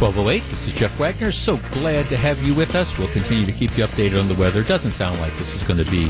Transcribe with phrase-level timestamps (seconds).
[0.00, 0.50] 1208.
[0.50, 1.30] This is Jeff Wagner.
[1.30, 2.96] So glad to have you with us.
[2.96, 4.62] We'll continue to keep you updated on the weather.
[4.62, 6.08] Doesn't sound like this is going to be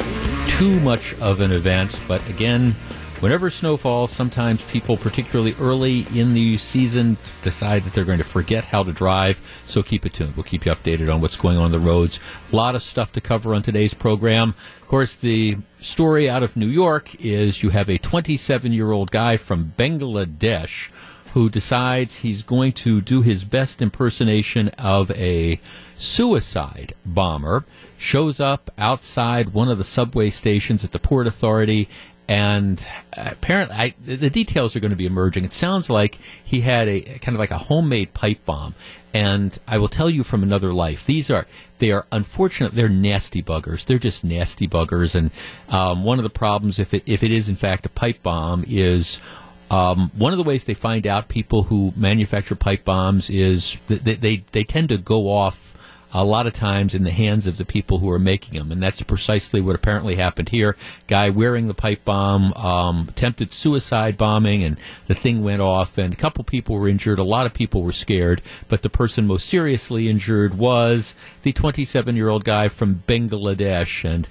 [0.49, 2.77] too much of an event, but again,
[3.19, 8.25] whenever snow falls, sometimes people, particularly early in the season, decide that they're going to
[8.25, 9.41] forget how to drive.
[9.65, 10.37] So keep it tuned.
[10.37, 12.21] We'll keep you updated on what's going on the roads.
[12.53, 14.55] A lot of stuff to cover on today's program.
[14.83, 19.11] Of course, the story out of New York is you have a 27 year old
[19.11, 20.91] guy from Bangladesh
[21.33, 25.61] who decides he's going to do his best impersonation of a
[25.95, 27.65] suicide bomber,
[27.99, 31.89] shows up outside one of the subway stations at the Port Authority.
[32.27, 35.45] And apparently, I, the details are going to be emerging.
[35.45, 38.75] It sounds like he had a kind of like a homemade pipe bomb.
[39.13, 41.47] And I will tell you from another life, these are
[41.79, 42.73] they are unfortunate.
[42.73, 43.85] They're nasty buggers.
[43.85, 45.17] They're just nasty buggers.
[45.17, 45.33] And
[45.69, 48.65] um, one of the problems, if it if it is in fact a pipe bomb,
[48.69, 49.21] is
[49.71, 54.15] um, one of the ways they find out people who manufacture pipe bombs is they,
[54.15, 55.77] they, they tend to go off
[56.13, 58.83] a lot of times in the hands of the people who are making them, and
[58.83, 60.77] that's precisely what apparently happened here.
[61.07, 64.77] Guy wearing the pipe bomb um, attempted suicide bombing, and
[65.07, 67.19] the thing went off, and a couple people were injured.
[67.19, 72.17] A lot of people were scared, but the person most seriously injured was the 27
[72.17, 74.29] year old guy from Bangladesh, and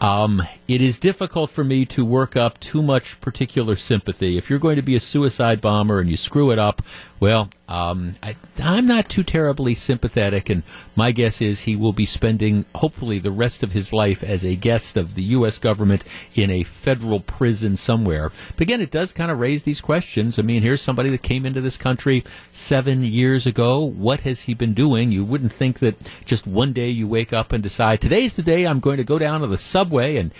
[0.00, 4.38] um, it is difficult for me to work up too much particular sympathy.
[4.38, 6.80] If you're going to be a suicide bomber and you screw it up,
[7.18, 10.62] well, um, I, am not too terribly sympathetic, and
[10.96, 14.56] my guess is he will be spending, hopefully, the rest of his life as a
[14.56, 15.58] guest of the U.S.
[15.58, 16.02] government
[16.34, 18.32] in a federal prison somewhere.
[18.52, 20.38] But again, it does kind of raise these questions.
[20.38, 23.80] I mean, here's somebody that came into this country seven years ago.
[23.80, 25.12] What has he been doing?
[25.12, 28.64] You wouldn't think that just one day you wake up and decide, today's the day
[28.64, 30.32] I'm going to go down to the subway and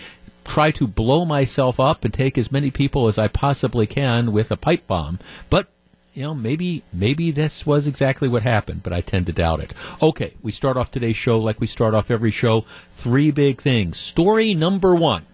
[0.51, 4.51] try to blow myself up and take as many people as I possibly can with
[4.51, 5.17] a pipe bomb.
[5.49, 5.67] But
[6.13, 9.73] you know, maybe maybe this was exactly what happened, but I tend to doubt it.
[10.01, 12.65] Okay, we start off today's show like we start off every show.
[12.91, 13.97] Three big things.
[13.97, 15.25] Story number one.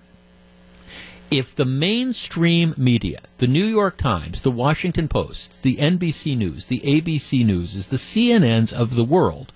[1.32, 6.82] If the mainstream media, the New York Times, the Washington Post, the NBC News, the
[6.82, 9.52] ABC News, the CNNs of the world,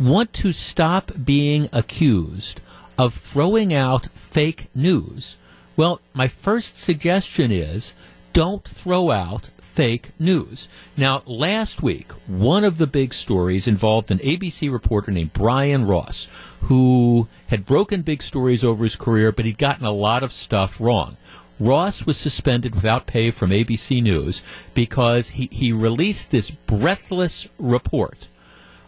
[0.00, 2.60] want to stop being accused
[3.00, 5.36] of throwing out fake news,
[5.74, 7.94] well, my first suggestion is
[8.34, 10.68] don't throw out fake news.
[10.98, 16.28] Now, last week, one of the big stories involved an ABC reporter named Brian Ross,
[16.64, 20.78] who had broken big stories over his career, but he'd gotten a lot of stuff
[20.78, 21.16] wrong.
[21.58, 24.42] Ross was suspended without pay from ABC News
[24.74, 28.28] because he, he released this breathless report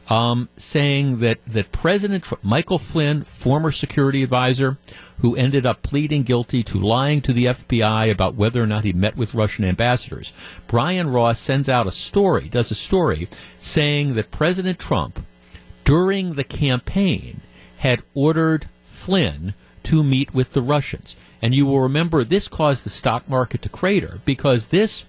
[0.08, 4.76] um, saying that, that President Trump, Michael Flynn, former security advisor,
[5.18, 8.92] who ended up pleading guilty to lying to the FBI about whether or not he
[8.92, 10.32] met with Russian ambassadors.
[10.66, 15.24] Brian Ross sends out a story, does a story, saying that President Trump,
[15.84, 17.40] during the campaign,
[17.78, 21.16] had ordered Flynn to meet with the Russians.
[21.40, 25.04] And you will remember this caused the stock market to crater because this,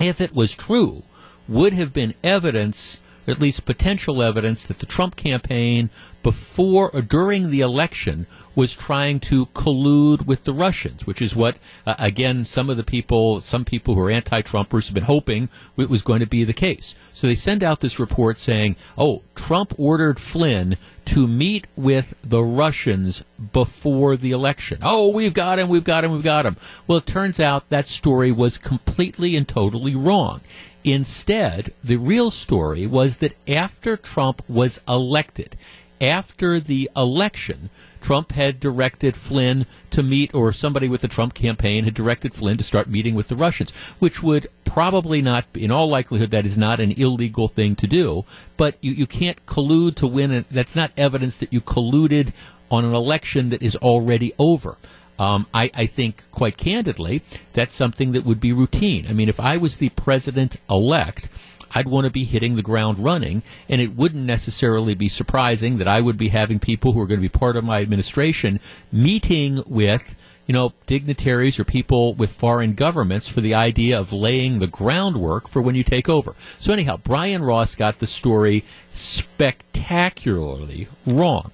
[0.00, 1.04] if it was true,
[1.46, 5.90] would have been evidence at least potential evidence that the Trump campaign
[6.22, 11.56] before or during the election was trying to collude with the Russians, which is what,
[11.86, 15.90] uh, again, some of the people, some people who are anti-Trumpers have been hoping it
[15.90, 16.94] was going to be the case.
[17.12, 20.76] So they send out this report saying, oh, Trump ordered Flynn
[21.06, 24.78] to meet with the Russians before the election.
[24.82, 26.56] Oh, we've got him, we've got him, we've got him.
[26.86, 30.40] Well, it turns out that story was completely and totally wrong.
[30.84, 35.56] Instead, the real story was that after Trump was elected,
[36.00, 37.70] after the election,
[38.02, 42.58] Trump had directed Flynn to meet, or somebody with the Trump campaign had directed Flynn
[42.58, 46.58] to start meeting with the Russians, which would probably not, in all likelihood, that is
[46.58, 48.26] not an illegal thing to do.
[48.58, 50.32] But you, you can't collude to win.
[50.32, 52.34] A, that's not evidence that you colluded
[52.70, 54.76] on an election that is already over.
[55.18, 59.06] Um, I, I, think, quite candidly, that's something that would be routine.
[59.08, 61.28] I mean, if I was the president elect,
[61.72, 65.88] I'd want to be hitting the ground running, and it wouldn't necessarily be surprising that
[65.88, 68.60] I would be having people who are going to be part of my administration
[68.92, 70.16] meeting with
[70.46, 75.48] you know, dignitaries or people with foreign governments for the idea of laying the groundwork
[75.48, 76.34] for when you take over.
[76.58, 81.52] So anyhow, Brian Ross got the story spectacularly wrong.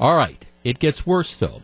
[0.00, 1.62] All right, it gets worse though.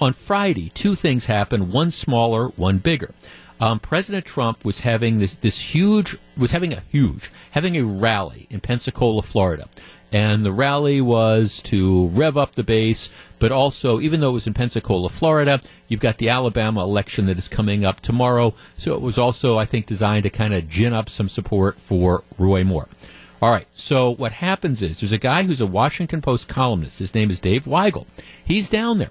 [0.00, 3.12] On Friday, two things happened, one smaller, one bigger.
[3.60, 8.46] Um, President Trump was having this, this huge, was having a huge, having a rally
[8.48, 9.68] in Pensacola, Florida.
[10.12, 14.46] And the rally was to rev up the base, but also, even though it was
[14.46, 18.54] in Pensacola, Florida, you've got the Alabama election that is coming up tomorrow.
[18.74, 22.22] So it was also, I think, designed to kind of gin up some support for
[22.38, 22.88] Roy Moore.
[23.42, 23.66] All right.
[23.74, 27.00] So what happens is there's a guy who's a Washington Post columnist.
[27.00, 28.06] His name is Dave Weigel.
[28.44, 29.10] He's down there.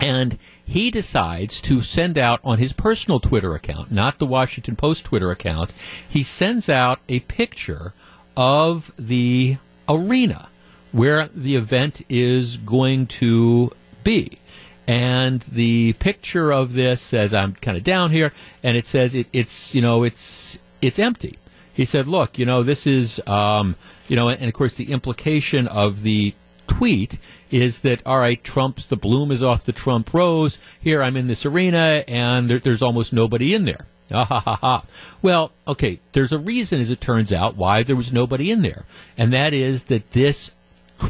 [0.00, 5.04] And he decides to send out on his personal Twitter account, not the Washington Post
[5.06, 5.72] Twitter account,
[6.08, 7.94] he sends out a picture
[8.36, 9.56] of the
[9.88, 10.48] arena
[10.92, 13.72] where the event is going to
[14.04, 14.38] be.
[14.86, 18.32] And the picture of this says, I'm kind of down here,
[18.62, 21.38] and it says it, it's, you know, it's, it's empty.
[21.74, 23.74] He said, look, you know, this is, um,
[24.08, 26.34] you know, and of course the implication of the
[26.66, 27.18] tweet
[27.50, 30.58] is that all right, Trump's the bloom is off the Trump rose.
[30.80, 33.86] Here I'm in this arena, and there, there's almost nobody in there.
[34.12, 34.84] Ah, ha, ha, ha.
[35.20, 38.84] Well, okay, there's a reason, as it turns out, why there was nobody in there.
[39.18, 40.52] And that is that this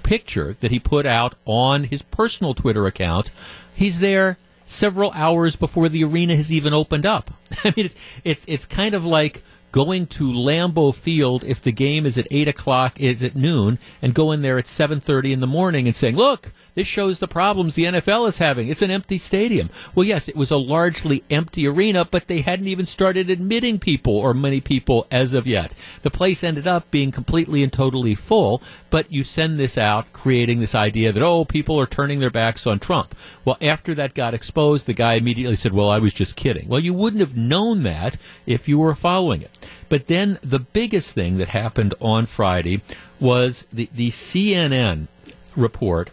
[0.03, 3.31] picture that he put out on his personal Twitter account,
[3.75, 7.31] he's there several hours before the arena has even opened up.
[7.65, 7.95] I mean, it's,
[8.25, 12.49] it's, it's kind of like going to Lambeau Field if the game is at eight
[12.49, 16.17] o'clock, is at noon, and going there at seven thirty in the morning and saying,
[16.17, 18.69] "Look, this shows the problems the NFL is having.
[18.69, 22.69] It's an empty stadium." Well, yes, it was a largely empty arena, but they hadn't
[22.69, 25.75] even started admitting people or many people as of yet.
[26.03, 30.61] The place ended up being completely and totally full, but you send this out creating
[30.61, 33.17] this idea that oh, people are turning their backs on Trump.
[33.45, 36.79] Well, after that got exposed, the guy immediately said, "Well, I was just kidding." Well,
[36.79, 39.59] you wouldn't have known that if you were following it.
[39.89, 42.83] But then the biggest thing that happened on Friday
[43.21, 45.07] was the, the CNN
[45.55, 46.11] report,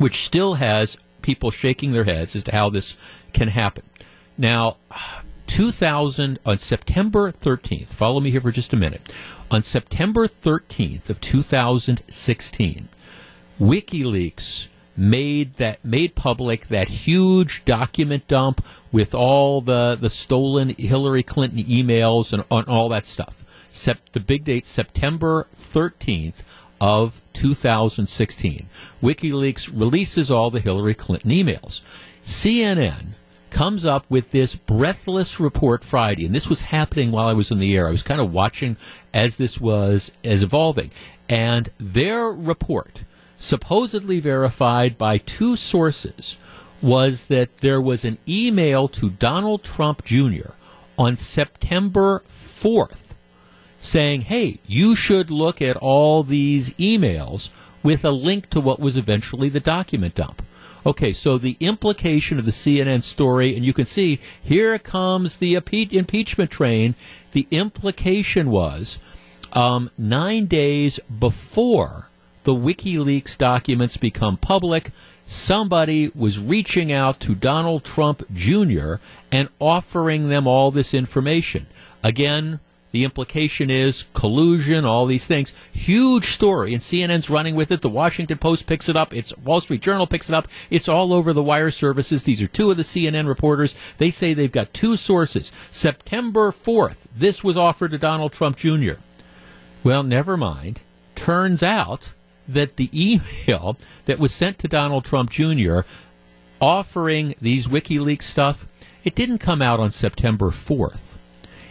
[0.00, 2.96] which still has people shaking their heads as to how this
[3.32, 3.84] can happen.
[4.38, 4.78] Now,
[5.46, 7.88] 2000 on September 13th.
[7.88, 9.12] Follow me here for just a minute.
[9.50, 12.88] On September 13th of 2016,
[13.60, 21.22] WikiLeaks made that made public that huge document dump with all the the stolen Hillary
[21.22, 23.44] Clinton emails and on all that stuff.
[23.70, 26.42] Sep- the big date September 13th
[26.80, 28.68] of 2016.
[29.02, 31.82] WikiLeaks releases all the Hillary Clinton emails.
[32.22, 33.14] CNN
[33.50, 37.58] comes up with this breathless report Friday, and this was happening while I was in
[37.58, 37.88] the air.
[37.88, 38.76] I was kind of watching
[39.12, 40.90] as this was as evolving,
[41.28, 43.02] and their report
[43.40, 46.36] supposedly verified by two sources,
[46.82, 50.52] was that there was an email to Donald Trump Jr.
[50.98, 53.09] on September 4th
[53.80, 57.50] saying, hey, you should look at all these emails
[57.82, 60.42] with a link to what was eventually the document dump.
[60.84, 65.54] Okay, so the implication of the CNN story, and you can see here comes the
[65.54, 66.94] impeachment train.
[67.32, 68.98] The implication was
[69.52, 72.08] um, nine days before
[72.44, 74.90] the WikiLeaks documents become public,
[75.26, 78.94] somebody was reaching out to Donald Trump Jr.
[79.30, 81.66] and offering them all this information.
[82.02, 82.60] Again,
[82.92, 85.52] the implication is collusion, all these things.
[85.72, 87.82] Huge story, and CNN's running with it.
[87.82, 89.14] The Washington Post picks it up.
[89.14, 90.48] It's Wall Street Journal picks it up.
[90.70, 92.24] It's all over the wire services.
[92.24, 93.74] These are two of the CNN reporters.
[93.98, 95.52] They say they've got two sources.
[95.70, 98.94] September 4th, this was offered to Donald Trump Jr.
[99.84, 100.82] Well, never mind.
[101.14, 102.12] Turns out
[102.48, 105.80] that the email that was sent to Donald Trump Jr.
[106.60, 108.66] offering these WikiLeaks stuff,
[109.04, 111.10] it didn't come out on September 4th.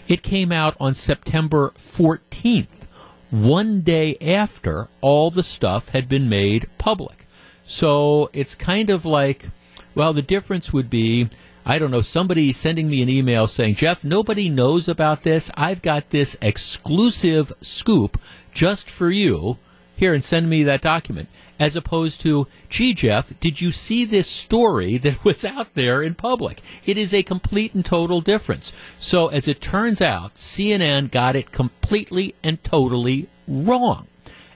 [0.09, 2.87] It came out on September 14th,
[3.29, 7.27] one day after all the stuff had been made public.
[7.63, 9.49] So it's kind of like,
[9.93, 11.29] well, the difference would be
[11.65, 15.51] I don't know, somebody sending me an email saying, Jeff, nobody knows about this.
[15.53, 18.19] I've got this exclusive scoop
[18.51, 19.57] just for you
[19.95, 24.27] here and send me that document, as opposed to, gee, Jeff, did you see this
[24.27, 26.61] story that was out there in public?
[26.85, 28.71] It is a complete and total difference.
[28.97, 34.07] So, as it turns out, CNN got it completely and totally wrong.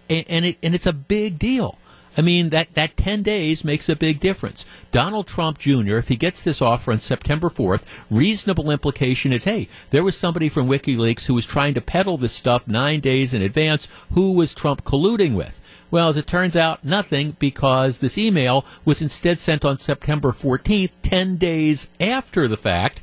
[0.09, 1.77] And, and, it, and it's a big deal.
[2.15, 4.65] I mean, that, that 10 days makes a big difference.
[4.91, 9.67] Donald Trump Jr., if he gets this offer on September 4th, reasonable implication is, hey,
[9.89, 13.41] there was somebody from WikiLeaks who was trying to peddle this stuff nine days in
[13.41, 13.87] advance.
[14.11, 15.59] Who was Trump colluding with?
[15.93, 20.93] Well, as it turns out, nothing because this email was instead sent on September 14th,
[21.03, 22.99] 10 days after the fact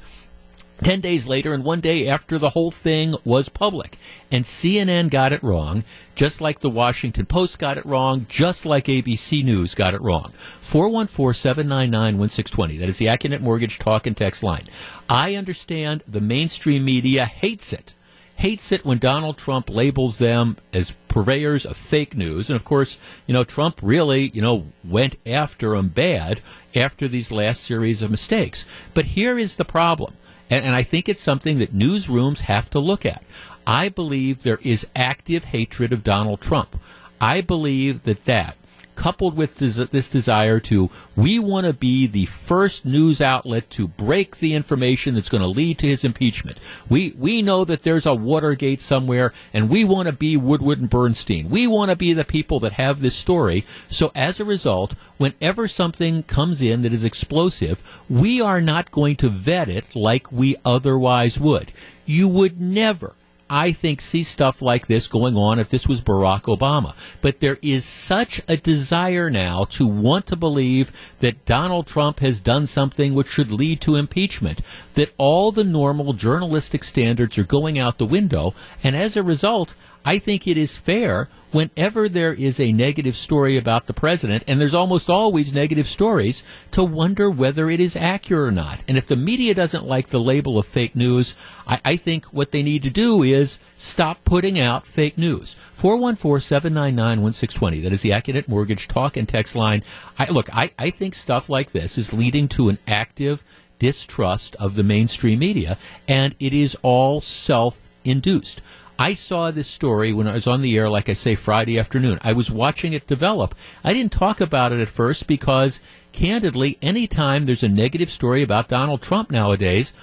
[0.82, 3.96] 10 days later and one day after the whole thing was public.
[4.32, 5.84] And CNN got it wrong,
[6.16, 10.32] just like the Washington Post got it wrong, just like ABC News got it wrong.
[10.60, 12.80] 414-799-1620.
[12.80, 14.64] That is the Accunet Mortgage talk and text line.
[15.08, 17.94] I understand the mainstream media hates it.
[18.40, 22.48] Hates it when Donald Trump labels them as purveyors of fake news.
[22.48, 26.40] And of course, you know, Trump really, you know, went after them bad
[26.74, 28.64] after these last series of mistakes.
[28.94, 30.14] But here is the problem
[30.48, 33.22] And, and I think it's something that newsrooms have to look at.
[33.66, 36.80] I believe there is active hatred of Donald Trump.
[37.20, 38.56] I believe that that
[39.00, 43.88] coupled with this, this desire to, we want to be the first news outlet to
[43.88, 46.58] break the information that's going to lead to his impeachment.
[46.86, 50.90] We, we know that there's a Watergate somewhere, and we want to be Woodward and
[50.90, 51.48] Bernstein.
[51.48, 53.64] We want to be the people that have this story.
[53.88, 59.16] So as a result, whenever something comes in that is explosive, we are not going
[59.16, 61.72] to vet it like we otherwise would.
[62.04, 63.14] You would never
[63.50, 66.94] I think, see stuff like this going on if this was Barack Obama.
[67.20, 72.38] But there is such a desire now to want to believe that Donald Trump has
[72.38, 77.76] done something which should lead to impeachment that all the normal journalistic standards are going
[77.76, 78.54] out the window.
[78.84, 83.56] And as a result, I think it is fair whenever there is a negative story
[83.56, 88.48] about the president, and there's almost always negative stories, to wonder whether it is accurate
[88.48, 88.82] or not.
[88.88, 92.52] And if the media doesn't like the label of fake news, I, I think what
[92.52, 95.56] they need to do is stop putting out fake news.
[95.78, 97.82] 414-799-1620.
[97.82, 99.82] That is the Accunet Mortgage talk and text line.
[100.18, 103.42] I, look, I, I think stuff like this is leading to an active
[103.78, 108.60] distrust of the mainstream media, and it is all self-induced.
[109.00, 112.18] I saw this story when I was on the air, like I say, Friday afternoon.
[112.22, 113.54] I was watching it develop.
[113.82, 115.80] I didn't talk about it at first because,
[116.12, 119.94] candidly, anytime there's a negative story about Donald Trump nowadays,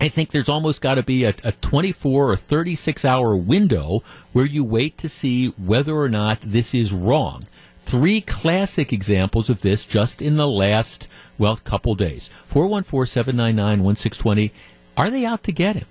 [0.00, 4.46] I think there's almost got to be a, a 24 or 36 hour window where
[4.46, 7.44] you wait to see whether or not this is wrong.
[7.82, 11.06] Three classic examples of this just in the last,
[11.38, 12.30] well, couple days.
[12.46, 14.52] 414 799 1620.
[14.96, 15.86] Are they out to get him?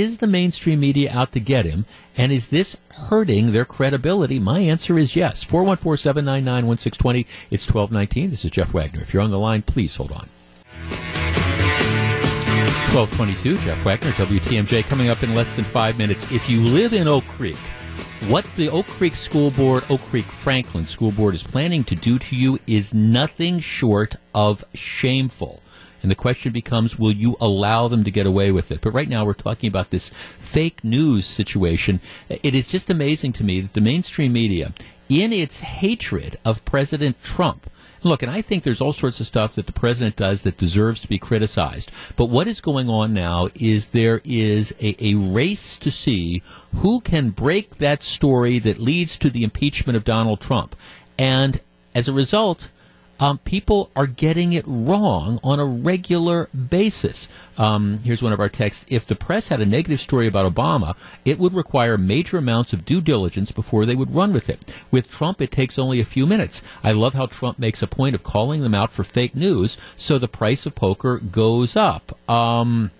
[0.00, 1.84] Is the mainstream media out to get him?
[2.16, 4.38] And is this hurting their credibility?
[4.38, 5.44] My answer is yes.
[5.44, 7.26] 414 799 1620.
[7.50, 8.30] It's 1219.
[8.30, 9.02] This is Jeff Wagner.
[9.02, 10.30] If you're on the line, please hold on.
[12.94, 16.32] 1222, Jeff Wagner, WTMJ, coming up in less than five minutes.
[16.32, 17.58] If you live in Oak Creek,
[18.28, 22.18] what the Oak Creek School Board, Oak Creek Franklin School Board is planning to do
[22.18, 25.61] to you is nothing short of shameful.
[26.02, 28.80] And the question becomes, will you allow them to get away with it?
[28.80, 32.00] But right now we're talking about this fake news situation.
[32.28, 34.72] It is just amazing to me that the mainstream media,
[35.08, 37.70] in its hatred of President Trump,
[38.04, 41.00] Look, and I think there's all sorts of stuff that the president does that deserves
[41.02, 41.92] to be criticized.
[42.16, 46.42] But what is going on now is there is a, a, race to see
[46.74, 50.74] who can break that story that leads to the impeachment of Donald Trump.
[51.16, 51.60] And
[51.94, 52.70] as a result,
[53.22, 57.28] um, people are getting it wrong on a regular basis.
[57.56, 58.84] Um, here's one of our texts.
[58.88, 62.84] If the press had a negative story about Obama, it would require major amounts of
[62.84, 64.74] due diligence before they would run with it.
[64.90, 66.62] With Trump, it takes only a few minutes.
[66.82, 70.18] I love how Trump makes a point of calling them out for fake news, so
[70.18, 72.18] the price of poker goes up.
[72.28, 72.90] Um,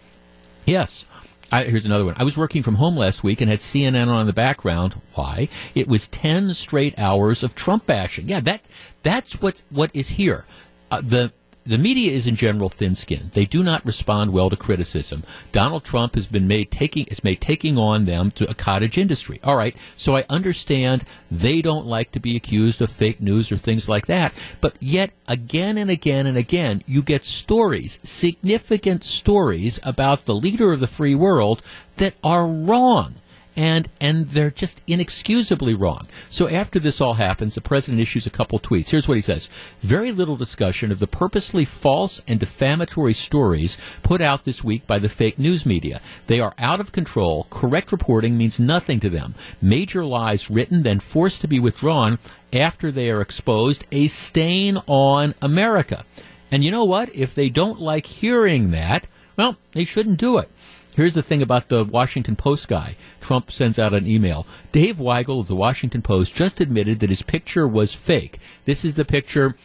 [0.65, 1.05] yes.
[1.53, 2.15] I, here's another one.
[2.17, 4.95] I was working from home last week and had CNN on in the background.
[5.15, 5.49] Why?
[5.75, 8.29] It was ten straight hours of Trump bashing.
[8.29, 8.63] Yeah, that
[9.03, 10.47] that's what what is here.
[10.91, 11.33] Uh, the
[11.65, 13.33] the media is in general thin-skinned.
[13.33, 15.23] They do not respond well to criticism.
[15.53, 19.39] Donald Trump has been made taking is made taking on them to a cottage industry.
[19.45, 23.57] All right, so I understand they don't like to be accused of fake news or
[23.57, 24.33] things like that.
[24.61, 30.73] But yet, again and again and again, you get stories, significant stories about the leader
[30.73, 31.63] of the free world
[31.97, 33.15] that are wrong
[33.57, 36.07] and and they're just inexcusably wrong.
[36.29, 38.91] So after this all happens, the president issues a couple tweets.
[38.91, 39.49] Here's what he says:
[39.81, 44.99] Very little discussion of the purposely false and defamatory stories put out this week by
[44.99, 46.01] the fake news media.
[46.27, 47.47] They are out of control.
[47.51, 49.35] Correct reporting means nothing to them.
[49.61, 52.19] Major lies written then forced to be withdrawn
[52.53, 56.05] after they are exposed, a stain on America.
[56.51, 57.15] And you know what?
[57.15, 59.07] If they don't like hearing that,
[59.37, 60.51] well, they shouldn't do it.
[60.95, 62.97] Here's the thing about the Washington Post guy.
[63.21, 64.47] Trump sends out an email.
[64.73, 68.39] Dave Weigel of the Washington Post just admitted that his picture was fake.
[68.67, 69.57] This is the picture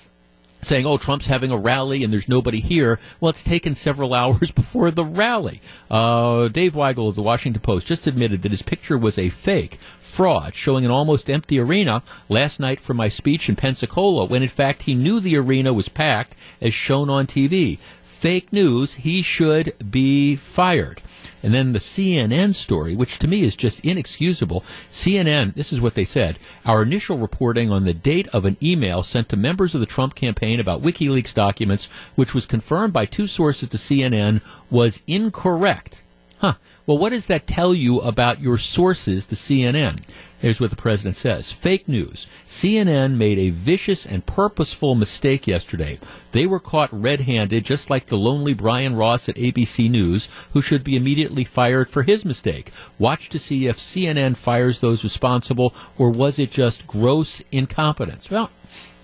[0.61, 2.99] saying, oh, Trump's having a rally and there's nobody here.
[3.19, 5.61] Well, it's taken several hours before the rally.
[5.91, 9.79] Uh, Dave Weigel of the Washington Post just admitted that his picture was a fake
[9.99, 14.49] fraud, showing an almost empty arena last night for my speech in Pensacola, when in
[14.49, 17.77] fact he knew the arena was packed as shown on TV.
[18.17, 21.03] Fake news, he should be fired.
[21.43, 24.61] And then the CNN story, which to me is just inexcusable.
[24.89, 26.39] CNN, this is what they said.
[26.65, 30.15] Our initial reporting on the date of an email sent to members of the Trump
[30.15, 36.01] campaign about WikiLeaks documents, which was confirmed by two sources to CNN, was incorrect.
[36.39, 36.55] Huh.
[36.87, 39.99] Well, what does that tell you about your sources, the CNN?
[40.39, 41.51] Here's what the president says.
[41.51, 42.27] Fake news.
[42.45, 45.99] CNN made a vicious and purposeful mistake yesterday.
[46.31, 50.85] They were caught red-handed, just like the lonely Brian Ross at ABC News, who should
[50.85, 52.71] be immediately fired for his mistake.
[52.97, 58.31] Watch to see if CNN fires those responsible, or was it just gross incompetence?
[58.31, 58.49] Well,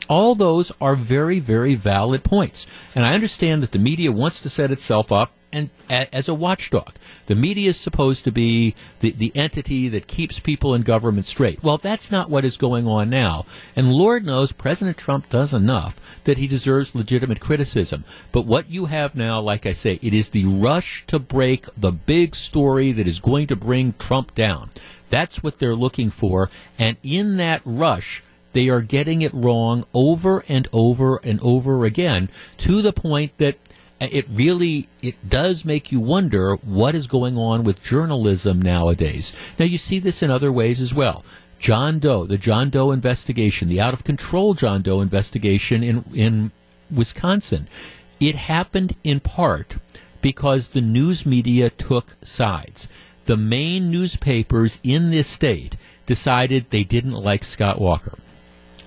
[0.08, 2.66] all those are very, very valid points.
[2.96, 6.94] And I understand that the media wants to set itself up and as a watchdog.
[7.28, 11.64] The media is supposed to be the, the entity that keeps people in government straight.
[11.64, 13.46] Well, that's not what is going on now.
[13.76, 18.04] And Lord knows President Trump does enough that he deserves legitimate criticism.
[18.32, 21.92] But what you have now, like I say, it is the rush to break the
[21.92, 24.72] big story that is going to bring Trump down.
[25.10, 26.50] That's what they're looking for.
[26.80, 32.30] And in that rush, they are getting it wrong over and over and over again
[32.60, 33.58] to the point that
[34.12, 39.34] it really it does make you wonder what is going on with journalism nowadays.
[39.60, 41.24] Now you see this in other ways as well.
[41.60, 46.52] John Doe, the John Doe investigation, the out of control John Doe investigation in in
[46.92, 47.68] Wisconsin.
[48.20, 49.78] It happened in part
[50.22, 52.88] because the news media took sides.
[53.26, 58.18] The main newspapers in this state decided they didn't like Scott Walker.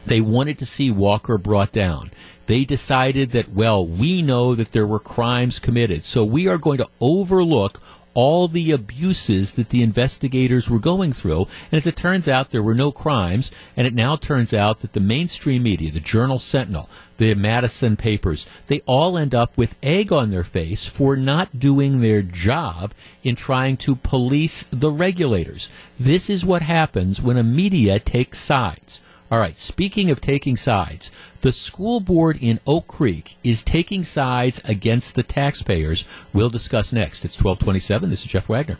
[0.04, 2.10] They wanted to see Walker brought down.
[2.46, 6.78] They decided that, well, we know that there were crimes committed, so we are going
[6.78, 7.80] to overlook
[8.16, 11.46] all the abuses that the investigators were going through.
[11.70, 13.50] And as it turns out, there were no crimes.
[13.76, 16.88] And it now turns out that the mainstream media, the Journal Sentinel,
[17.18, 22.00] the Madison papers, they all end up with egg on their face for not doing
[22.00, 25.68] their job in trying to police the regulators.
[26.00, 29.02] This is what happens when a media takes sides.
[29.28, 34.60] All right, speaking of taking sides, the school board in Oak Creek is taking sides
[34.64, 36.04] against the taxpayers.
[36.32, 37.24] We'll discuss next.
[37.24, 38.10] It's 1227.
[38.10, 38.78] This is Jeff Wagner.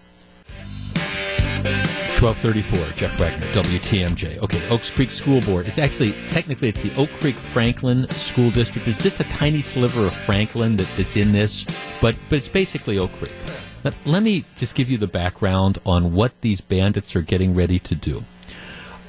[2.21, 4.38] 1234, Jeff Wagner, WTMJ.
[4.38, 5.67] Okay, Oaks Creek School Board.
[5.67, 8.85] It's actually, technically, it's the Oak Creek Franklin School District.
[8.85, 11.65] There's just a tiny sliver of Franklin that, that's in this,
[12.00, 13.35] but, but it's basically Oak Creek.
[13.83, 17.81] Let, let me just give you the background on what these bandits are getting ready
[17.81, 18.23] to do.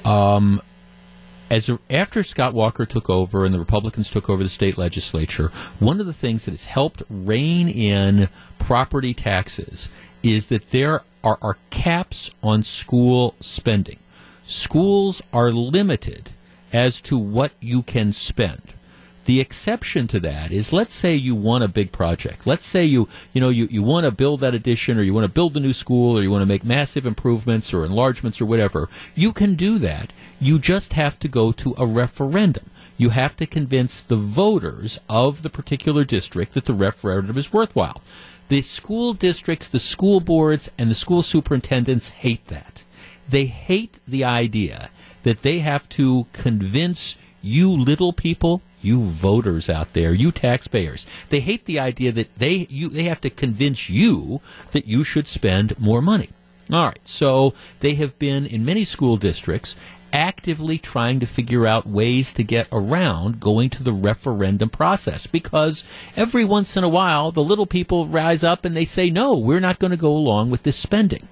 [0.04, 0.60] Um,
[1.50, 6.00] as after Scott Walker took over and the Republicans took over the state legislature, one
[6.00, 9.88] of the things that has helped rein in property taxes
[10.22, 13.98] is that there are, are caps on school spending.
[14.44, 16.30] Schools are limited
[16.72, 18.74] as to what you can spend.
[19.28, 22.46] The exception to that is let's say you want a big project.
[22.46, 25.26] Let's say you you know you, you want to build that addition or you want
[25.26, 28.46] to build a new school or you want to make massive improvements or enlargements or
[28.46, 28.88] whatever.
[29.14, 30.14] You can do that.
[30.40, 32.70] You just have to go to a referendum.
[32.96, 38.00] You have to convince the voters of the particular district that the referendum is worthwhile.
[38.48, 42.82] The school districts, the school boards, and the school superintendents hate that.
[43.28, 44.88] They hate the idea
[45.24, 51.06] that they have to convince you little people you voters out there, you taxpayers.
[51.28, 54.40] They hate the idea that they you they have to convince you
[54.72, 56.30] that you should spend more money.
[56.72, 57.06] All right.
[57.06, 59.76] So they have been in many school districts
[60.10, 65.84] actively trying to figure out ways to get around going to the referendum process because
[66.16, 69.60] every once in a while the little people rise up and they say no, we're
[69.60, 71.28] not going to go along with this spending.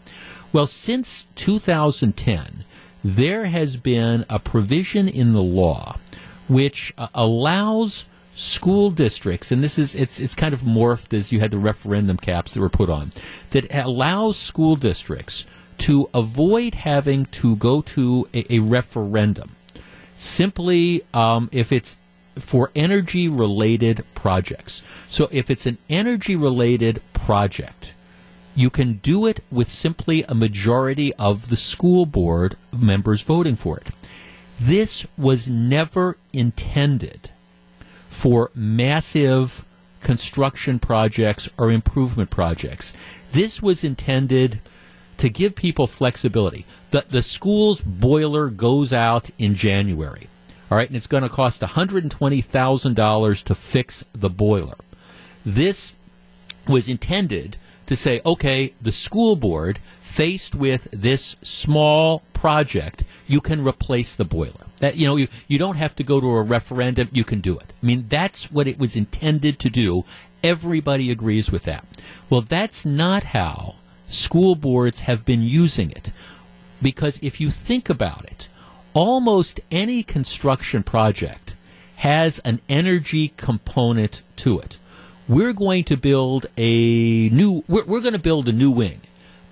[0.53, 2.64] Well, since 2010,
[3.03, 5.99] there has been a provision in the law
[6.48, 8.04] which uh, allows
[8.35, 12.16] school districts, and this is it's it's kind of morphed as you had the referendum
[12.16, 13.12] caps that were put on,
[13.50, 15.46] that allows school districts
[15.78, 19.56] to avoid having to go to a, a referendum.
[20.16, 21.98] Simply, um, if it's
[22.38, 24.82] for energy related projects.
[25.09, 27.94] So if it's an energy related project,
[28.54, 33.78] you can do it with simply a majority of the school board members voting for
[33.78, 33.88] it.
[34.59, 37.31] This was never intended
[38.07, 39.64] for massive
[40.01, 42.92] construction projects or improvement projects.
[43.33, 44.61] This was intended
[45.19, 46.64] to give people flexibility.
[46.90, 50.29] The, the school's boiler goes out in January.
[50.71, 54.77] All right, and it's going to cost $120,000 to fix the boiler.
[55.45, 55.95] This
[56.66, 63.66] was intended to say, okay, the school board faced with this small project, you can
[63.66, 64.66] replace the boiler.
[64.79, 67.57] That you know, you, you don't have to go to a referendum, you can do
[67.59, 67.72] it.
[67.83, 70.05] I mean, that's what it was intended to do.
[70.42, 71.85] Everybody agrees with that.
[72.29, 76.12] Well, that's not how school boards have been using it.
[76.83, 78.49] Because if you think about it,
[78.92, 81.55] almost any construction project
[81.96, 84.77] has an energy component to it.
[85.29, 89.01] We're going to build a new we're, we're going to build a new wing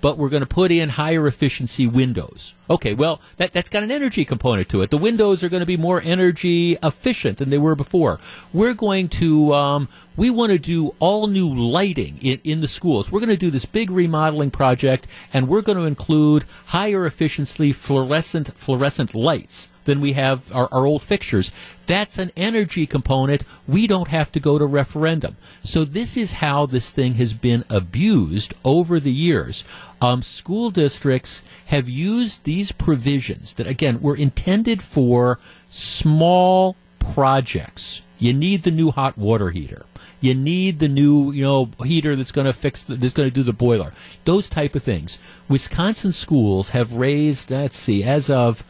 [0.05, 2.53] but we're going to put in higher efficiency windows.
[2.69, 4.91] Okay, well, that, that's got an energy component to it.
[4.91, 8.19] The windows are going to be more energy efficient than they were before.
[8.53, 13.11] We're going to, um, we want to do all new lighting in, in the schools.
[13.11, 17.73] We're going to do this big remodeling project, and we're going to include higher efficiency
[17.73, 21.51] fluorescent, fluorescent lights than we have our, our, old fixtures.
[21.85, 23.43] That's an energy component.
[23.67, 25.37] We don't have to go to referendum.
[25.61, 29.63] So this is how this thing has been abused over the years.
[30.01, 38.01] Um, school districts have used these provisions that, again, were intended for small projects.
[38.19, 39.85] You need the new hot water heater.
[40.21, 43.33] You need the new, you know, heater that's going to fix, the, that's going to
[43.33, 43.91] do the boiler.
[44.23, 45.17] Those type of things.
[45.47, 48.63] Wisconsin schools have raised, let's see, as of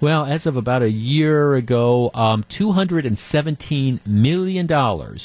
[0.00, 5.18] well, as of about a year ago, um, $217 million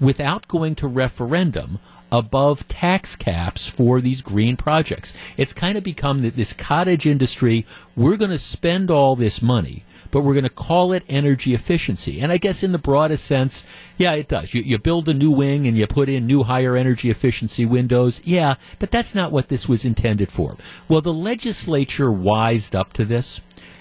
[0.00, 1.78] without going to referendum
[2.10, 5.12] above tax caps for these green projects.
[5.36, 7.66] It's kind of become that this cottage industry.
[7.96, 12.20] We're going to spend all this money, but we're going to call it energy efficiency.
[12.20, 13.66] And I guess in the broadest sense,
[13.98, 14.54] yeah, it does.
[14.54, 18.20] You, you build a new wing and you put in new higher energy efficiency windows.
[18.24, 20.56] Yeah, but that's not what this was intended for.
[20.88, 23.40] Well, the legislature wised up to this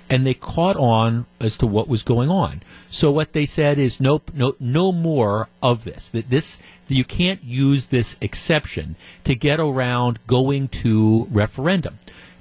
[0.09, 2.61] and they caught on as to what was going on.
[2.89, 6.09] So what they said is nope, no, no more of this.
[6.09, 11.99] That this you can't use this exception to get around going to referendum.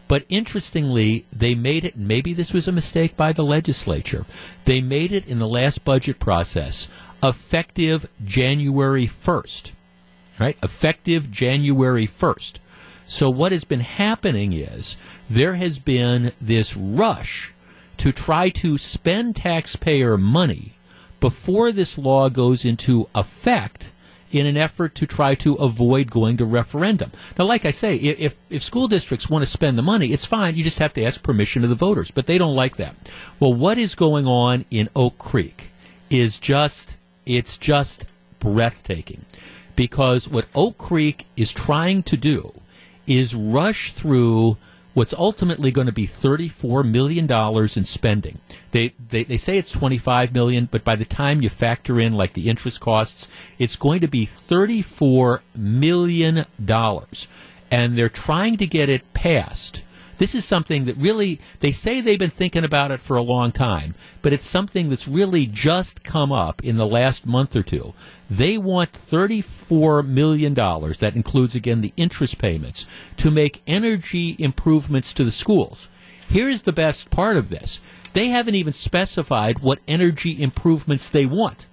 [0.09, 4.27] But interestingly, they made it, maybe this was a mistake by the legislature,
[4.66, 6.90] they made it in the last budget process
[7.22, 9.72] effective January 1st.
[10.38, 10.59] Right?
[10.62, 12.59] Effective January 1st.
[13.07, 14.96] So what has been happening is
[15.31, 17.51] there has been this rush
[17.98, 20.74] to try to spend taxpayer money
[21.20, 23.92] before this law goes into effect
[24.33, 27.12] in an effort to try to avoid going to referendum.
[27.38, 30.57] Now, like I say, if, if school districts want to spend the money, it's fine.
[30.57, 32.96] You just have to ask permission of the voters, but they don't like that.
[33.38, 35.70] Well, what is going on in Oak Creek
[36.09, 38.07] is just, it's just
[38.40, 39.26] breathtaking.
[39.76, 42.55] Because what Oak Creek is trying to do
[43.07, 44.57] is rush through
[44.94, 48.38] what's ultimately going to be $34 million in spending.
[48.72, 52.35] They, they, they say it's 25 million, but by the time you factor in like
[52.35, 53.28] the interest costs,
[53.59, 56.46] it's going to be $34 million.
[57.70, 59.83] And they're trying to get it passed
[60.18, 63.53] this is something that really, they say they've been thinking about it for a long
[63.53, 67.94] time, but it's something that's really just come up in the last month or two.
[68.31, 75.25] They want $34 million, that includes again the interest payments, to make energy improvements to
[75.25, 75.88] the schools.
[76.29, 77.81] Here's the best part of this.
[78.12, 81.66] They haven't even specified what energy improvements they want.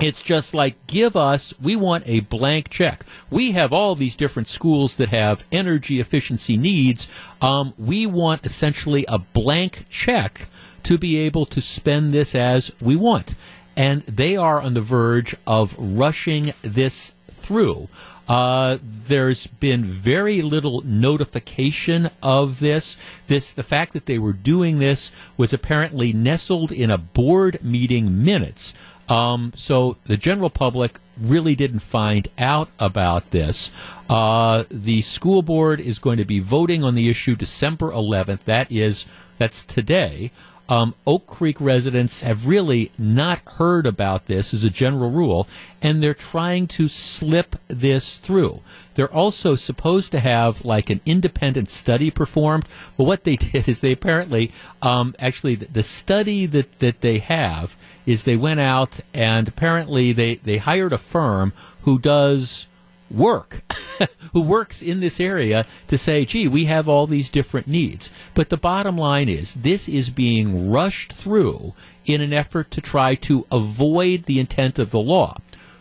[0.00, 3.04] It's just like, give us, we want a blank check.
[3.30, 7.10] We have all these different schools that have energy efficiency needs.
[7.42, 10.48] Um, we want essentially a blank check
[10.84, 13.34] to be able to spend this as we want.
[13.76, 17.88] And they are on the verge of rushing this through.
[18.28, 22.96] Uh, there's been very little notification of this.
[23.26, 28.22] This, the fact that they were doing this was apparently nestled in a board meeting
[28.22, 28.74] minutes
[29.08, 33.72] um, so the general public really didn't find out about this.
[34.08, 38.44] Uh, the school board is going to be voting on the issue December 11th.
[38.44, 39.06] That is,
[39.38, 40.30] that's today.
[40.68, 45.48] Um, Oak Creek residents have really not heard about this as a general rule,
[45.80, 48.60] and they're trying to slip this through.
[48.94, 52.66] They're also supposed to have like an independent study performed.
[52.96, 54.52] Well, what they did is they apparently,
[54.82, 60.12] um, actually, the, the study that, that they have is they went out and apparently
[60.12, 61.52] they, they hired a firm
[61.82, 62.66] who does
[63.10, 63.62] work,
[64.32, 68.10] who works in this area to say, gee, we have all these different needs.
[68.34, 73.14] But the bottom line is this is being rushed through in an effort to try
[73.16, 75.38] to avoid the intent of the law.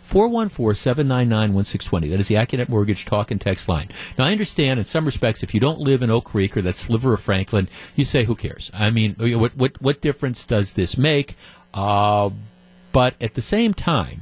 [0.07, 2.09] 414-799-1620.
[2.09, 3.89] That is the Accunet Mortgage talk and text line.
[4.17, 6.77] Now, I understand in some respects, if you don't live in Oak Creek or that
[6.77, 8.71] sliver of Franklin, you say, who cares?
[8.73, 11.35] I mean, what, what, what difference does this make?
[11.73, 12.29] Uh,
[12.93, 14.21] but at the same time,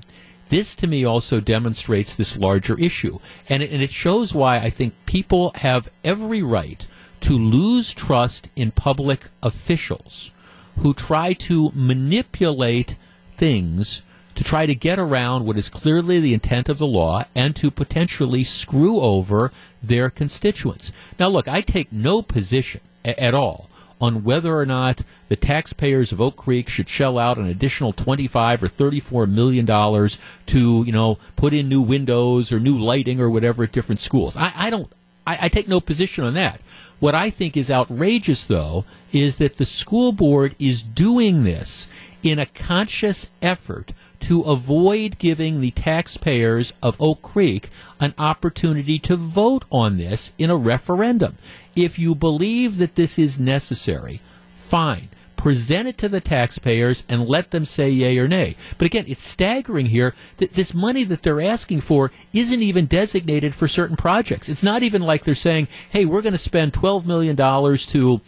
[0.50, 3.20] this to me also demonstrates this larger issue.
[3.50, 6.86] And it, and it shows why I think people have every right
[7.22, 10.32] to lose trust in public officials
[10.78, 12.98] who try to manipulate
[13.38, 14.04] things
[14.36, 17.72] to try to get around what is clearly the intent of the law and to
[17.72, 20.92] potentially screw over their constituents.
[21.18, 23.70] Now, look, I take no position a- at all
[24.02, 28.64] on whether or not the taxpayers of Oak Creek should shell out an additional 25
[28.64, 33.30] or 34 million dollars to, you know, put in new windows or new lighting or
[33.30, 34.36] whatever at different schools.
[34.36, 34.92] I, I don't
[35.26, 36.62] I, I take no position on that.
[37.00, 41.88] What I think is outrageous, though, is that the school board is doing this
[42.24, 43.94] in a conscious effort
[44.26, 50.50] to avoid giving the taxpayers of Oak Creek an opportunity to vote on this in
[50.50, 51.38] a referendum.
[51.76, 54.22] If you believe that this is necessary,
[54.56, 55.10] fine.
[55.36, 58.56] Present it to the taxpayers and let them say yay or nay.
[58.80, 63.54] But again, it's staggering here that this money that they're asking for isn't even designated
[63.54, 64.50] for certain projects.
[64.50, 68.22] It's not even like they're saying, hey, we're going to spend $12 million to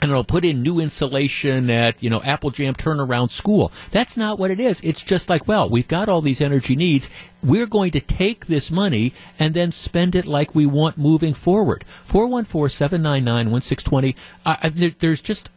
[0.00, 3.72] and it'll put in new insulation at, you know, Applejack Turnaround School.
[3.90, 4.80] That's not what it is.
[4.82, 7.10] It's just like, well, we've got all these energy needs.
[7.42, 11.84] We're going to take this money and then spend it like we want moving forward.
[12.06, 14.16] 414-799-1620.
[14.44, 15.50] Uh, there's just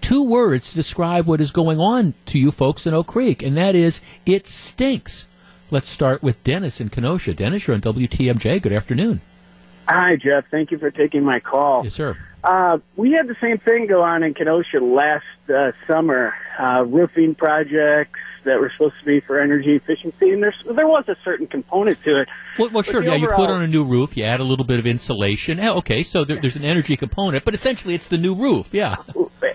[0.00, 3.56] two words to describe what is going on to you folks in Oak Creek, and
[3.56, 5.26] that is, it stinks.
[5.70, 7.34] Let's start with Dennis in Kenosha.
[7.34, 8.62] Dennis, you're on WTMJ.
[8.62, 9.20] Good afternoon.
[9.88, 10.44] Hi, Jeff.
[10.50, 11.84] Thank you for taking my call.
[11.84, 12.16] Yes, sir.
[12.44, 16.34] Uh, we had the same thing go on in Kenosha last uh, summer.
[16.58, 21.16] Uh, roofing projects that were supposed to be for energy efficiency, and there was a
[21.24, 22.28] certain component to it.
[22.58, 23.02] Well, well sure.
[23.02, 25.60] Yeah, overall, you put on a new roof, you add a little bit of insulation.
[25.60, 28.74] okay, so there, there's an energy component, but essentially it's the new roof.
[28.74, 28.96] Yeah.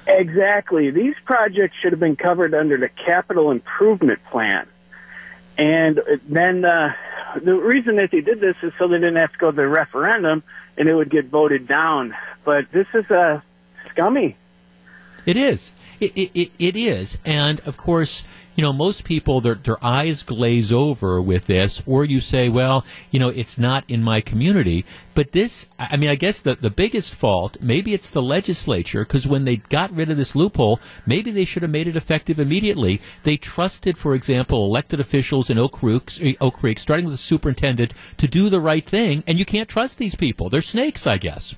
[0.05, 0.91] Exactly.
[0.91, 4.67] These projects should have been covered under the capital improvement plan,
[5.57, 6.93] and then uh,
[7.41, 9.67] the reason that they did this is so they didn't have to go to the
[9.67, 10.43] referendum
[10.77, 12.15] and it would get voted down.
[12.43, 13.41] But this is uh,
[13.89, 14.35] scummy.
[15.25, 15.71] It is.
[15.99, 17.19] It, it, it is.
[17.25, 18.23] And of course,
[18.55, 22.85] you know, most people, their, their eyes glaze over with this, or you say, well,
[23.11, 24.85] you know, it's not in my community.
[25.15, 29.27] But this, I mean, I guess the, the biggest fault, maybe it's the legislature, because
[29.27, 33.01] when they got rid of this loophole, maybe they should have made it effective immediately.
[33.23, 37.17] They trusted, for example, elected officials in Oak Creek, eh, Oak Creek, starting with the
[37.19, 40.49] superintendent, to do the right thing, and you can't trust these people.
[40.49, 41.55] They're snakes, I guess.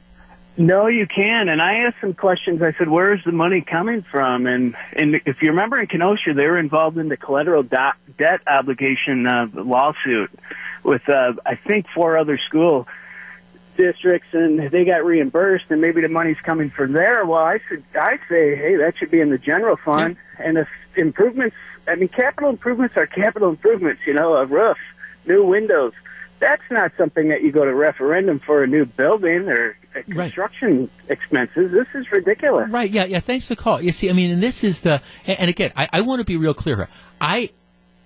[0.58, 1.50] No, you can.
[1.50, 2.62] And I asked some questions.
[2.62, 6.34] I said, "Where is the money coming from?" And and if you remember in Kenosha,
[6.34, 10.32] they were involved in the collateral do- debt obligation uh, lawsuit
[10.84, 12.88] with uh, I think four other school
[13.76, 17.26] districts, and they got reimbursed, and maybe the money's coming from there.
[17.26, 20.46] Well, I should I say, hey, that should be in the general fund, yeah.
[20.48, 24.04] and if improvements, I mean, capital improvements are capital improvements.
[24.08, 24.78] You know, a roof,
[25.26, 25.92] new windows
[26.40, 30.90] that's not something that you go to referendum for a new building or construction right.
[31.10, 31.72] expenses.
[31.72, 32.70] This is ridiculous.
[32.70, 32.90] Right.
[32.90, 33.06] Yeah.
[33.06, 33.20] Yeah.
[33.20, 33.82] Thanks for the call.
[33.82, 36.38] You see, I mean, and this is the, and again, I, I want to be
[36.38, 36.90] real clear here.
[37.20, 37.50] I,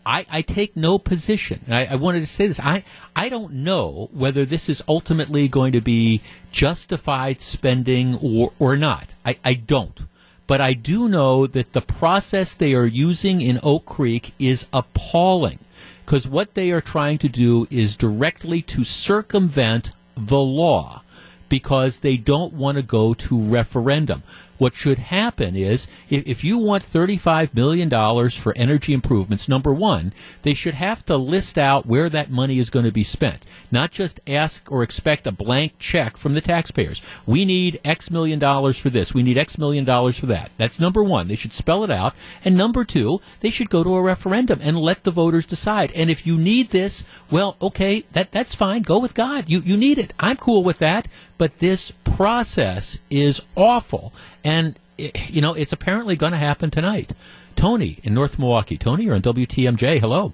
[0.05, 1.61] I, I, take no position.
[1.69, 2.59] I, I, wanted to say this.
[2.59, 2.83] I,
[3.15, 6.21] I don't know whether this is ultimately going to be
[6.51, 9.13] justified spending or, or not.
[9.25, 10.01] I, I don't.
[10.47, 15.59] But I do know that the process they are using in Oak Creek is appalling
[16.03, 21.03] because what they are trying to do is directly to circumvent the law
[21.49, 24.23] because they don't want to go to referendum.
[24.59, 27.89] What should happen is if, if you want $35 million
[28.29, 32.69] for energy improvements, number one, they should have to list out where that money is
[32.69, 37.01] going to be spent, not just ask or expect a blank check from the taxpayers.
[37.25, 39.13] We need X million dollars for this.
[39.13, 40.51] We need X million dollars for that.
[40.57, 41.29] That's number one.
[41.29, 42.13] They should spell it out.
[42.43, 45.93] And number two, they should go to a referendum and let the voters decide.
[45.93, 48.81] And if you need this, well, okay, that, that's fine.
[48.81, 49.45] Go with God.
[49.47, 50.13] You, you need it.
[50.19, 51.07] I'm cool with that.
[51.37, 54.13] But this process is awful.
[54.43, 57.13] And, you know, it's apparently going to happen tonight.
[57.55, 58.77] Tony in North Milwaukee.
[58.77, 59.99] Tony, you're on WTMJ.
[59.99, 60.33] Hello.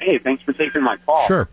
[0.00, 1.26] Hey, thanks for taking my call.
[1.26, 1.48] Sure.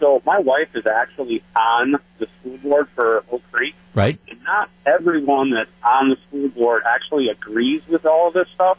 [0.00, 3.74] So my wife is actually on the school board for Oak Creek.
[3.94, 4.18] Right.
[4.28, 8.78] And not everyone that's on the school board actually agrees with all of this stuff.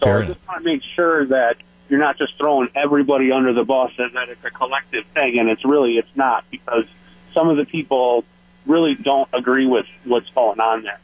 [0.00, 1.56] So Fair I just want to make sure that
[1.88, 5.48] you're not just throwing everybody under the bus and that it's a collective thing, and
[5.48, 6.84] it's really it's not because
[7.32, 8.24] some of the people
[8.66, 10.98] really don't agree with what's going on there.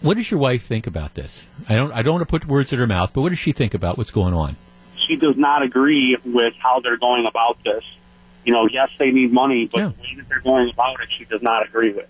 [0.00, 1.46] What does your wife think about this?
[1.68, 1.92] I don't.
[1.92, 3.96] I don't want to put words in her mouth, but what does she think about
[3.96, 4.56] what's going on?
[5.06, 7.82] She does not agree with how they're going about this.
[8.44, 9.88] You know, yes, they need money, but yeah.
[9.88, 12.06] the way that they're going about it, she does not agree with.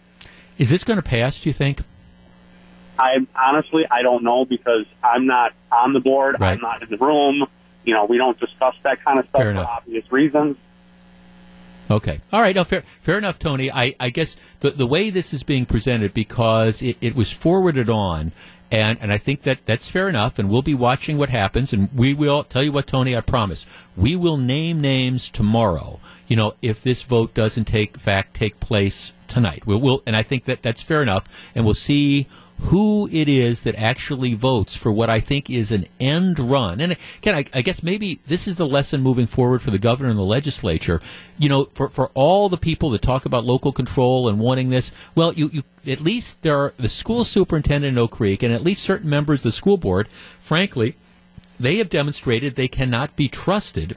[0.58, 1.40] Is this going to pass?
[1.40, 1.80] Do you think?
[2.98, 6.36] I honestly, I don't know because I'm not on the board.
[6.38, 6.52] Right.
[6.52, 7.46] I'm not in the room.
[7.84, 10.56] You know, we don't discuss that kind of stuff for obvious reasons.
[11.90, 12.20] Okay.
[12.32, 12.54] All right.
[12.54, 13.70] No, fair, fair enough, Tony.
[13.70, 17.90] I, I guess the, the way this is being presented, because it, it was forwarded
[17.90, 18.32] on,
[18.70, 21.88] and, and I think that that's fair enough, and we'll be watching what happens, and
[21.92, 23.66] we will tell you what, Tony, I promise.
[23.96, 25.98] We will name names tomorrow,
[26.28, 29.66] you know, if this vote doesn't take fact take place tonight.
[29.66, 31.26] We'll, we'll, and I think that that's fair enough,
[31.56, 32.28] and we'll see
[32.64, 36.80] who it is that actually votes for what I think is an end run.
[36.80, 40.10] And again, I, I, guess maybe this is the lesson moving forward for the governor
[40.10, 41.00] and the legislature.
[41.38, 44.92] You know, for, for all the people that talk about local control and wanting this,
[45.14, 48.62] well, you, you at least there are the school superintendent in Oak Creek and at
[48.62, 50.96] least certain members of the school board, frankly,
[51.58, 53.96] they have demonstrated they cannot be trusted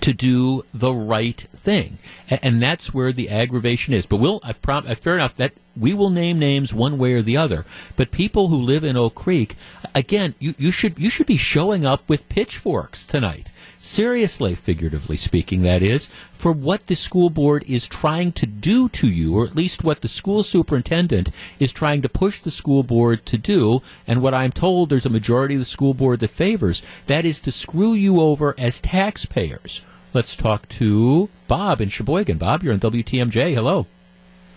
[0.00, 4.06] to do the right thing, and that's where the aggravation is.
[4.06, 7.22] But we'll, I prom- uh, fair enough that we will name names one way or
[7.22, 7.64] the other.
[7.96, 9.56] But people who live in Oak Creek,
[9.94, 13.52] again, you, you should you should be showing up with pitchforks tonight.
[13.80, 19.08] Seriously, figuratively speaking, that is, for what the school board is trying to do to
[19.08, 23.24] you, or at least what the school superintendent is trying to push the school board
[23.26, 26.82] to do, and what I'm told there's a majority of the school board that favors,
[27.06, 29.82] that is to screw you over as taxpayers.
[30.12, 32.38] Let's talk to Bob in Sheboygan.
[32.38, 33.54] Bob, you're on WTMJ.
[33.54, 33.86] Hello.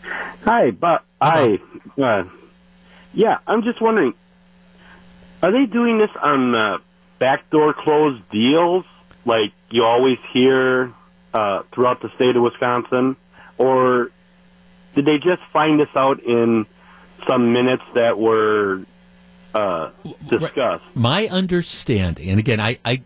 [0.04, 1.02] Hi, Bob.
[1.22, 1.60] Hi.
[2.02, 2.24] Uh,
[3.14, 4.14] yeah, I'm just wondering,
[5.44, 6.78] are they doing this on uh,
[7.20, 8.86] backdoor closed deals
[9.26, 10.94] like you always hear
[11.34, 13.16] uh, throughout the state of Wisconsin,
[13.58, 14.12] or
[14.96, 16.66] did they just find this out in
[17.28, 18.84] some minutes that were
[19.54, 19.92] uh,
[20.28, 20.84] discussed?
[20.96, 23.02] My understanding, and again, I, I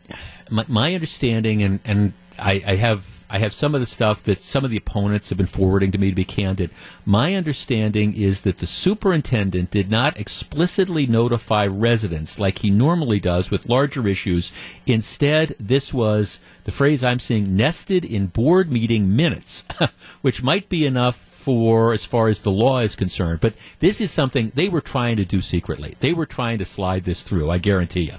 [0.50, 4.44] my, my understanding, and and I, I have I have some of the stuff that
[4.44, 6.70] some of the opponents have been forwarding to me to be candid.
[7.06, 13.50] My understanding is that the superintendent did not explicitly notify residents like he normally does
[13.50, 14.52] with larger issues.
[14.86, 19.64] Instead, this was the phrase I'm seeing nested in board meeting minutes,
[20.22, 23.40] which might be enough for as far as the law is concerned.
[23.40, 25.96] But this is something they were trying to do secretly.
[26.00, 28.16] They were trying to slide this through, I guarantee you.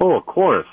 [0.00, 0.66] Oh, of course.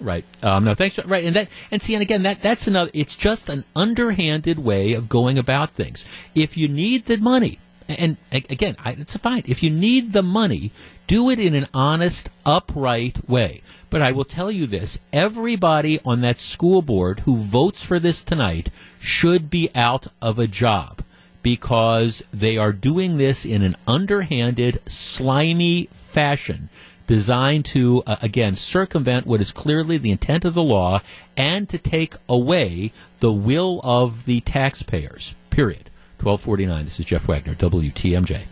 [0.00, 0.24] Right.
[0.42, 0.98] Um, no, thanks.
[1.04, 2.90] Right, and that, and see, and again, that that's another.
[2.94, 6.04] It's just an underhanded way of going about things.
[6.34, 7.58] If you need the money,
[7.88, 9.42] and, and again, I, it's fine.
[9.46, 10.70] If you need the money,
[11.06, 13.62] do it in an honest, upright way.
[13.90, 18.22] But I will tell you this: everybody on that school board who votes for this
[18.22, 21.02] tonight should be out of a job
[21.42, 26.68] because they are doing this in an underhanded, slimy fashion
[27.08, 31.00] designed to, uh, again, circumvent what is clearly the intent of the law
[31.36, 35.34] and to take away the will of the taxpayers.
[35.50, 35.90] Period.
[36.22, 36.84] 1249.
[36.84, 38.44] This is Jeff Wagner, WTMJ.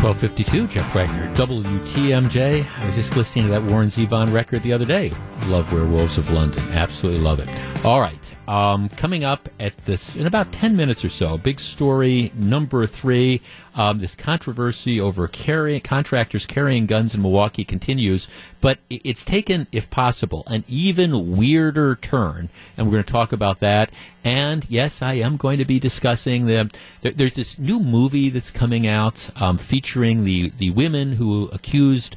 [0.00, 2.64] 1252, Jeff Wagner, WTMJ.
[2.64, 5.12] I was just listening to that Warren Zevon record the other day.
[5.46, 6.62] Love Werewolves of London.
[6.70, 7.48] Absolutely love it.
[7.84, 8.36] All right.
[8.46, 13.40] Um, coming up at this, in about 10 minutes or so, big story number three.
[13.78, 18.26] Um, this controversy over contractors carrying guns in Milwaukee continues,
[18.60, 22.48] but it's taken, if possible, an even weirder turn.
[22.76, 23.92] And we're going to talk about that.
[24.24, 26.68] And yes, I am going to be discussing the,
[27.02, 32.16] there, there's this new movie that's coming out um, featuring the, the women who accused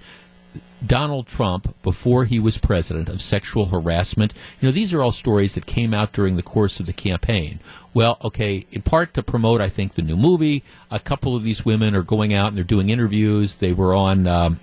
[0.85, 4.33] Donald Trump before he was president of sexual harassment.
[4.59, 7.59] You know, these are all stories that came out during the course of the campaign.
[7.93, 10.63] Well, okay, in part to promote, I think, the new movie.
[10.89, 13.55] A couple of these women are going out and they're doing interviews.
[13.55, 14.27] They were on.
[14.27, 14.59] Um,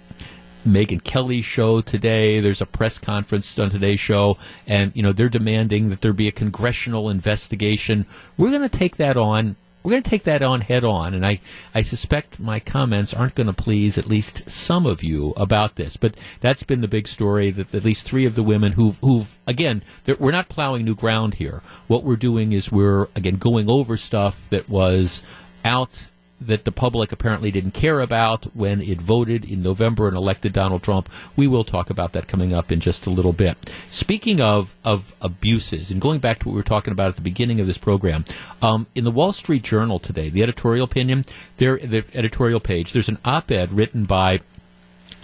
[0.66, 2.40] Megyn Kelly's show today.
[2.40, 6.28] There's a press conference on today's show, and you know they're demanding that there be
[6.28, 8.04] a congressional investigation.
[8.36, 9.56] We're going to take that on
[9.88, 11.40] we're going to take that on head on, and I,
[11.74, 15.96] I suspect my comments aren't going to please at least some of you about this.
[15.96, 19.38] But that's been the big story that at least three of the women who've, who've
[19.46, 19.82] again,
[20.18, 21.62] we're not plowing new ground here.
[21.86, 25.24] What we're doing is we're, again, going over stuff that was
[25.64, 26.07] out
[26.40, 30.82] that the public apparently didn't care about when it voted in November and elected Donald
[30.82, 31.08] Trump.
[31.36, 33.70] We will talk about that coming up in just a little bit.
[33.88, 37.22] Speaking of, of abuses, and going back to what we were talking about at the
[37.22, 38.24] beginning of this program,
[38.62, 41.24] um, in the Wall Street Journal today, the editorial opinion,
[41.56, 44.40] there, the editorial page, there's an op ed written by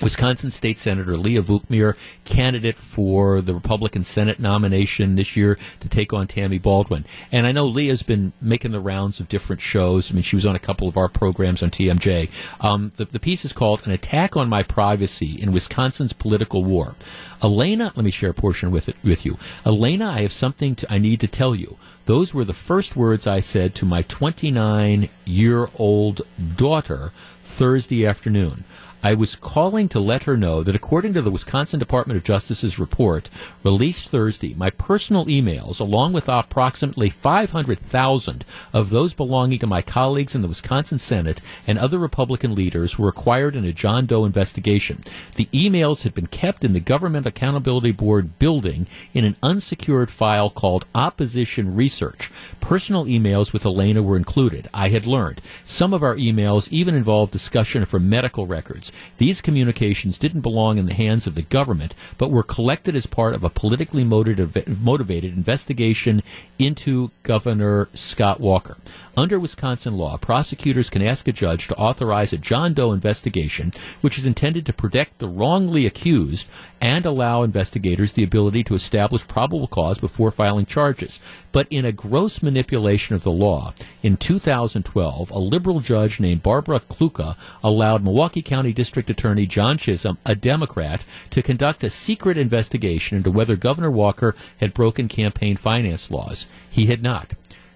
[0.05, 6.13] Wisconsin State Senator Leah Vukmir, candidate for the Republican Senate nomination this year to take
[6.13, 7.07] on Tammy Baldwin.
[7.33, 10.11] And I know Leah's been making the rounds of different shows.
[10.11, 12.31] I mean, she was on a couple of our programs on TMJ.
[12.61, 16.97] Um, the, the piece is called An Attack on My Privacy in Wisconsin's Political War.
[17.43, 19.39] Elena, let me share a portion with it with you.
[19.65, 21.79] Elena, I have something to, I need to tell you.
[22.05, 26.21] Those were the first words I said to my 29 year old
[26.57, 27.13] daughter
[27.43, 28.65] Thursday afternoon.
[29.05, 32.79] I was calling to let her know that according to the Wisconsin Department of Justice's
[32.79, 33.29] report
[33.63, 40.35] released Thursday, my personal emails, along with approximately 500,000 of those belonging to my colleagues
[40.35, 45.05] in the Wisconsin Senate and other Republican leaders, were acquired in a John Doe investigation.
[45.35, 50.49] The emails had been kept in the Government Accountability Board building in an unsecured file
[50.49, 52.33] called Opposition Research.
[52.59, 54.71] Personal emails with Elena were included.
[54.73, 55.43] I had learned.
[55.63, 58.93] Some of our emails even involved discussion for medical records.
[59.19, 63.35] These communications didn't belong in the hands of the government, but were collected as part
[63.35, 66.23] of a politically motivated investigation
[66.59, 68.77] into Governor Scott Walker.
[69.17, 74.19] Under Wisconsin law, prosecutors can ask a judge to authorize a John Doe investigation, which
[74.19, 76.49] is intended to protect the wrongly accused
[76.81, 81.21] and allow investigators the ability to establish probable cause before filing charges.
[81.53, 86.81] But in a gross manipulation of the law, in 2012, a liberal judge named Barbara
[86.81, 93.17] Kluka allowed Milwaukee County District Attorney John Chisholm, a Democrat, to conduct a secret investigation
[93.17, 96.49] into whether Governor Walker had broken campaign finance laws.
[96.69, 97.35] He had not.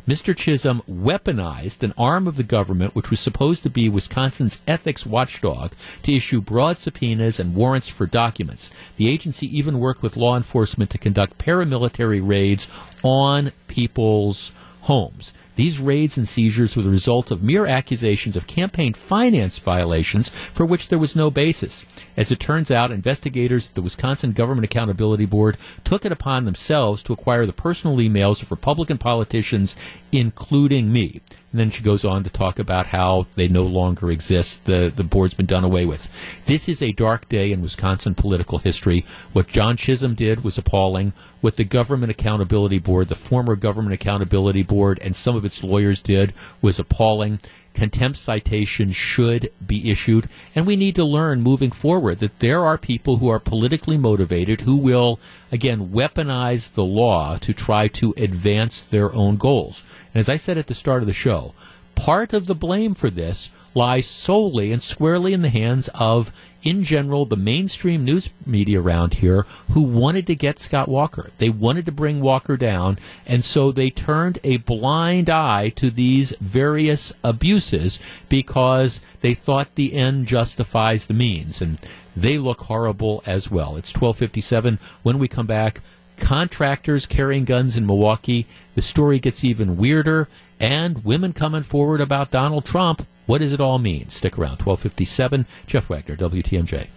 [0.08, 0.34] Mr.
[0.34, 5.74] Chisholm weaponized an arm of the government which was supposed to be Wisconsin's ethics watchdog
[6.02, 8.70] to issue broad subpoenas and warrants for documents.
[8.96, 12.70] The agency even worked with law enforcement to conduct paramilitary raids
[13.04, 14.50] on people's
[14.80, 15.34] homes.
[15.58, 20.64] These raids and seizures were the result of mere accusations of campaign finance violations for
[20.64, 21.84] which there was no basis.
[22.16, 27.02] As it turns out, investigators at the Wisconsin Government Accountability Board took it upon themselves
[27.02, 29.74] to acquire the personal emails of Republican politicians,
[30.12, 31.22] including me.
[31.50, 34.66] And then she goes on to talk about how they no longer exist.
[34.66, 36.08] The, the board's been done away with.
[36.44, 39.06] This is a dark day in Wisconsin political history.
[39.32, 41.14] What John Chisholm did was appalling.
[41.40, 46.02] What the Government Accountability Board, the former Government Accountability Board, and some of its lawyers
[46.02, 47.40] did was appalling
[47.78, 50.28] contempt citation should be issued.
[50.52, 54.62] And we need to learn moving forward that there are people who are politically motivated
[54.62, 55.20] who will,
[55.52, 59.84] again, weaponize the law to try to advance their own goals.
[60.12, 61.54] And as I said at the start of the show,
[61.94, 66.32] part of the blame for this lies solely and squarely in the hands of,
[66.62, 71.30] in general, the mainstream news media around here who wanted to get Scott Walker.
[71.38, 76.32] They wanted to bring Walker down, and so they turned a blind eye to these
[76.40, 81.62] various abuses because they thought the end justifies the means.
[81.62, 81.78] And
[82.16, 83.76] they look horrible as well.
[83.76, 84.80] It's 1257.
[85.04, 85.80] When we come back,
[86.16, 88.46] contractors carrying guns in Milwaukee.
[88.74, 90.28] The story gets even weirder,
[90.58, 94.08] and women coming forward about Donald Trump what does it all mean?
[94.08, 94.62] Stick around.
[94.62, 95.44] 1257.
[95.66, 96.88] Jeff Wagner, WTMJ.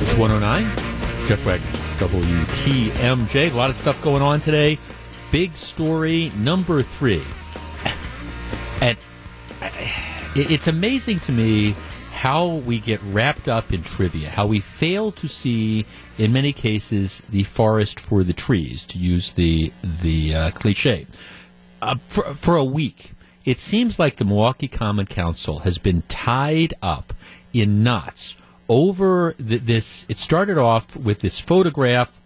[0.00, 1.26] It's 109.
[1.26, 3.50] Jeff Wagner, WTMJ.
[3.52, 4.78] A lot of stuff going on today.
[5.32, 7.24] Big story number three.
[8.82, 8.96] And
[10.34, 11.74] it's amazing to me
[12.20, 15.86] how we get wrapped up in trivia, how we fail to see,
[16.18, 21.06] in many cases, the forest for the trees, to use the the uh, cliche.
[21.80, 23.12] Uh, for, for a week,
[23.46, 27.14] it seems like the Milwaukee Common Council has been tied up
[27.54, 28.36] in knots
[28.68, 30.04] over this.
[30.10, 32.20] It started off with this photograph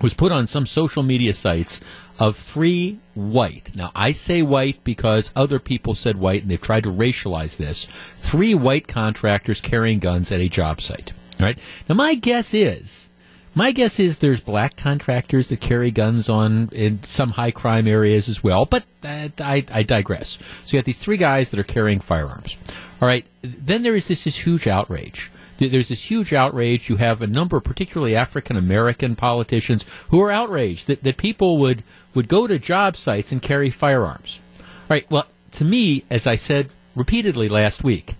[0.00, 1.78] was put on some social media sites
[2.20, 3.74] of three white.
[3.74, 7.86] Now, I say white because other people said white and they've tried to racialize this.
[8.18, 11.12] Three white contractors carrying guns at a job site.
[11.40, 11.58] All right.
[11.88, 13.08] Now, my guess is,
[13.54, 18.28] my guess is there's black contractors that carry guns on in some high crime areas
[18.28, 20.38] as well, but uh, I, I digress.
[20.64, 22.58] So you have these three guys that are carrying firearms.
[23.00, 23.24] All right.
[23.42, 25.30] Then there is this, this huge outrage
[25.68, 26.88] there's this huge outrage.
[26.88, 31.82] You have a number, particularly African American politicians, who are outraged that, that people would,
[32.14, 34.40] would go to job sites and carry firearms.
[34.58, 35.10] All right.
[35.10, 38.14] Well, to me, as I said repeatedly last week,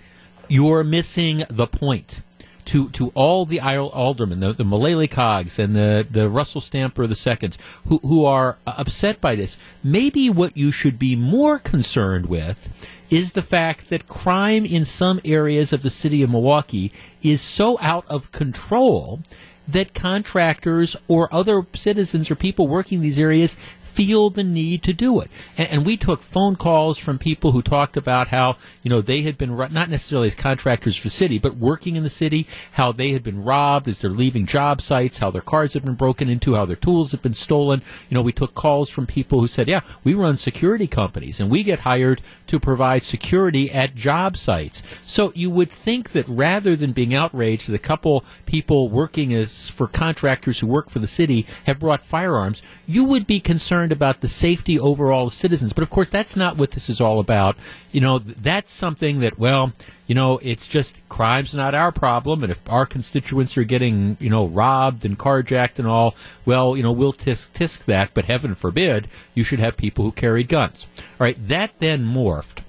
[0.48, 2.22] you're missing the point.
[2.66, 7.16] To, to all the aldermen, the, the Milele Coggs and the, the Russell Stamper the
[7.16, 12.26] seconds, who, who are uh, upset by this, maybe what you should be more concerned
[12.26, 12.68] with
[13.10, 16.92] is the fact that crime in some areas of the city of Milwaukee
[17.22, 19.20] is so out of control
[19.66, 23.56] that contractors or other citizens or people working in these areas
[23.90, 25.30] feel the need to do it.
[25.58, 29.22] And, and, we took phone calls from people who talked about how, you know, they
[29.22, 33.10] had been, not necessarily as contractors for city, but working in the city, how they
[33.10, 36.54] had been robbed as they're leaving job sites, how their cars had been broken into,
[36.54, 37.82] how their tools had been stolen.
[38.08, 41.50] You know, we took calls from people who said, yeah, we run security companies and
[41.50, 44.82] we get hired to provide security at job sites.
[45.02, 49.68] So you would think that rather than being outraged that a couple people working as
[49.68, 54.20] for contractors who work for the city have brought firearms, you would be concerned about
[54.20, 55.72] the safety overall of citizens.
[55.72, 57.56] But of course, that's not what this is all about.
[57.92, 59.72] You know, that's something that, well,
[60.06, 62.42] you know, it's just crime's not our problem.
[62.42, 66.14] And if our constituents are getting, you know, robbed and carjacked and all,
[66.44, 68.12] well, you know, we'll tisk tisk that.
[68.14, 70.86] But heaven forbid, you should have people who carried guns.
[70.98, 71.36] All right.
[71.48, 72.62] That then morphed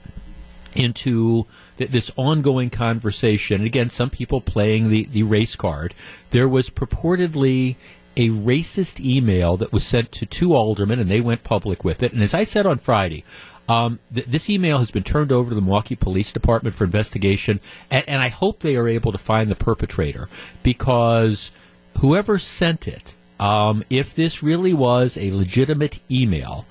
[0.75, 1.45] into
[1.77, 3.57] th- this ongoing conversation.
[3.57, 5.93] And again, some people playing the, the race card.
[6.29, 7.75] There was purportedly
[8.17, 12.13] a racist email that was sent to two aldermen, and they went public with it.
[12.13, 13.23] And as I said on Friday,
[13.69, 17.59] um, th- this email has been turned over to the Milwaukee Police Department for investigation,
[17.89, 20.27] and, and I hope they are able to find the perpetrator
[20.61, 21.51] because
[21.99, 26.65] whoever sent it, um, if this really was a legitimate email,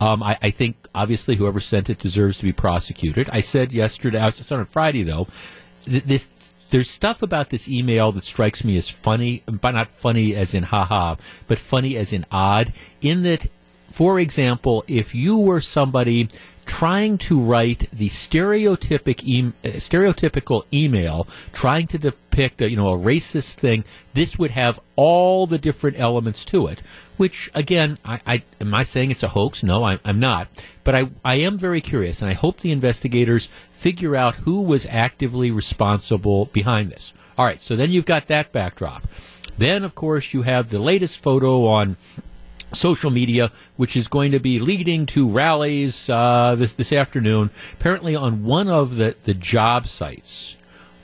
[0.00, 3.30] um, I, I, think obviously whoever sent it deserves to be prosecuted.
[3.30, 5.28] I said yesterday, I was on Friday though,
[5.84, 10.34] th- this there's stuff about this email that strikes me as funny, but not funny
[10.34, 11.16] as in haha,
[11.46, 12.72] but funny as in odd.
[13.02, 13.46] In that,
[13.88, 16.30] for example, if you were somebody
[16.72, 22.88] trying to write the stereotypic e- uh, stereotypical email, trying to depict a, you know
[22.88, 26.80] a racist thing, this would have all the different elements to it.
[27.18, 29.62] Which again, I, I am I saying it's a hoax?
[29.62, 30.48] No, I, I'm not.
[30.82, 34.86] But I I am very curious, and I hope the investigators figure out who was
[34.88, 37.12] actively responsible behind this.
[37.36, 39.02] All right, so then you've got that backdrop.
[39.58, 41.98] Then, of course, you have the latest photo on
[42.72, 47.50] social media, which is going to be leading to rallies uh, this this afternoon.
[47.74, 50.56] Apparently, on one of the the job sites,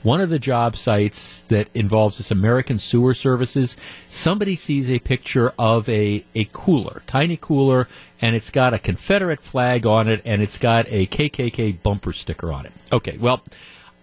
[0.03, 3.75] one of the job sites that involves this American Sewer Services,
[4.07, 7.87] somebody sees a picture of a a cooler, tiny cooler,
[8.21, 12.51] and it's got a Confederate flag on it, and it's got a KKK bumper sticker
[12.51, 12.71] on it.
[12.93, 13.43] Okay, well,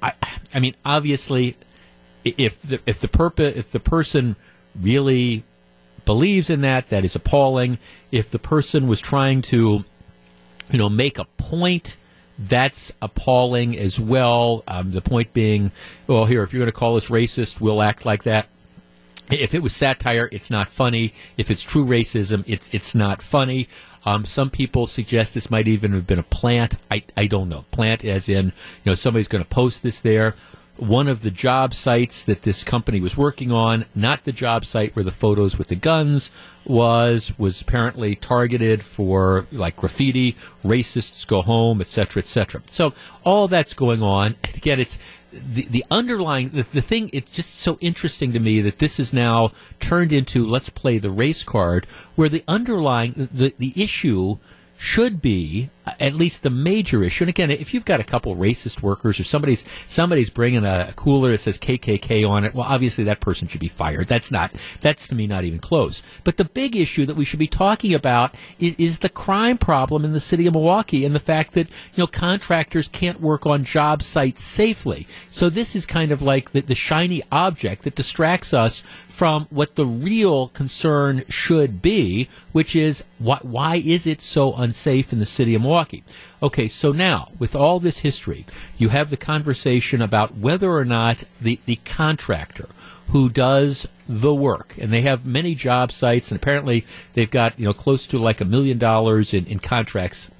[0.02, 0.12] I
[0.52, 1.56] I mean, obviously,
[2.24, 4.36] if the if the purpose if the person
[4.80, 5.44] really
[6.06, 7.78] believes in that, that is appalling.
[8.10, 9.84] If the person was trying to,
[10.70, 11.98] you know, make a point,
[12.38, 14.64] that's appalling as well.
[14.68, 15.70] Um, the point being,
[16.06, 18.48] well, here, if you're going to call us racist, we'll act like that.
[19.30, 21.12] If it was satire, it's not funny.
[21.36, 23.68] If it's true racism, it's it's not funny.
[24.04, 26.76] Um, some people suggest this might even have been a plant.
[26.92, 27.64] I, I don't know.
[27.72, 28.52] Plant as in, you
[28.84, 30.36] know, somebody's going to post this there
[30.78, 34.94] one of the job sites that this company was working on, not the job site
[34.94, 36.30] where the photos with the guns
[36.64, 42.62] was, was apparently targeted for like graffiti, racists go home, etc., etc.
[42.70, 42.92] So
[43.24, 44.36] all that's going on.
[44.44, 44.98] And again, it's
[45.32, 47.10] the, the underlying the, the thing.
[47.12, 51.10] It's just so interesting to me that this is now turned into let's play the
[51.10, 54.38] race card, where the underlying the the issue
[54.78, 55.70] should be
[56.00, 57.24] at least the major issue.
[57.24, 61.30] And again, if you've got a couple racist workers or somebody's somebody's bringing a cooler
[61.30, 64.08] that says KKK on it, well, obviously that person should be fired.
[64.08, 66.02] That's not that's to me not even close.
[66.24, 70.04] But the big issue that we should be talking about is, is the crime problem
[70.04, 73.64] in the city of Milwaukee and the fact that you know contractors can't work on
[73.64, 75.06] job sites safely.
[75.30, 79.76] So this is kind of like the, the shiny object that distracts us from what
[79.76, 85.26] the real concern should be, which is why, why is it so unsafe in the
[85.26, 85.75] city of Milwaukee?
[85.76, 86.04] Milwaukee.
[86.42, 88.46] Okay, so now, with all this history,
[88.78, 92.68] you have the conversation about whether or not the, the contractor
[93.08, 97.66] who does the work, and they have many job sites, and apparently they've got, you
[97.66, 100.30] know, close to like a million dollars in, in contracts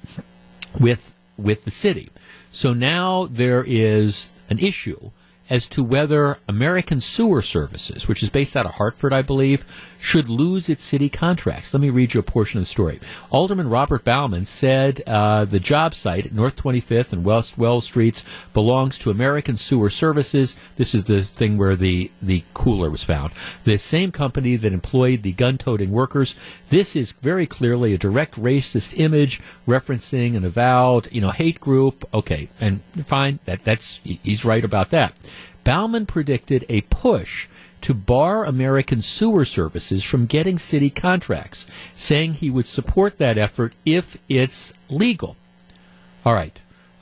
[0.79, 2.09] with with the city.
[2.49, 5.11] So now there is an issue
[5.51, 9.63] as to whether American Sewer Services, which is based out of Hartford, I believe,
[9.99, 11.73] should lose its city contracts.
[11.73, 12.99] Let me read you a portion of the story.
[13.29, 18.23] Alderman Robert Bauman said uh, the job site at North 25th and West Wells Streets
[18.53, 20.55] belongs to American Sewer Services.
[20.75, 23.33] This is the thing where the, the cooler was found.
[23.63, 26.35] The same company that employed the gun-toting workers.
[26.69, 32.07] This is very clearly a direct racist image referencing an avowed, you know, hate group.
[32.13, 35.17] Okay, and fine, that that's he's right about that.
[35.67, 37.49] Bauman predicted a push
[37.81, 43.73] to bar American sewer services from getting city contracts, saying he would support that effort
[43.85, 45.35] if it's legal.
[46.25, 46.57] All right.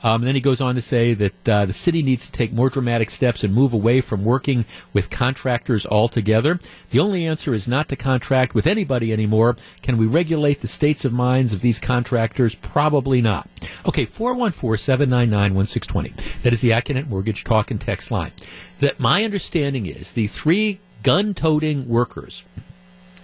[0.06, 2.52] Um, and then he goes on to say that uh, the city needs to take
[2.52, 6.60] more dramatic steps and move away from working with contractors altogether.
[6.90, 9.56] The only answer is not to contract with anybody anymore.
[9.82, 12.54] Can we regulate the states of minds of these contractors?
[12.54, 13.48] Probably not.
[13.84, 16.38] Okay, 414 799 1620.
[16.44, 18.30] That is the Accunet Mortgage Talk and Text line.
[18.78, 22.44] That my understanding is the three gun toting workers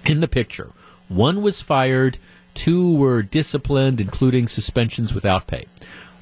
[0.05, 0.73] in the picture.
[1.07, 2.19] One was fired,
[2.55, 5.67] two were disciplined, including suspensions without pay.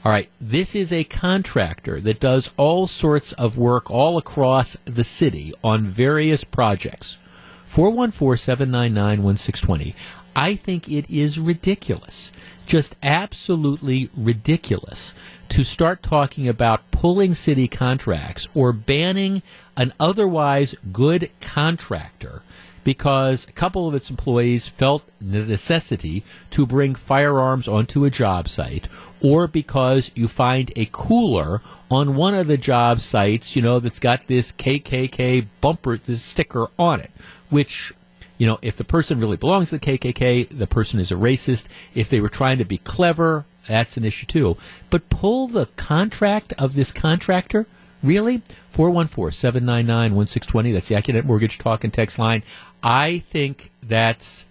[0.03, 5.05] All right, this is a contractor that does all sorts of work all across the
[5.05, 7.19] city on various projects.
[7.67, 9.95] 414 799 1620.
[10.35, 12.33] I think it is ridiculous,
[12.65, 15.13] just absolutely ridiculous,
[15.51, 19.43] to start talking about pulling city contracts or banning
[19.77, 22.43] an otherwise good contractor
[22.85, 28.49] because a couple of its employees felt the necessity to bring firearms onto a job
[28.49, 28.89] site,
[29.23, 31.61] or because you find a cooler
[31.91, 36.69] on one of the job sites, you know, that's got this KKK bumper, this sticker
[36.79, 37.11] on it,
[37.49, 37.93] which
[38.39, 41.69] you know, if the person really belongs to the KKK, the person is a racist.
[41.95, 44.57] If they were trying to be clever, that's an issue too.
[44.89, 47.67] But pull the contract of this contractor
[48.03, 48.43] Really?
[48.71, 50.73] 414 799 1620.
[50.73, 52.43] That's the Accunet Mortgage Talk and Text line.
[52.83, 54.47] I think that's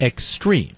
[0.00, 0.76] extreme.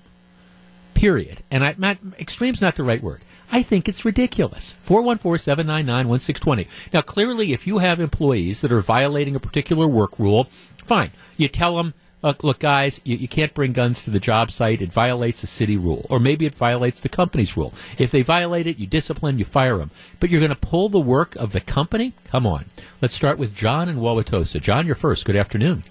[0.95, 1.43] Period.
[1.51, 3.23] And I, not, extreme's not the right word.
[3.51, 4.73] I think it's ridiculous.
[4.83, 6.69] 414 799 1620.
[6.93, 10.45] Now, clearly, if you have employees that are violating a particular work rule,
[10.87, 11.11] fine.
[11.37, 14.81] You tell them, look, look guys, you, you, can't bring guns to the job site.
[14.81, 16.07] It violates the city rule.
[16.09, 17.75] Or maybe it violates the company's rule.
[17.99, 19.91] If they violate it, you discipline, you fire them.
[20.19, 22.15] But you're going to pull the work of the company?
[22.25, 22.65] Come on.
[23.03, 24.63] Let's start with John in Wauwatosa.
[24.63, 25.27] John, you're first.
[25.27, 25.85] Good afternoon.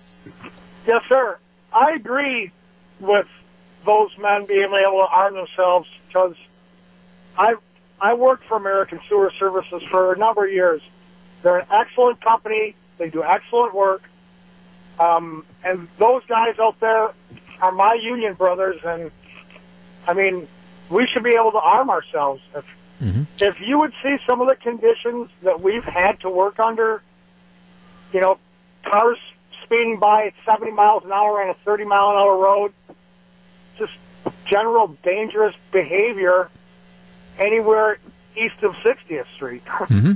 [0.91, 1.37] Yes, sir.
[1.71, 2.51] I agree
[2.99, 3.27] with
[3.85, 6.35] those men being able to arm themselves because
[7.37, 7.55] I
[8.01, 10.81] I worked for American Sewer Services for a number of years.
[11.43, 12.75] They're an excellent company.
[12.97, 14.03] They do excellent work.
[14.99, 17.11] Um, and those guys out there
[17.61, 19.11] are my union brothers, and
[20.05, 20.45] I mean,
[20.89, 22.41] we should be able to arm ourselves.
[22.53, 22.65] If
[23.01, 23.23] mm-hmm.
[23.39, 27.01] if you would see some of the conditions that we've had to work under,
[28.11, 28.37] you know,
[28.83, 29.17] cars
[29.71, 32.73] speeding by at 70 miles an hour on a 30 mile an hour road,
[33.77, 33.93] just
[34.45, 36.49] general dangerous behavior
[37.39, 37.97] anywhere
[38.35, 39.63] east of 60th Street.
[39.65, 40.13] mm-hmm.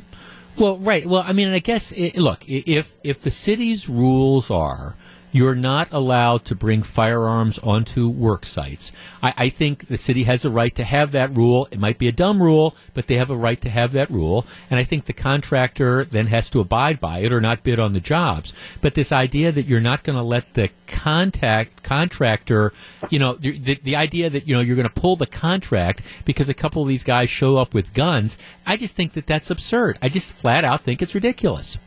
[0.58, 1.06] Well, right.
[1.06, 4.96] Well, I mean, I guess it, look if if the city's rules are
[5.36, 8.94] you're not allowed to bring firearms onto work sites.
[9.22, 11.68] I, I, think the city has a right to have that rule.
[11.72, 14.46] It might be a dumb rule, but they have a right to have that rule.
[14.70, 17.92] And I think the contractor then has to abide by it or not bid on
[17.92, 18.54] the jobs.
[18.80, 22.72] But this idea that you're not going to let the contact contractor,
[23.10, 26.48] you know, the, the idea that, you know, you're going to pull the contract because
[26.48, 30.00] a couple of these guys show up with guns, I just think that that's absurd.
[30.02, 31.78] I just flat out think it's ridiculous.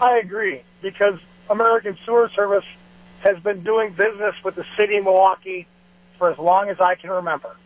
[0.00, 2.64] I agree because American Sewer Service
[3.20, 5.66] has been doing business with the city of Milwaukee
[6.18, 7.56] for as long as I can remember.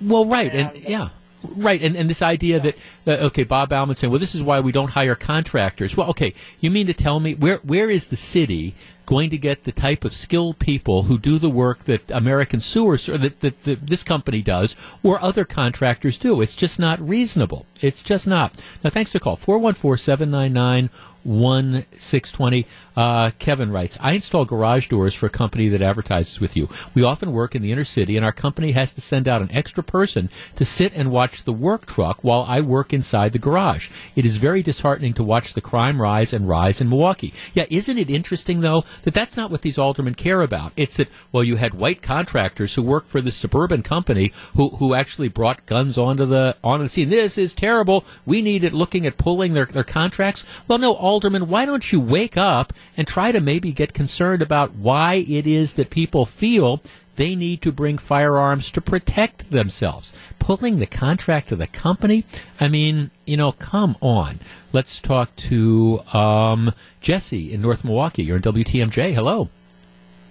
[0.00, 1.08] Well, right, and, and yeah.
[1.42, 2.72] Right, and, and this idea yeah.
[3.04, 5.96] that uh, okay, Bob Bauman saying, well, this is why we don't hire contractors.
[5.96, 8.74] Well, okay, you mean to tell me where where is the city
[9.10, 13.08] going to get the type of skilled people who do the work that American Sewers
[13.08, 16.40] or that, that, that this company does or other contractors do?
[16.40, 17.66] It's just not reasonable.
[17.80, 18.54] It's just not.
[18.84, 20.90] Now, thanks the call four one four seven nine nine
[21.22, 22.66] one six twenty.
[22.96, 26.68] Uh, Kevin writes, I install garage doors for a company that advertises with you.
[26.94, 29.52] We often work in the inner city, and our company has to send out an
[29.52, 33.88] extra person to sit and watch the work truck while I work inside the garage.
[34.16, 37.32] It is very disheartening to watch the crime rise and rise in Milwaukee.
[37.54, 40.72] Yeah, isn't it interesting, though, that that's not what these aldermen care about?
[40.76, 44.94] It's that, well, you had white contractors who work for this suburban company who, who
[44.94, 47.10] actually brought guns onto the, onto the scene.
[47.10, 48.04] This is terrible.
[48.26, 50.44] We need it looking at pulling their, their contracts.
[50.68, 54.74] Well, no, alderman, why don't you wake up and try to maybe get concerned about
[54.74, 56.80] why it is that people feel
[57.20, 60.10] they need to bring firearms to protect themselves.
[60.38, 62.24] Pulling the contract of the company?
[62.58, 64.40] I mean, you know, come on.
[64.72, 68.22] Let's talk to um, Jesse in North Milwaukee.
[68.22, 69.12] You're in WTMJ.
[69.12, 69.50] Hello.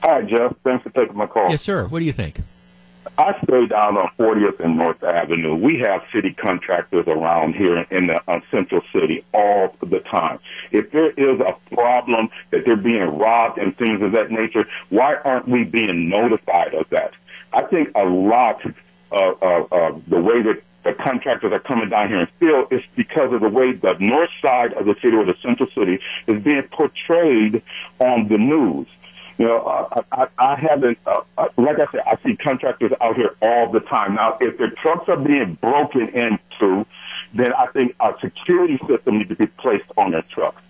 [0.01, 0.55] Hi, Jeff.
[0.63, 1.51] Thanks for taking my call.
[1.51, 1.87] Yes, sir.
[1.87, 2.41] What do you think?
[3.19, 5.53] I stay down on 40th and North Avenue.
[5.53, 10.39] We have city contractors around here in the uh, central city all the time.
[10.71, 15.15] If there is a problem that they're being robbed and things of that nature, why
[15.15, 17.11] aren't we being notified of that?
[17.51, 18.65] I think a lot
[19.11, 22.81] of uh, uh, the way that the contractors are coming down here and still is
[22.95, 26.41] because of the way the north side of the city or the central city is
[26.41, 27.61] being portrayed
[27.99, 28.87] on the news.
[29.39, 33.15] You know, I, I, I haven't, uh, uh, like I said, I see contractors out
[33.15, 34.15] here all the time.
[34.15, 36.85] Now, if their trucks are being broken into,
[37.33, 40.61] then I think a security system needs to be placed on their trucks.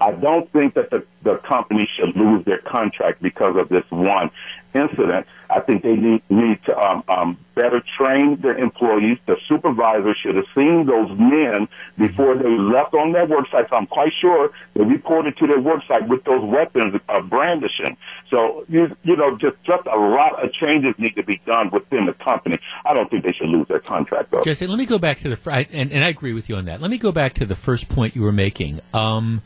[0.00, 4.32] I don't think that the, the company should lose their contract because of this one
[4.76, 5.26] incident.
[5.48, 9.18] I think they need, need to um, um, better train their employees.
[9.26, 13.66] The supervisor should have seen those men before they left on their work site.
[13.72, 17.96] I'm quite sure they reported to their work site with those weapons of brandishing.
[18.30, 22.06] So, you, you know, just, just a lot of changes need to be done within
[22.06, 22.58] the company.
[22.84, 24.42] I don't think they should lose their contract, though.
[24.42, 26.80] Jesse, let me go back to the, and, and I agree with you on that.
[26.80, 28.80] Let me go back to the first point you were making.
[28.92, 29.42] Um,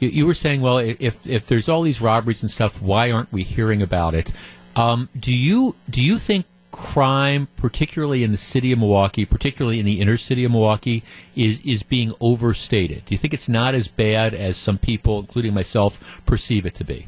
[0.00, 3.32] you, you were saying, well, if if there's all these robberies and stuff, why aren't
[3.32, 4.32] we hearing about it?
[4.80, 9.84] Um, do you do you think crime, particularly in the city of Milwaukee, particularly in
[9.84, 11.02] the inner city of Milwaukee,
[11.36, 13.04] is is being overstated?
[13.04, 16.84] Do you think it's not as bad as some people, including myself, perceive it to
[16.84, 17.06] be?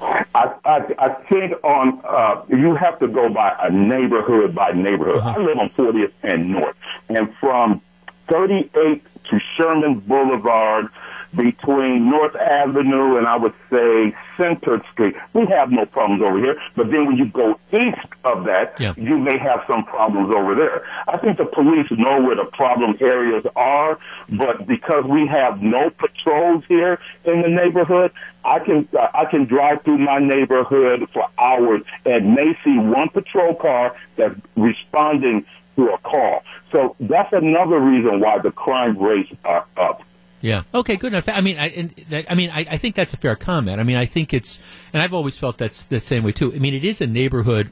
[0.00, 5.18] I, I, I think on uh, you have to go by a neighborhood by neighborhood.
[5.18, 5.34] Uh-huh.
[5.38, 6.76] I live on 40th and North,
[7.08, 7.80] and from
[8.28, 9.00] 38th
[9.30, 10.88] to Sherman Boulevard
[11.34, 15.14] between North Avenue and I would say Center Street.
[15.34, 16.60] We have no problems over here.
[16.74, 18.94] But then when you go east of that, yeah.
[18.96, 20.86] you may have some problems over there.
[21.06, 23.98] I think the police know where the problem areas are,
[24.30, 28.12] but because we have no patrols here in the neighborhood,
[28.44, 33.10] I can uh, I can drive through my neighborhood for hours and may see one
[33.10, 35.44] patrol car that's responding
[35.76, 36.42] to a call.
[36.72, 40.02] So that's another reason why the crime rates are up.
[40.40, 40.62] Yeah.
[40.72, 40.96] Okay.
[40.96, 41.28] Good enough.
[41.28, 41.88] I mean, I,
[42.28, 43.80] I mean, I, I, think that's a fair comment.
[43.80, 44.60] I mean, I think it's,
[44.92, 46.52] and I've always felt that's the same way too.
[46.54, 47.70] I mean, it is a neighborhood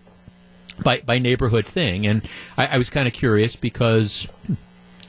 [0.83, 2.23] by by neighborhood thing, and
[2.57, 4.29] I, I was kind of curious because,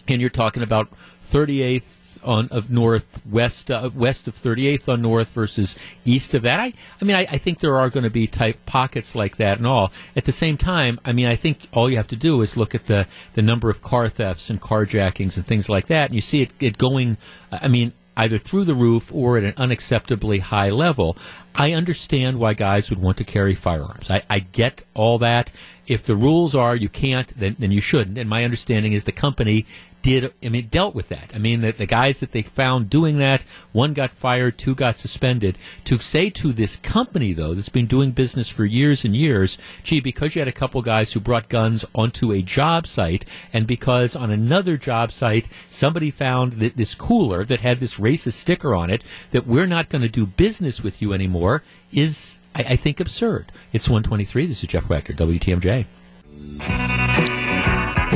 [0.07, 0.87] and you're talking about
[1.25, 1.81] 38th
[2.23, 6.59] on of north west uh, west of 38th on north versus east of that.
[6.59, 9.57] I, I mean, I, I think there are going to be type pockets like that
[9.57, 9.91] and all.
[10.15, 12.75] At the same time, I mean, I think all you have to do is look
[12.75, 16.21] at the the number of car thefts and carjackings and things like that, and you
[16.21, 17.17] see it, it going.
[17.51, 21.15] I mean, either through the roof or at an unacceptably high level.
[21.55, 24.11] I understand why guys would want to carry firearms.
[24.11, 25.51] I, I get all that.
[25.85, 28.17] If the rules are you can't, then, then you shouldn't.
[28.17, 29.65] And my understanding is the company
[30.01, 31.31] did I mean dealt with that.
[31.33, 34.97] I mean that the guys that they found doing that, one got fired, two got
[34.97, 35.57] suspended.
[35.85, 39.99] To say to this company though that's been doing business for years and years, gee,
[39.99, 44.15] because you had a couple guys who brought guns onto a job site, and because
[44.15, 48.89] on another job site somebody found that this cooler that had this racist sticker on
[48.89, 52.99] it, that we're not going to do business with you anymore, is I, I think
[52.99, 53.51] absurd.
[53.73, 54.45] It's 123.
[54.45, 57.06] This is Jeff Wagner, WTMJ.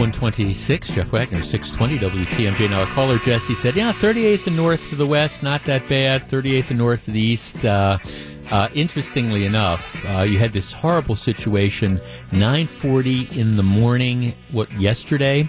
[0.02, 2.72] 126, Jeff Wagner, 620 WTMJ.
[2.72, 6.24] Now, a caller, Jesse, said, yeah, 38th and north to the west, not that bad.
[6.24, 7.64] 38th and north to the east.
[7.64, 8.00] Uh,
[8.50, 15.48] uh, interestingly enough, uh, you had this horrible situation, 9.40 in the morning, what, yesterday?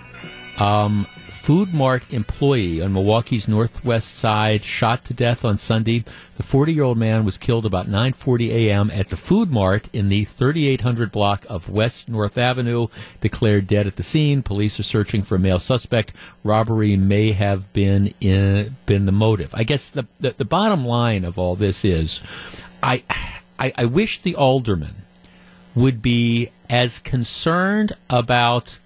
[0.59, 1.07] Um,
[1.43, 6.05] Food Mart employee on Milwaukee's northwest side shot to death on Sunday.
[6.37, 8.93] The 40-year-old man was killed about 9:40 a.m.
[8.93, 12.87] at the Food Mart in the 3800 block of West North Avenue.
[13.21, 14.45] Declared dead at the scene.
[14.45, 16.13] Police are searching for a male suspect.
[16.45, 19.53] Robbery may have been in, been the motive.
[19.53, 22.21] I guess the, the the bottom line of all this is,
[22.85, 23.03] I
[23.59, 24.95] I, I wish the alderman
[25.75, 28.79] would be as concerned about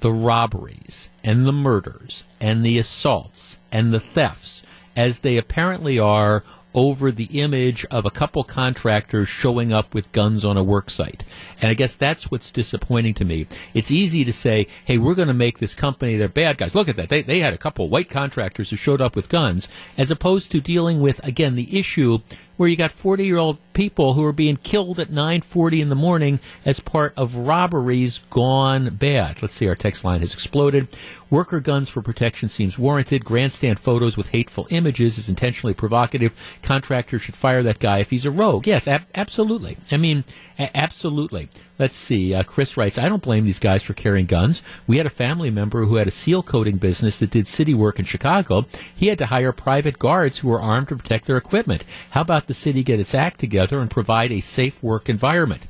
[0.00, 4.62] the robberies and the murders and the assaults and the thefts
[4.96, 6.42] as they apparently are
[6.74, 11.24] over the image of a couple contractors showing up with guns on a work site.
[11.60, 13.46] And I guess that's what's disappointing to me.
[13.74, 16.74] It's easy to say, hey, we're going to make this company, they're bad guys.
[16.74, 17.08] Look at that.
[17.08, 20.60] They, they had a couple white contractors who showed up with guns, as opposed to
[20.60, 22.18] dealing with, again, the issue
[22.58, 25.94] where you got 40 year old people who are being killed at 9:40 in the
[25.94, 29.40] morning as part of robberies gone bad.
[29.40, 30.88] Let's see, our text line has exploded.
[31.30, 33.24] Worker guns for protection seems warranted.
[33.24, 36.58] Grandstand photos with hateful images is intentionally provocative.
[36.62, 38.66] Contractor should fire that guy if he's a rogue.
[38.66, 39.76] Yes, ab- absolutely.
[39.90, 40.24] I mean,
[40.58, 41.48] a- absolutely.
[41.78, 42.34] Let's see.
[42.34, 44.62] Uh, Chris writes, I don't blame these guys for carrying guns.
[44.86, 47.98] We had a family member who had a seal coating business that did city work
[48.00, 48.66] in Chicago.
[48.94, 51.84] He had to hire private guards who were armed to protect their equipment.
[52.10, 55.68] How about the city get its act together and provide a safe work environment?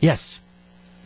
[0.00, 0.40] Yes.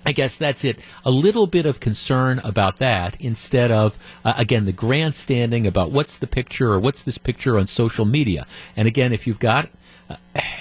[0.05, 0.81] I guess that's it.
[1.05, 6.19] A little bit of concern about that instead of, uh, again, the grandstanding about what's
[6.19, 8.47] the picture or what's this picture on social media.
[8.77, 9.71] And again, if you've got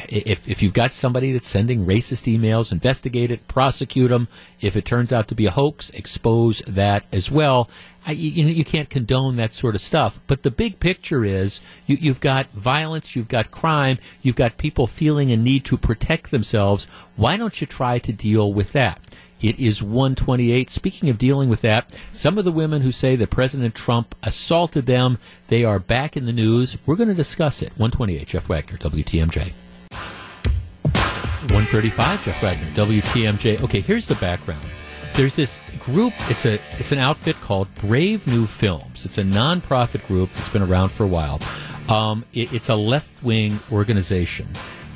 [0.09, 4.27] if if you've got somebody that's sending racist emails, investigate it, prosecute them.
[4.59, 7.69] If it turns out to be a hoax, expose that as well.
[8.05, 10.19] I, you, you can't condone that sort of stuff.
[10.25, 14.87] But the big picture is you, you've got violence, you've got crime, you've got people
[14.87, 16.85] feeling a need to protect themselves.
[17.15, 18.99] Why don't you try to deal with that?
[19.41, 20.69] It is 128.
[20.69, 24.85] Speaking of dealing with that, some of the women who say that President Trump assaulted
[24.85, 25.17] them,
[25.47, 26.77] they are back in the news.
[26.85, 27.69] We're going to discuss it.
[27.77, 28.27] 128.
[28.27, 29.53] Jeff Wagner, WTMJ.
[30.83, 32.25] 135.
[32.25, 33.61] Jeff Wagner, WTMJ.
[33.61, 34.65] Okay, here's the background
[35.15, 36.13] there's this group.
[36.29, 39.05] It's a it's an outfit called Brave New Films.
[39.05, 40.29] It's a nonprofit group.
[40.37, 41.39] It's been around for a while.
[41.89, 44.47] Um, it, it's a left wing organization.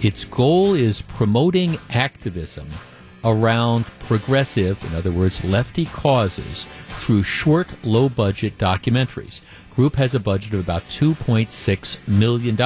[0.02, 2.68] Its goal is promoting activism
[3.26, 9.42] around progressive, in other words, lefty causes through short, low budget documentaries.
[9.76, 12.58] Group has a budget of about $2.6 million.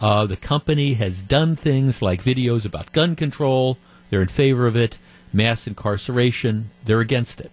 [0.00, 3.78] Uh, the company has done things like videos about gun control.
[4.10, 4.98] They're in favor of it
[5.32, 6.70] mass incarceration.
[6.84, 7.50] They're against it.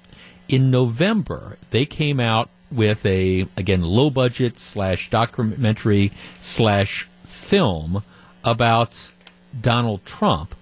[0.48, 8.04] In November, they came out with a again low budget slash documentary slash film
[8.44, 9.12] about
[9.60, 10.56] Donald Trump.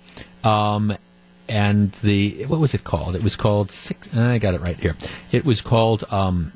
[0.44, 0.96] Um,
[1.48, 3.16] and the what was it called?
[3.16, 4.16] It was called six.
[4.16, 4.96] I got it right here.
[5.32, 6.54] It was called um,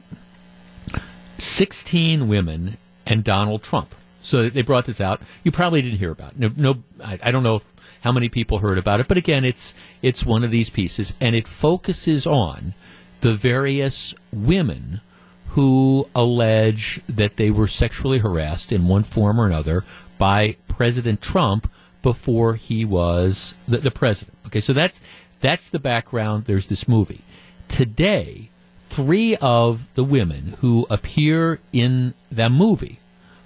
[1.37, 3.95] Sixteen Women and Donald Trump.
[4.21, 5.21] So they brought this out.
[5.43, 6.39] You probably didn't hear about it.
[6.39, 9.07] No, no I, I don't know if how many people heard about it.
[9.07, 12.73] But again, it's it's one of these pieces, and it focuses on
[13.21, 15.01] the various women
[15.49, 19.83] who allege that they were sexually harassed in one form or another
[20.17, 21.69] by President Trump
[22.01, 24.37] before he was the, the president.
[24.49, 24.99] Okay, so that's
[25.41, 26.45] that's the background.
[26.45, 27.21] There's this movie
[27.67, 28.49] today.
[28.87, 32.99] Three of the women who appear in that movie,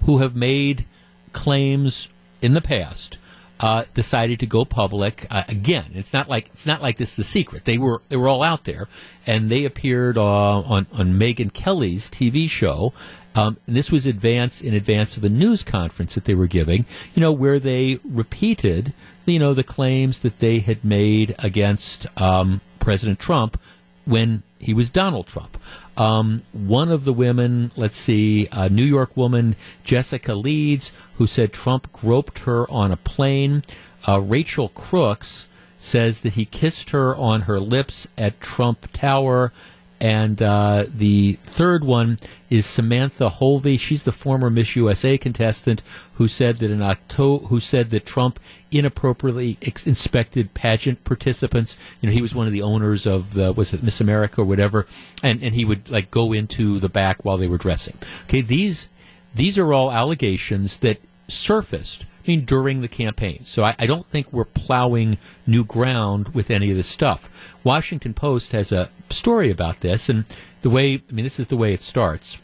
[0.05, 0.85] who have made
[1.33, 2.07] claims
[2.41, 3.17] in the past
[3.63, 5.85] uh, decided to go public uh, again.
[5.95, 7.63] It's not like it's not like this is a secret.
[7.63, 8.89] They were they were all out there,
[9.25, 12.91] and they appeared uh, on on Megyn Kelly's TV show.
[13.35, 16.85] Um, this was advance in advance of a news conference that they were giving.
[17.15, 18.93] You know where they repeated
[19.25, 23.57] you know the claims that they had made against um, President Trump
[24.03, 25.57] when he was Donald Trump.
[25.95, 31.53] Um, one of the women, let's see, a New York woman, Jessica Leeds, who said
[31.53, 33.63] Trump groped her on a plane.
[34.07, 39.51] Uh, Rachel Crooks says that he kissed her on her lips at Trump Tower.
[39.99, 42.19] And uh, the third one
[42.49, 43.79] is Samantha Holvey.
[43.79, 45.81] She's the former Miss USA contestant
[46.15, 48.39] who said that in October, who said that Trump
[48.77, 51.77] inappropriately ex- inspected pageant participants.
[52.01, 54.45] You know, he was one of the owners of the was it Miss America or
[54.45, 54.85] whatever,
[55.21, 57.97] and and he would like go into the back while they were dressing.
[58.25, 58.89] Okay, these
[59.35, 63.43] these are all allegations that surfaced I mean, during the campaign.
[63.43, 67.27] So I, I, don't think we're plowing new ground with any of this stuff.
[67.65, 70.23] Washington Post has a story about this, and
[70.61, 72.37] the way, I mean, this is the way it starts.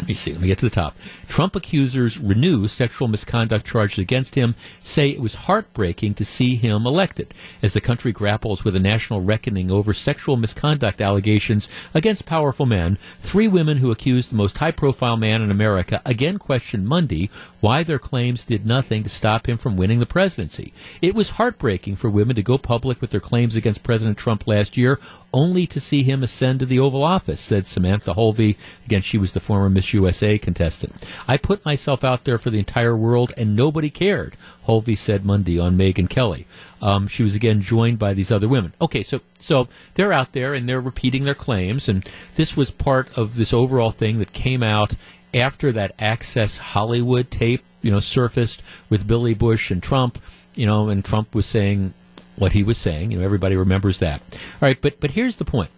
[0.00, 0.32] Let me see.
[0.32, 0.96] Let me get to the top.
[1.28, 6.86] Trump accusers renew sexual misconduct charges against him, say it was heartbreaking to see him
[6.86, 7.34] elected.
[7.62, 12.96] As the country grapples with a national reckoning over sexual misconduct allegations against powerful men,
[13.18, 17.28] three women who accused the most high profile man in America again questioned Monday
[17.60, 20.72] why their claims did nothing to stop him from winning the presidency.
[21.02, 24.78] It was heartbreaking for women to go public with their claims against President Trump last
[24.78, 24.98] year,
[25.32, 28.56] only to see him ascend to the Oval Office, said Samantha Holvey.
[28.86, 30.92] Again, she was the former Miss USA contestant.
[31.26, 34.36] I put myself out there for the entire world, and nobody cared,
[34.66, 36.46] Holvey said Monday on Megyn Kelly.
[36.82, 38.72] Um, she was again joined by these other women.
[38.80, 43.16] Okay, so so they're out there and they're repeating their claims, and this was part
[43.18, 44.94] of this overall thing that came out
[45.34, 50.18] after that Access Hollywood tape, you know, surfaced with Billy Bush and Trump.
[50.54, 51.94] You know, and Trump was saying
[52.36, 53.12] what he was saying.
[53.12, 54.20] You know, everybody remembers that.
[54.32, 55.70] All right, but but here's the point.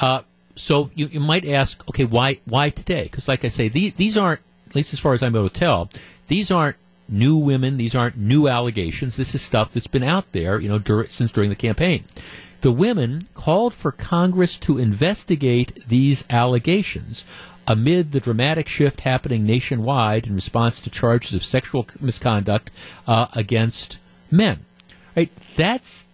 [0.00, 0.22] Uh,
[0.58, 3.04] so you, you might ask, okay, why why today?
[3.04, 5.60] Because like I say, these, these aren't, at least as far as I'm able to
[5.60, 5.88] tell,
[6.26, 6.76] these aren't
[7.08, 7.76] new women.
[7.76, 9.16] These aren't new allegations.
[9.16, 12.04] This is stuff that's been out there, you know, dur- since during the campaign.
[12.60, 17.24] The women called for Congress to investigate these allegations
[17.66, 22.70] amid the dramatic shift happening nationwide in response to charges of sexual misconduct
[23.06, 23.98] uh, against
[24.30, 24.64] men.
[25.16, 25.30] Right?
[25.56, 26.04] That's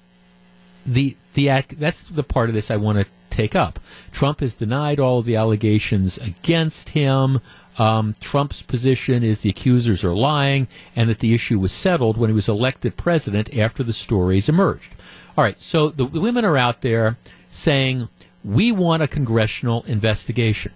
[0.85, 1.47] the the
[1.79, 3.81] that's the part of this I want to take up.
[4.13, 7.41] Trump has denied all of the allegations against him.
[7.79, 12.31] Um, Trump's position is the accusers are lying and that the issue was settled when
[12.31, 14.95] he was elected president after the stories emerged.
[15.37, 17.17] All right, so the, women are out there
[17.49, 18.09] saying,
[18.45, 20.71] we want a congressional investigation.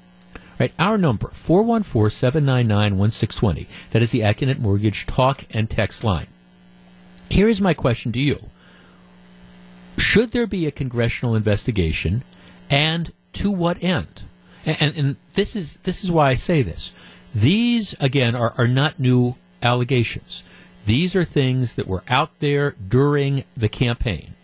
[0.58, 3.68] Right, our number, 414-799-1620.
[3.90, 6.26] That is the Accunet Mortgage talk and text line.
[7.30, 8.50] Here is my question to you.
[9.98, 12.24] Should there be a congressional investigation
[12.70, 14.24] and to what end?
[14.64, 16.92] And, and, and, this is this is why I say this.
[17.34, 20.42] These again are, are not new allegations.
[20.84, 24.34] These are things that were out there during the campaign.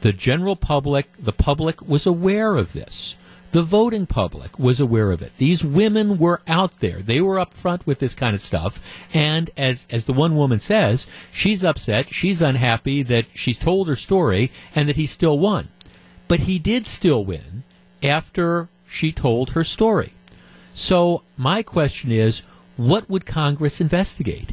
[0.00, 3.16] The general public, the public was aware of this.
[3.52, 5.32] The voting public was aware of it.
[5.38, 7.00] These women were out there.
[7.00, 8.80] They were up front with this kind of stuff.
[9.14, 12.12] And as, as the one woman says, she's upset.
[12.12, 15.68] She's unhappy that she's told her story and that he still won.
[16.28, 17.62] But he did still win
[18.02, 20.12] after she told her story.
[20.72, 22.42] So my question is,
[22.76, 24.52] what would Congress investigate?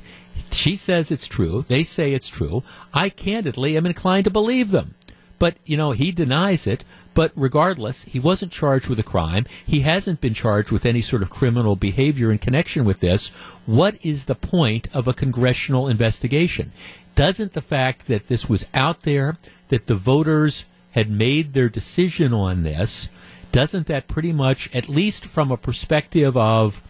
[0.51, 1.63] She says it's true.
[1.67, 2.63] They say it's true.
[2.93, 4.95] I candidly am inclined to believe them.
[5.39, 6.85] But, you know, he denies it.
[7.13, 9.45] But regardless, he wasn't charged with a crime.
[9.65, 13.29] He hasn't been charged with any sort of criminal behavior in connection with this.
[13.65, 16.71] What is the point of a congressional investigation?
[17.15, 22.33] Doesn't the fact that this was out there, that the voters had made their decision
[22.33, 23.09] on this,
[23.51, 26.81] doesn't that pretty much, at least from a perspective of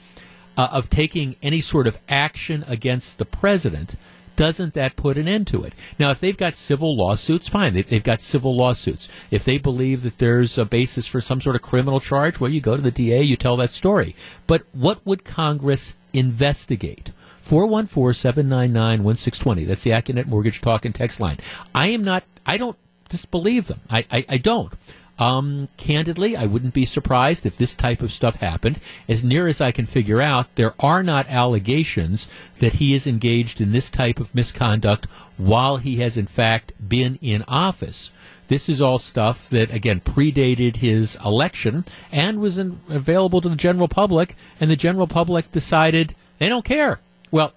[0.55, 3.95] uh, of taking any sort of action against the president,
[4.35, 5.73] doesn't that put an end to it?
[5.99, 7.73] Now, if they've got civil lawsuits, fine.
[7.73, 9.09] They, have got civil lawsuits.
[9.29, 12.61] If they believe that there's a basis for some sort of criminal charge, well, you
[12.61, 14.15] go to the DA, you tell that story.
[14.47, 17.11] But what would Congress investigate?
[17.45, 19.67] 414-799-1620.
[19.67, 21.37] That's the Accunet Mortgage Talk and Text line.
[21.75, 22.77] I am not, I don't
[23.13, 23.81] disbelieve them.
[23.89, 24.73] I, I, I don't.
[25.19, 28.79] Um, candidly, I wouldn't be surprised if this type of stuff happened.
[29.07, 33.61] As near as I can figure out, there are not allegations that he is engaged
[33.61, 35.05] in this type of misconduct
[35.37, 38.09] while he has in fact been in office.
[38.47, 43.55] This is all stuff that, again, predated his election and was in, available to the
[43.55, 46.99] general public, and the general public decided they don't care.
[47.29, 47.53] Well,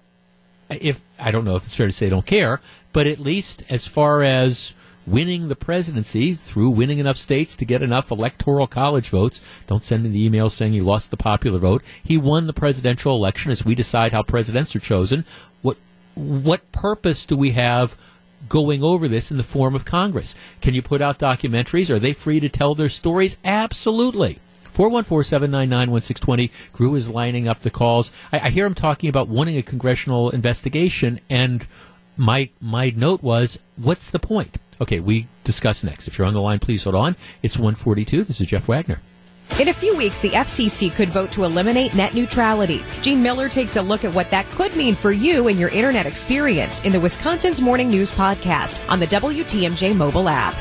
[0.69, 2.61] if I don't know if it's fair to say they don't care,
[2.93, 4.73] but at least as far as
[5.07, 9.41] winning the presidency through winning enough states to get enough electoral college votes.
[9.65, 11.81] Don't send me the email saying he lost the popular vote.
[12.03, 15.25] He won the presidential election as we decide how presidents are chosen.
[15.61, 15.77] What
[16.13, 17.97] what purpose do we have
[18.49, 20.35] going over this in the form of Congress?
[20.61, 21.89] Can you put out documentaries?
[21.89, 23.37] Are they free to tell their stories?
[23.45, 24.39] Absolutely.
[24.73, 26.51] 414-799-1620.
[26.71, 28.11] Grew is lining up the calls.
[28.31, 31.65] I, I hear him talking about wanting a congressional investigation, and
[32.15, 34.57] my my note was, what's the point?
[34.79, 36.07] Okay, we discuss next.
[36.07, 37.15] If you're on the line, please hold on.
[37.41, 38.23] It's 142.
[38.23, 38.99] This is Jeff Wagner.
[39.59, 42.83] In a few weeks, the FCC could vote to eliminate net neutrality.
[43.01, 46.05] Gene Miller takes a look at what that could mean for you and your internet
[46.05, 50.55] experience in the Wisconsin's Morning News podcast on the WTMJ mobile app.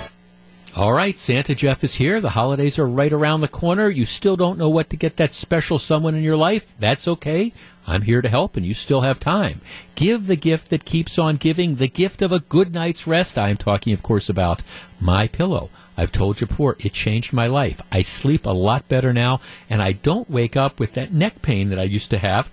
[0.76, 2.20] All right, Santa Jeff is here.
[2.20, 3.88] The holidays are right around the corner.
[3.88, 6.74] You still don't know what to get that special someone in your life?
[6.78, 7.54] That's okay.
[7.86, 9.62] I'm here to help and you still have time.
[9.94, 13.38] Give the gift that keeps on giving, the gift of a good night's rest.
[13.38, 14.62] I am talking, of course, about
[15.00, 15.70] my pillow.
[15.96, 17.80] I've told you before, it changed my life.
[17.90, 21.70] I sleep a lot better now and I don't wake up with that neck pain
[21.70, 22.50] that I used to have.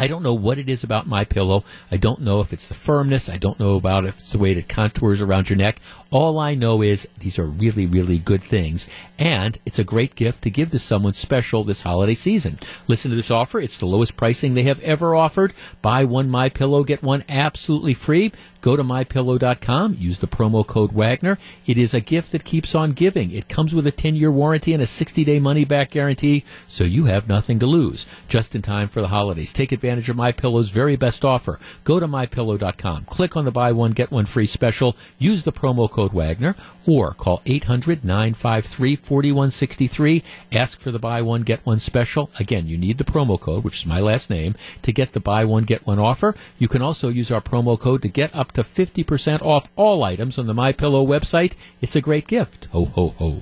[0.00, 1.62] I don't know what it is about my pillow.
[1.90, 3.28] I don't know if it's the firmness.
[3.28, 5.78] I don't know about if it's the way it contours around your neck.
[6.10, 8.88] All I know is these are really, really good things,
[9.18, 12.58] and it's a great gift to give to someone special this holiday season.
[12.88, 13.60] Listen to this offer.
[13.60, 15.52] It's the lowest pricing they have ever offered.
[15.82, 18.32] Buy one My Pillow, get one absolutely free.
[18.60, 19.96] Go to mypillow.com.
[19.98, 21.38] Use the promo code Wagner.
[21.66, 23.30] It is a gift that keeps on giving.
[23.30, 27.58] It comes with a 10-year warranty and a 60-day money-back guarantee, so you have nothing
[27.60, 28.06] to lose.
[28.28, 29.52] Just in time for the holidays.
[29.52, 31.58] Take advantage of My Pillow's very best offer.
[31.84, 33.04] Go to mypillow.com.
[33.04, 34.96] Click on the buy one get one free special.
[35.18, 36.54] Use the promo code Wagner
[36.86, 40.22] or call 800-953-4163.
[40.52, 42.30] Ask for the buy one get one special.
[42.38, 45.44] Again, you need the promo code, which is my last name, to get the buy
[45.44, 46.34] one get one offer.
[46.58, 50.38] You can also use our promo code to get up to 50% off all items
[50.38, 51.54] on the My Pillow website.
[51.80, 52.66] It's a great gift.
[52.72, 53.40] Ho ho ho.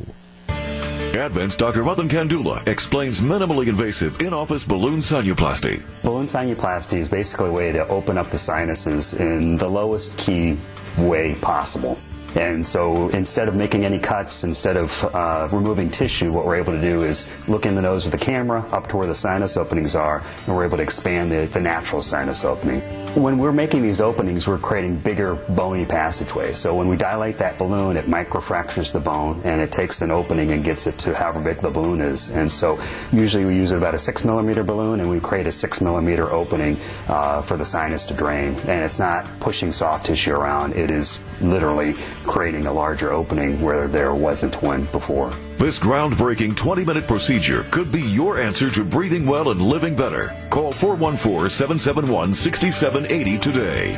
[1.15, 1.83] Advent's Dr.
[1.83, 5.83] Matan Kandula explains minimally invasive in-office balloon sinuplasty.
[6.03, 10.57] Balloon sinuplasty is basically a way to open up the sinuses in the lowest key
[10.99, 11.99] way possible.
[12.37, 16.75] And so instead of making any cuts, instead of uh, removing tissue, what we're able
[16.75, 19.57] to do is look in the nose with the camera up to where the sinus
[19.57, 22.81] openings are, and we're able to expand the, the natural sinus opening.
[23.15, 26.59] When we're making these openings, we're creating bigger bony passageways.
[26.59, 30.53] So when we dilate that balloon, it microfractures the bone, and it takes an opening
[30.53, 32.29] and gets it to however big the balloon is.
[32.31, 32.81] And so
[33.11, 36.77] usually we use about a six millimeter balloon, and we create a six millimeter opening
[37.09, 38.55] uh, for the sinus to drain.
[38.67, 41.95] And it's not pushing soft tissue around; it is literally
[42.25, 45.33] creating a larger opening where there wasn't one before.
[45.59, 50.33] This groundbreaking 20 minute procedure could be your answer to breathing well and living better.
[50.51, 53.91] Call 414 771 6780 today.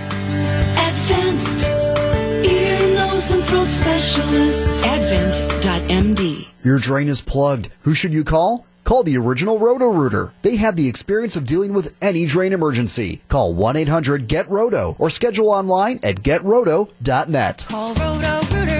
[0.88, 4.86] Advanced Ear, Nose, and Throat Specialists.
[4.86, 6.48] Advent.md.
[6.64, 7.68] Your drain is plugged.
[7.82, 8.64] Who should you call?
[8.84, 10.32] Call the original Roto-Rooter.
[10.40, 13.20] They have the experience of dealing with any drain emergency.
[13.28, 17.66] Call 1-800-GET-ROTO or schedule online at getroto.net.
[17.68, 18.79] Call Roto-Rooter,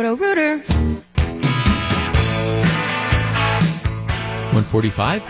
[0.00, 0.58] Roto Rooter.
[4.54, 5.22] 145.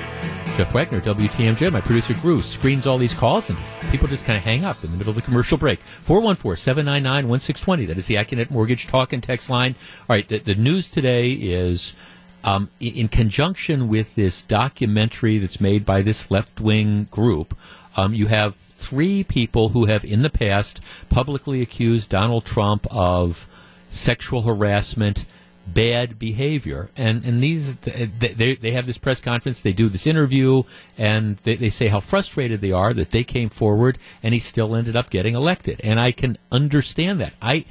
[0.57, 1.73] Jeff Wagner, WTMJ.
[1.73, 3.59] My producer Bruce screens all these calls, and
[3.91, 5.81] people just kind of hang up in the middle of the commercial break.
[6.05, 7.89] 414-799-1620.
[7.89, 9.75] That is the Accunet Mortgage talk and text line.
[10.03, 11.97] All right, the, the news today is
[12.45, 17.59] um, in, in conjunction with this documentary that's made by this left-wing group,
[17.97, 23.49] um, you have three people who have in the past publicly accused Donald Trump of
[23.91, 25.26] sexual harassment,
[25.66, 26.91] bad behavior.
[26.97, 30.62] And and these they they have this press conference, they do this interview,
[30.97, 34.74] and they, they say how frustrated they are that they came forward and he still
[34.74, 35.80] ended up getting elected.
[35.84, 37.34] And I can understand that.
[37.43, 37.66] I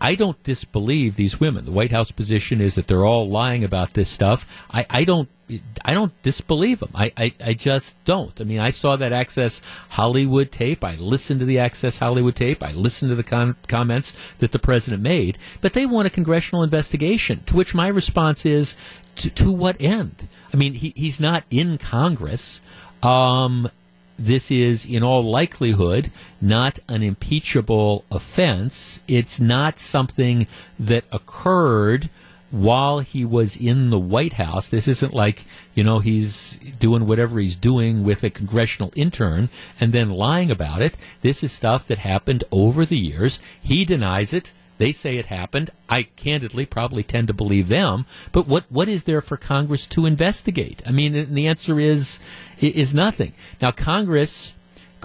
[0.00, 1.64] I don't disbelieve these women.
[1.64, 4.46] The White House position is that they're all lying about this stuff.
[4.70, 5.28] I, I don't
[5.84, 6.90] I don't disbelieve them.
[6.94, 8.40] I, I, I just don't.
[8.40, 10.82] I mean, I saw that Access Hollywood tape.
[10.82, 12.64] I listened to the Access Hollywood tape.
[12.64, 15.38] I listened to the comments that the president made.
[15.60, 17.44] But they want a congressional investigation.
[17.46, 18.76] To which my response is,
[19.16, 20.26] to, to what end?
[20.52, 22.60] I mean, he, he's not in Congress.
[23.02, 23.70] Um,
[24.18, 29.00] this is, in all likelihood, not an impeachable offense.
[29.06, 30.46] It's not something
[30.80, 32.08] that occurred
[32.50, 34.68] while he was in the White House.
[34.68, 35.44] This isn't like,
[35.74, 39.48] you know, he's doing whatever he's doing with a congressional intern
[39.80, 40.96] and then lying about it.
[41.22, 43.40] This is stuff that happened over the years.
[43.60, 44.52] He denies it.
[44.78, 45.70] They say it happened.
[45.88, 48.04] I candidly probably tend to believe them.
[48.32, 50.82] But what, what is there for Congress to investigate?
[50.86, 52.20] I mean, the answer is,
[52.60, 53.32] is nothing.
[53.60, 54.52] Now, Congress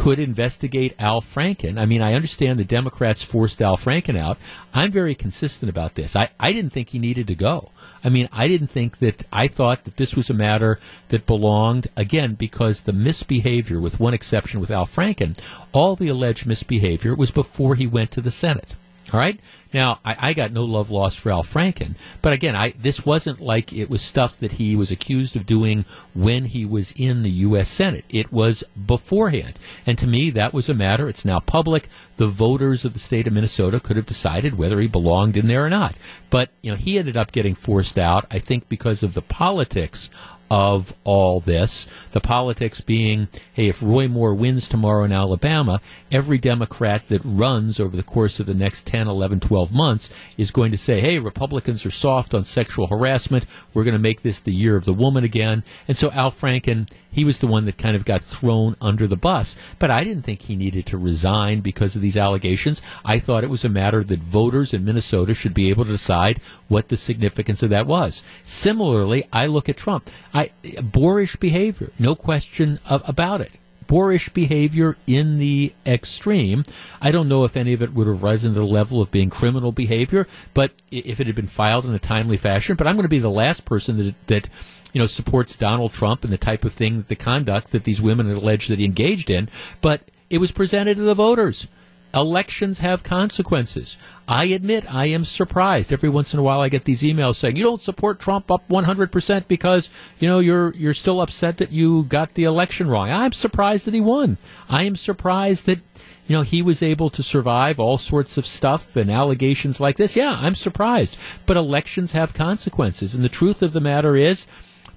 [0.02, 1.80] could investigate Al Franken.
[1.80, 4.39] I mean, I understand the Democrats forced Al Franken out.
[4.74, 6.16] I'm very consistent about this.
[6.16, 7.70] I, I didn't think he needed to go.
[8.04, 10.80] I mean, I didn't think that, I thought that this was a matter
[11.10, 15.38] that belonged, again, because the misbehavior, with one exception with Al Franken,
[15.72, 18.74] all the alleged misbehavior was before he went to the Senate.
[19.14, 19.39] All right.
[19.74, 23.39] Now, I, I, got no love lost for Al Franken, but again, I, this wasn't
[23.39, 27.30] like it was stuff that he was accused of doing when he was in the
[27.30, 27.70] U.S.
[27.70, 28.03] Senate.
[28.09, 31.07] It was beforehand, and to me, that was a matter.
[31.07, 31.88] It's now public.
[32.18, 35.66] The voters of the state of Minnesota could have decided whether he belonged in there
[35.66, 35.95] or not.
[36.30, 38.26] But you know, he ended up getting forced out.
[38.30, 40.09] I think because of the politics
[40.52, 41.88] of all this.
[42.12, 45.80] The politics being, hey, if Roy Moore wins tomorrow in Alabama,
[46.12, 50.52] every Democrat that runs over the course of the next 10, 11, 12 months is
[50.52, 53.45] going to say, hey, Republicans are soft on sexual harassment.
[53.74, 55.64] We're going to make this the year of the woman again.
[55.88, 59.16] And so Al Franken he was the one that kind of got thrown under the
[59.16, 59.55] bus.
[59.78, 62.82] But I didn't think he needed to resign because of these allegations.
[63.03, 66.39] I thought it was a matter that voters in Minnesota should be able to decide
[66.68, 68.24] what the significance of that was.
[68.43, 70.09] Similarly, I look at Trump.
[70.34, 70.51] I
[70.82, 73.51] boorish behavior, no question of, about it
[73.91, 76.64] boorish behavior in the extreme.
[77.01, 79.30] I don't know if any of it would have risen to the level of being
[79.30, 82.78] criminal behavior, but if it had been filed in a timely fashion.
[82.78, 84.49] But I'm going to be the last person that, that
[84.94, 88.30] you know, supports Donald Trump and the type of thing, the conduct that these women
[88.30, 89.50] allege that he engaged in,
[89.82, 91.68] but it was presented to the voters.
[92.14, 93.98] Elections have consequences.
[94.28, 95.94] I admit I am surprised.
[95.94, 98.68] Every once in a while I get these emails saying, you don't support Trump up
[98.68, 99.89] 100% because,
[100.20, 103.10] you know, you're, you're still upset that you got the election wrong.
[103.10, 104.38] I'm surprised that he won.
[104.70, 105.80] I am surprised that,
[106.28, 110.16] you know, he was able to survive all sorts of stuff and allegations like this.
[110.16, 111.16] Yeah, I'm surprised.
[111.46, 113.16] But elections have consequences.
[113.16, 114.48] And the truth of the matter is,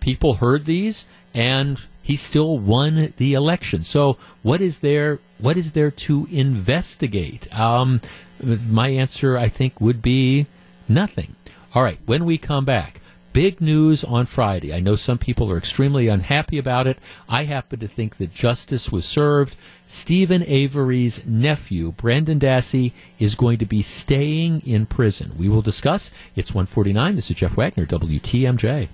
[0.04, 3.80] people heard these and he still won the election.
[3.82, 5.18] So what is there?
[5.38, 7.48] What is there to investigate?
[7.58, 8.02] Um,
[8.42, 10.46] my answer, I think, would be
[10.86, 11.36] nothing.
[11.74, 11.98] All right.
[12.04, 13.00] When we come back,
[13.32, 14.74] big news on Friday.
[14.74, 16.98] I know some people are extremely unhappy about it.
[17.26, 19.56] I happen to think that justice was served.
[19.86, 25.32] Steven Avery's nephew, Brendan Dassey, is going to be staying in prison.
[25.38, 26.10] We will discuss.
[26.36, 27.16] It's 149.
[27.16, 28.88] This is Jeff Wagner, WTMJ.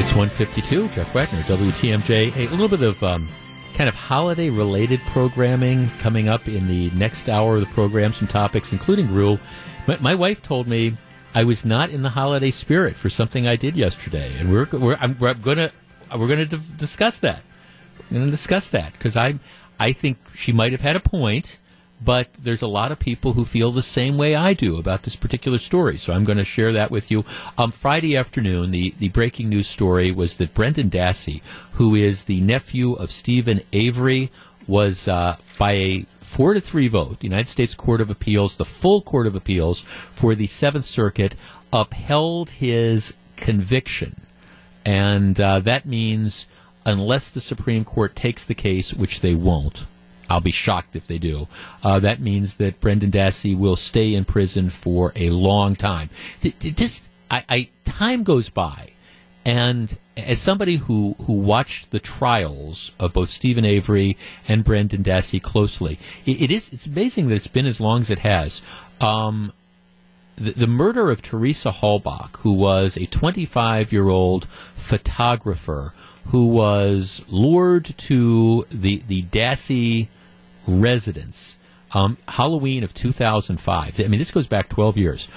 [0.00, 0.88] It's 152.
[0.88, 2.36] Jeff Wagner, WTMJ.
[2.36, 3.28] A little bit of um,
[3.74, 8.12] kind of holiday related programming coming up in the next hour of the program.
[8.12, 9.38] Some topics, including rule.
[9.86, 10.94] My, my wife told me
[11.34, 14.96] I was not in the holiday spirit for something I did yesterday, and we're we're,
[15.00, 15.70] I'm, we're gonna
[16.14, 17.40] we're gonna d- discuss that.
[18.10, 19.38] We're gonna discuss that because I
[19.80, 21.58] I think she might have had a point
[22.04, 25.16] but there's a lot of people who feel the same way I do about this
[25.16, 25.96] particular story.
[25.96, 27.24] So I'm going to share that with you.
[27.56, 31.42] Um, Friday afternoon, the, the breaking news story was that Brendan Dassey,
[31.72, 34.30] who is the nephew of Steven Avery,
[34.66, 38.64] was uh, by a four to three vote, the United States Court of Appeals, the
[38.64, 41.34] full Court of Appeals for the Seventh Circuit,
[41.72, 44.20] upheld his conviction.
[44.84, 46.48] And uh, that means,
[46.84, 49.86] unless the Supreme Court takes the case, which they won't,
[50.28, 51.48] I'll be shocked if they do.
[51.82, 56.10] Uh, that means that Brendan Dassey will stay in prison for a long time.
[56.42, 58.90] It, it just, I, I, time goes by,
[59.44, 64.16] and as somebody who, who watched the trials of both Steven Avery
[64.46, 68.10] and Brendan Dassey closely, it, it is it's amazing that it's been as long as
[68.10, 68.62] it has.
[69.00, 69.52] Um,
[70.36, 75.94] the, the, murder of Teresa Halbach, who was a 25 year old photographer
[76.26, 80.08] who was lured to the the Dassey
[80.68, 81.56] residence,
[81.92, 84.00] um, Halloween of 2005.
[84.00, 85.28] I mean, this goes back 12 years.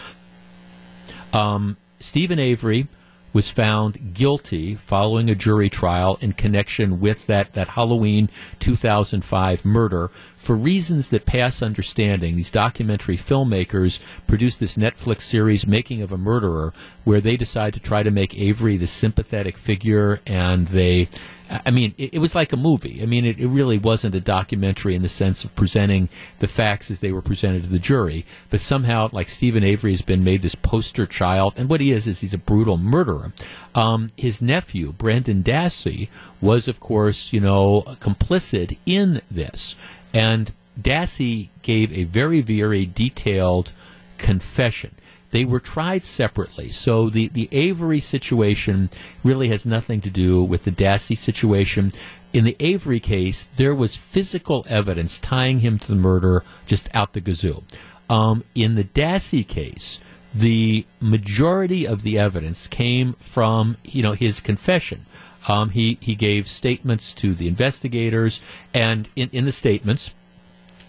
[1.33, 2.87] Um, Steven Avery
[3.35, 8.29] was found guilty following a jury trial in connection with that, that Halloween
[8.59, 12.37] 2005 murder for reasons that pass understanding.
[12.37, 17.81] These documentary filmmakers produced this Netflix series, Making of a Murderer, where they decide to
[17.81, 21.09] try to make Avery the sympathetic figure and they
[21.49, 23.01] I mean, it, it, was like a movie.
[23.03, 26.09] I mean, it, it, really wasn't a documentary in the sense of presenting
[26.39, 28.25] the facts as they were presented to the jury.
[28.49, 32.07] But somehow, like Steven Avery has been made this poster child, and what he is
[32.07, 33.31] is he's a brutal murderer.
[33.75, 36.09] Um, his nephew, Brendan Dassey,
[36.41, 39.75] was, of course, you know, complicit in this,
[40.13, 43.71] and Dassey gave a very, very detailed
[44.17, 44.95] confession.
[45.35, 46.69] They were tried separately.
[46.69, 48.89] So the, the Avery situation
[49.21, 51.91] really has nothing to do with the Dassey situation.
[52.31, 57.11] In the Avery case, there was physical evidence tying him to the murder just out
[57.11, 57.63] the gazoo.
[58.09, 59.99] Um, in the Dassey case,
[60.33, 65.05] the majority of the evidence came from you know his confession.
[65.49, 68.39] Um, he he gave statements to the investigators,
[68.73, 70.15] and in, in the statements,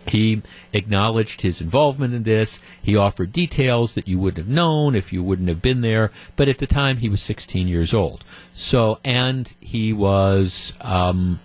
[0.06, 0.42] he
[0.72, 2.60] acknowledged his involvement in this.
[2.80, 6.12] He offered details that you wouldn't have known if you wouldn't have been there.
[6.36, 8.24] But at the time, he was 16 years old.
[8.54, 11.40] So, and he was um,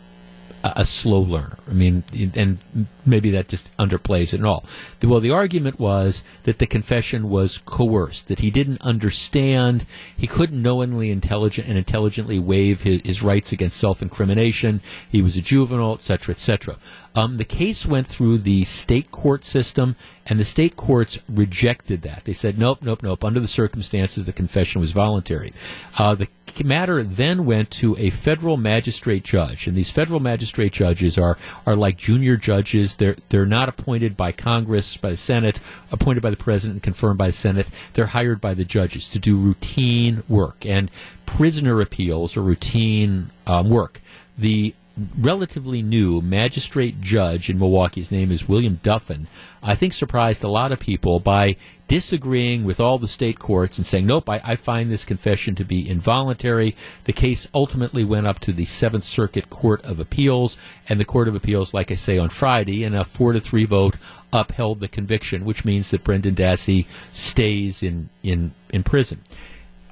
[0.63, 1.57] a, slow learner.
[1.67, 2.03] I mean,
[2.35, 2.59] and
[3.05, 4.65] maybe that just underplays it all.
[5.01, 9.85] Well, the argument was that the confession was coerced, that he didn't understand,
[10.15, 14.81] he couldn't knowingly intelligent and intelligently waive his, his rights against self-incrimination.
[15.11, 16.77] He was a juvenile, etc., etc.
[17.15, 22.23] Um, the case went through the state court system, and the state courts rejected that.
[22.25, 23.23] They said, nope, nope, nope.
[23.23, 25.51] Under the circumstances, the confession was voluntary.
[25.97, 26.27] Uh, the
[26.63, 31.75] matter then went to a federal magistrate judge, and these federal magistrate judges are are
[31.75, 32.95] like junior judges.
[32.95, 35.59] They're they're not appointed by Congress, by the Senate,
[35.91, 37.67] appointed by the president, and confirmed by the Senate.
[37.93, 40.91] They're hired by the judges to do routine work, and
[41.25, 44.01] prisoner appeals are routine um, work.
[44.37, 44.75] The
[45.17, 49.27] relatively new magistrate judge in Milwaukee, his name is William Duffin,
[49.63, 51.55] I think surprised a lot of people by
[51.87, 55.65] disagreeing with all the state courts and saying, nope, I, I, find this confession to
[55.65, 56.75] be involuntary.
[57.03, 60.57] The case ultimately went up to the Seventh Circuit Court of Appeals,
[60.87, 63.65] and the Court of Appeals, like I say, on Friday, in a four to three
[63.65, 63.97] vote,
[64.33, 69.21] upheld the conviction, which means that Brendan Dassey stays in, in, in prison.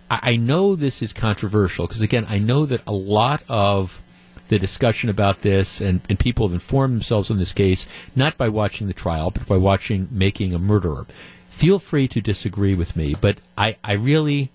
[0.10, 4.02] I, I know this is controversial because, again, I know that a lot of
[4.50, 8.50] the discussion about this, and, and people have informed themselves on this case not by
[8.50, 11.06] watching the trial, but by watching Making a Murderer.
[11.48, 14.52] Feel free to disagree with me, but I, I really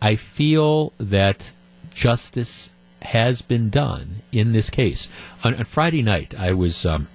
[0.00, 1.52] I feel that
[1.92, 2.70] justice
[3.02, 5.08] has been done in this case.
[5.44, 7.08] On, on Friday night, I was um,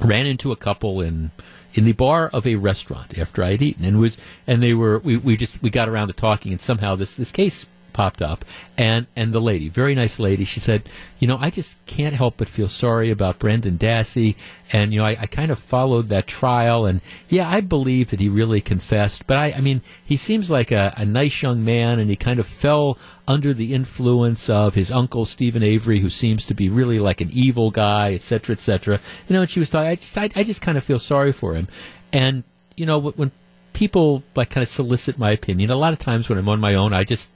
[0.00, 1.30] ran into a couple in
[1.74, 4.16] in the bar of a restaurant after I had eaten, and was
[4.46, 7.32] and they were we, we just we got around to talking, and somehow this this
[7.32, 7.66] case
[7.98, 8.44] popped up,
[8.76, 10.88] and and the lady, very nice lady, she said,
[11.18, 14.36] you know, I just can't help but feel sorry about Brendan Dassey,
[14.72, 18.20] and you know, I, I kind of followed that trial, and yeah, I believe that
[18.20, 21.98] he really confessed, but I, I mean, he seems like a, a nice young man,
[21.98, 26.44] and he kind of fell under the influence of his uncle Steven Avery, who seems
[26.44, 29.00] to be really like an evil guy, et cetera, et cetera.
[29.28, 31.32] You know, and she was talking, I just, I, I just kind of feel sorry
[31.32, 31.66] for him,
[32.12, 32.44] and
[32.76, 33.32] you know, when
[33.72, 36.74] people like kind of solicit my opinion, a lot of times when I'm on my
[36.74, 37.30] own, I just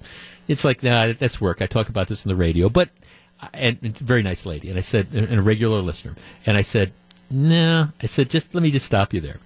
[0.49, 1.63] it's like, nah, that's work.
[1.63, 2.91] I talk about this on the radio, but
[3.53, 4.69] and, and very nice lady.
[4.69, 6.15] And I said, and a regular listener.
[6.47, 6.93] And I said,
[7.31, 7.89] nah.
[8.03, 9.39] I said, just let me just stop you there.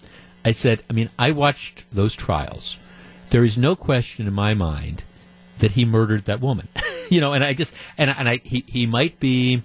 [0.44, 2.78] I said, I mean, I watched those trials.
[3.31, 5.05] There is no question in my mind
[5.59, 6.68] that he murdered that woman.
[7.10, 9.62] you know, and I just and and I he he might be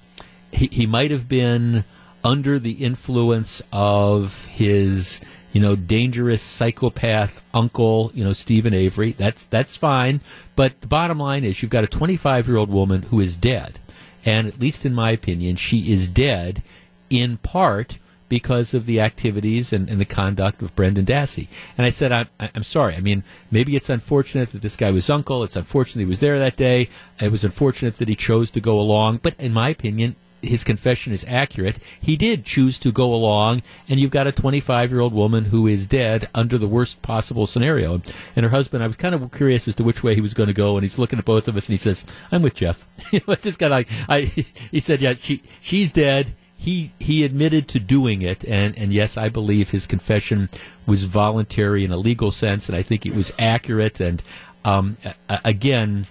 [0.51, 1.83] he he might have been
[2.23, 5.21] under the influence of his
[5.53, 9.11] you know, dangerous psychopath uncle, you know, Steven Avery.
[9.11, 10.21] That's that's fine.
[10.61, 13.79] But the bottom line is you've got a 25 year old woman who is dead.
[14.23, 16.61] And at least in my opinion, she is dead
[17.09, 17.97] in part
[18.29, 21.47] because of the activities and, and, the conduct of Brendan Dassey.
[21.79, 22.93] And I said, I'm, I'm sorry.
[22.93, 25.43] I mean, maybe it's unfortunate that this guy was uncle.
[25.43, 26.89] It's unfortunate he was there that day.
[27.19, 29.21] It was unfortunate that he chose to go along.
[29.23, 31.79] But in my opinion, his confession is accurate.
[31.99, 35.67] He did choose to go along, and you've got a 25 year old woman who
[35.67, 38.01] is dead under the worst possible scenario.
[38.35, 40.47] And her husband, I was kind of curious as to which way he was going
[40.47, 42.87] to go, and he's looking at both of us, and he says, "I'm with Jeff."
[43.11, 47.79] just kind of like I, he said, "Yeah, she she's dead." He he admitted to
[47.79, 50.49] doing it, and and yes, I believe his confession
[50.85, 53.99] was voluntary in a legal sense, and I think it was accurate.
[53.99, 54.21] And
[54.63, 54.97] um,
[55.27, 56.05] again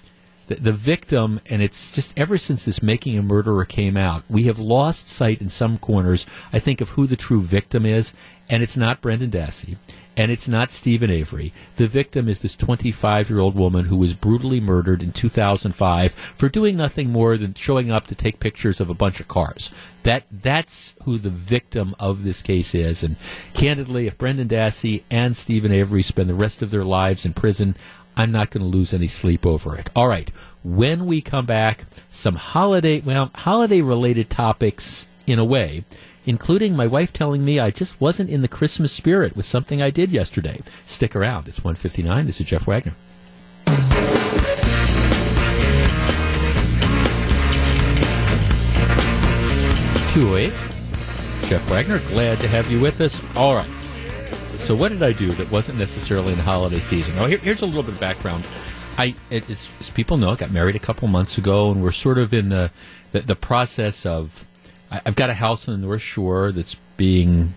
[0.51, 4.45] the, the victim, and it's just ever since this Making a Murderer came out, we
[4.45, 8.13] have lost sight in some corners, I think, of who the true victim is,
[8.49, 9.77] and it's not Brendan Dassey.
[10.17, 11.53] And it's not Steven Avery.
[11.77, 16.49] The victim is this 25 year old woman who was brutally murdered in 2005 for
[16.49, 19.73] doing nothing more than showing up to take pictures of a bunch of cars.
[20.03, 23.03] That that's who the victim of this case is.
[23.03, 23.17] And
[23.55, 27.77] candidly, if Brendan Dassey and Steven Avery spend the rest of their lives in prison,
[28.21, 29.89] I'm not going to lose any sleep over it.
[29.97, 30.31] All right.
[30.63, 35.85] When we come back, some holiday, well, holiday related topics in a way,
[36.27, 39.89] including my wife telling me I just wasn't in the Christmas spirit with something I
[39.89, 40.61] did yesterday.
[40.85, 41.49] Stick around.
[41.49, 42.27] It's 159.
[42.27, 42.93] This is Jeff Wagner.
[50.13, 50.53] Two eight.
[51.49, 53.23] Jeff Wagner, glad to have you with us.
[53.35, 53.80] All right.
[54.61, 57.17] So what did I do that wasn't necessarily in the holiday season?
[57.17, 58.45] Now, here, here's a little bit of background.
[58.99, 62.19] I, as, as, people know, I got married a couple months ago, and we're sort
[62.19, 62.71] of in the
[63.13, 64.47] the, the process of.
[64.91, 67.55] I, I've got a house on the North Shore that's being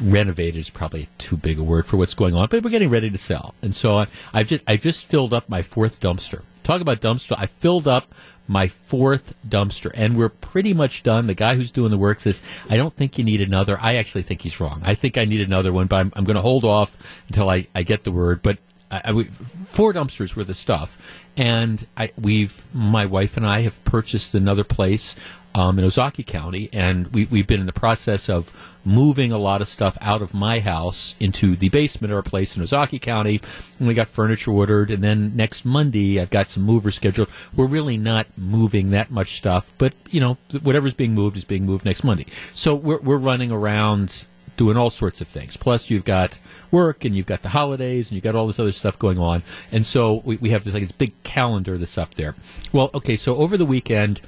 [0.00, 3.10] renovated is probably too big a word for what's going on, but we're getting ready
[3.10, 3.54] to sell.
[3.62, 6.42] And so I, have just I've just filled up my fourth dumpster.
[6.62, 7.34] Talk about dumpster!
[7.38, 8.14] I filled up
[8.50, 11.28] my fourth dumpster, and we're pretty much done.
[11.28, 13.78] The guy who's doing the work says, I don't think you need another.
[13.80, 14.82] I actually think he's wrong.
[14.84, 16.96] I think I need another one, but I'm, I'm going to hold off
[17.28, 18.42] until I, I get the word.
[18.42, 18.58] But
[18.90, 20.98] I, I, four dumpsters worth of stuff,
[21.36, 25.14] and I, we've my wife and I have purchased another place
[25.54, 29.60] um, in Ozaukee County, and we, we've been in the process of moving a lot
[29.60, 33.40] of stuff out of my house into the basement of our place in Ozaukee County.
[33.78, 37.28] And we got furniture ordered, and then next Monday I've got some movers scheduled.
[37.54, 41.66] We're really not moving that much stuff, but you know whatever's being moved is being
[41.66, 42.26] moved next Monday.
[42.52, 44.24] So we're we're running around
[44.60, 45.56] doing all sorts of things.
[45.56, 46.38] Plus you've got
[46.70, 49.42] work and you've got the holidays and you've got all this other stuff going on.
[49.72, 52.34] And so we, we have this like this big calendar that's up there.
[52.70, 54.20] Well, okay, so over the weekend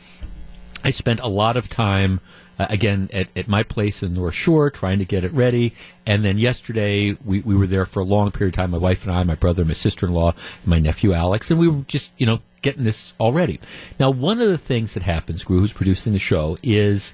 [0.84, 2.20] I spent a lot of time
[2.58, 5.74] uh, again at, at my place in North Shore trying to get it ready.
[6.06, 8.70] And then yesterday we, we were there for a long period of time.
[8.70, 10.34] My wife and I, my brother, my sister in law,
[10.64, 13.58] my nephew Alex, and we were just you know getting this all ready.
[13.98, 17.12] Now, one of the things that happens, Gru, who's producing the show, is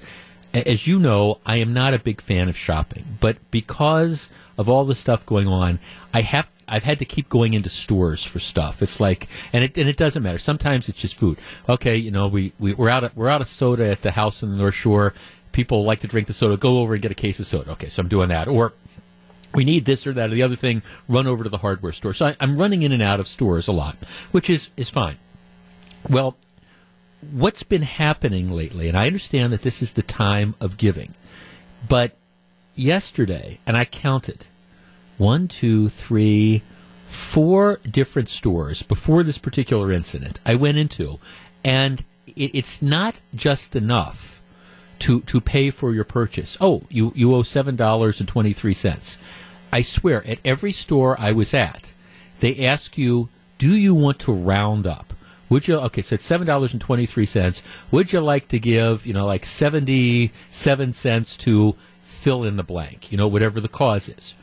[0.53, 4.85] as you know, I am not a big fan of shopping, but because of all
[4.85, 5.79] the stuff going on,
[6.13, 8.81] I have I've had to keep going into stores for stuff.
[8.81, 10.37] It's like, and it and it doesn't matter.
[10.37, 11.37] Sometimes it's just food.
[11.67, 14.43] Okay, you know, we, we we're out of, we're out of soda at the house
[14.43, 15.13] in the North Shore.
[15.51, 16.57] People like to drink the soda.
[16.57, 17.71] Go over and get a case of soda.
[17.71, 18.47] Okay, so I'm doing that.
[18.47, 18.73] Or
[19.53, 20.83] we need this or that or the other thing.
[21.07, 22.13] Run over to the hardware store.
[22.13, 23.97] So I, I'm running in and out of stores a lot,
[24.31, 25.17] which is is fine.
[26.09, 26.37] Well,
[27.31, 31.13] what's been happening lately, and I understand that this is the time of giving,
[31.87, 32.15] but
[32.75, 34.45] yesterday, and I counted
[35.19, 36.63] one, two, three,
[37.05, 41.19] four different stores before this particular incident I went into,
[41.63, 44.41] and it, it's not just enough
[44.99, 46.57] to to pay for your purchase.
[46.59, 49.17] Oh, you you owe seven dollars and twenty three cents.
[49.71, 51.91] I swear, at every store I was at,
[52.39, 55.13] they ask you, "Do you want to round up?"
[55.49, 56.03] Would you okay?
[56.03, 57.63] So it's seven dollars and twenty three cents.
[57.91, 62.63] Would you like to give you know like seventy seven cents to fill in the
[62.63, 63.11] blank?
[63.11, 64.35] You know whatever the cause is.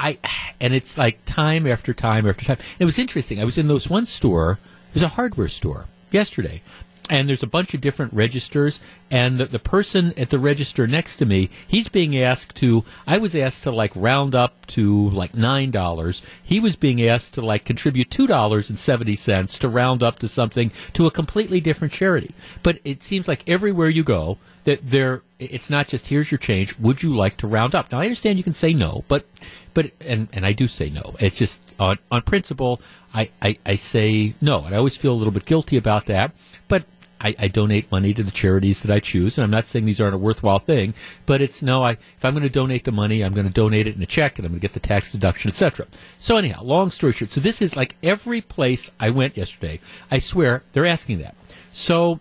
[0.00, 0.18] I
[0.60, 2.58] and it's like time after time after time.
[2.78, 3.40] It was interesting.
[3.40, 4.58] I was in those one store.
[4.88, 6.62] It was a hardware store yesterday,
[7.10, 8.80] and there's a bunch of different registers.
[9.10, 13.18] And the, the, person at the register next to me he's being asked to i
[13.18, 16.22] was asked to like round up to like nine dollars.
[16.42, 20.20] He was being asked to like contribute two dollars and seventy cents to round up
[20.20, 22.30] to something to a completely different charity.
[22.62, 26.78] But it seems like everywhere you go that there it's not just here's your change.
[26.78, 27.90] Would you like to round up?
[27.90, 29.26] Now i understand you can say no but
[29.74, 31.16] but and and i do say no.
[31.18, 32.80] It's just on on principle
[33.12, 34.64] I, I, I say no.
[34.64, 36.32] And i always feel a little bit guilty about that.
[36.68, 36.84] But
[37.20, 40.00] I, I, donate money to the charities that I choose, and I'm not saying these
[40.00, 40.94] aren't a worthwhile thing,
[41.26, 41.82] but it's no.
[41.82, 44.06] I if I'm going to donate the money, I'm going to donate it in a
[44.06, 45.86] check, and I'm going to get the tax deduction, etc.
[46.18, 49.80] So anyhow, long story short, so this is like every place I went yesterday.
[50.10, 51.34] I swear they're asking that.
[51.72, 52.20] So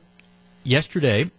[0.64, 1.32] yesterday,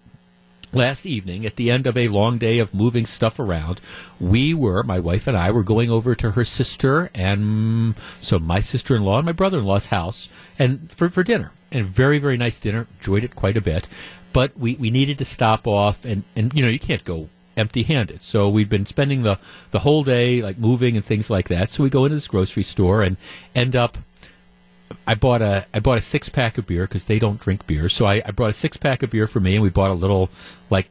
[0.73, 3.81] last evening at the end of a long day of moving stuff around
[4.20, 8.61] we were my wife and i were going over to her sister and so my
[8.61, 10.28] sister-in-law and my brother-in-law's house
[10.59, 12.87] and for, for dinner and a very very nice dinner.
[12.99, 13.89] Enjoyed it quite a bit,
[14.33, 17.83] but we, we needed to stop off and and you know you can't go empty
[17.83, 18.23] handed.
[18.23, 19.39] So we've been spending the
[19.71, 21.71] the whole day like moving and things like that.
[21.71, 23.17] So we go into this grocery store and
[23.55, 23.99] end up.
[25.07, 27.89] I bought a I bought a six pack of beer because they don't drink beer.
[27.89, 29.95] So I, I brought a six pack of beer for me, and we bought a
[29.95, 30.31] little
[30.69, 30.89] like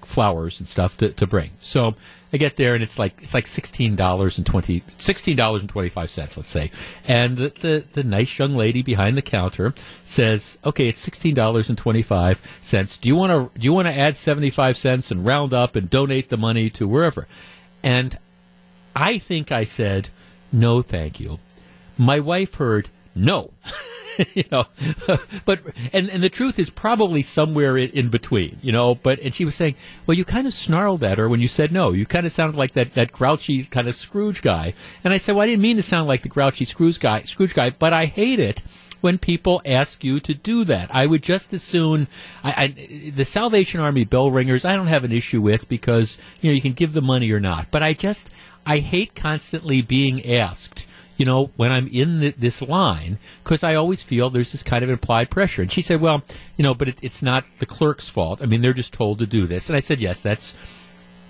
[0.00, 1.50] flowers and stuff to, to bring.
[1.58, 1.94] So
[2.32, 5.68] I get there and it's like it's like sixteen dollars and twenty sixteen dollars and
[5.68, 6.70] twenty five cents, let's say.
[7.06, 9.74] And the, the, the nice young lady behind the counter
[10.06, 12.96] says, "Okay, it's sixteen dollars and twenty five cents.
[12.96, 15.76] Do you want to do you want to add seventy five cents and round up
[15.76, 17.28] and donate the money to wherever?"
[17.82, 18.18] And
[18.96, 20.08] I think I said,
[20.50, 21.38] "No, thank you."
[21.98, 23.50] My wife heard, "No."
[24.34, 24.66] you know,
[25.44, 25.60] but
[25.92, 28.94] and and the truth is probably somewhere in, in, between, you know.
[28.94, 29.74] But and she was saying,
[30.06, 31.92] well, you kind of snarled at her when you said no.
[31.92, 34.74] You kind of sounded like that that grouchy kind of Scrooge guy.
[35.04, 37.54] And I said, well, I didn't mean to sound like the grouchy Scrooge guy, Scrooge
[37.54, 38.62] guy, but I hate it
[39.00, 40.94] when people ask you to do that.
[40.94, 42.06] I would just as soon
[42.42, 44.64] I, I, the Salvation Army bell ringers.
[44.64, 47.40] I don't have an issue with because you know you can give the money or
[47.40, 47.70] not.
[47.70, 48.30] But I just
[48.64, 50.86] I hate constantly being asked
[51.22, 54.82] you know, when I'm in the, this line, because I always feel there's this kind
[54.82, 55.62] of implied pressure.
[55.62, 56.24] And she said, well,
[56.56, 58.42] you know, but it, it's not the clerk's fault.
[58.42, 59.68] I mean, they're just told to do this.
[59.68, 60.58] And I said, yes, that's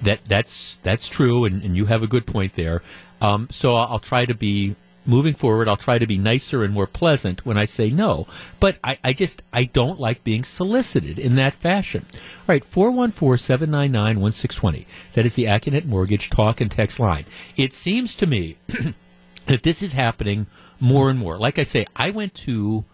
[0.01, 2.81] that that's that's true, and, and you have a good point there.
[3.21, 5.69] Um, so I'll, try to be moving forward.
[5.69, 8.27] I'll try to be nicer and more pleasant when I say no.
[8.61, 12.07] But I, I just I don't like being solicited in that fashion.
[12.09, 14.87] All right, 414-799-1620.
[15.13, 17.27] That is the Accunet Mortgage talk and text line.
[17.59, 18.57] It seems to me
[19.47, 20.47] that this is happening
[20.81, 21.39] more and more.
[21.39, 22.85] Like I say, I went to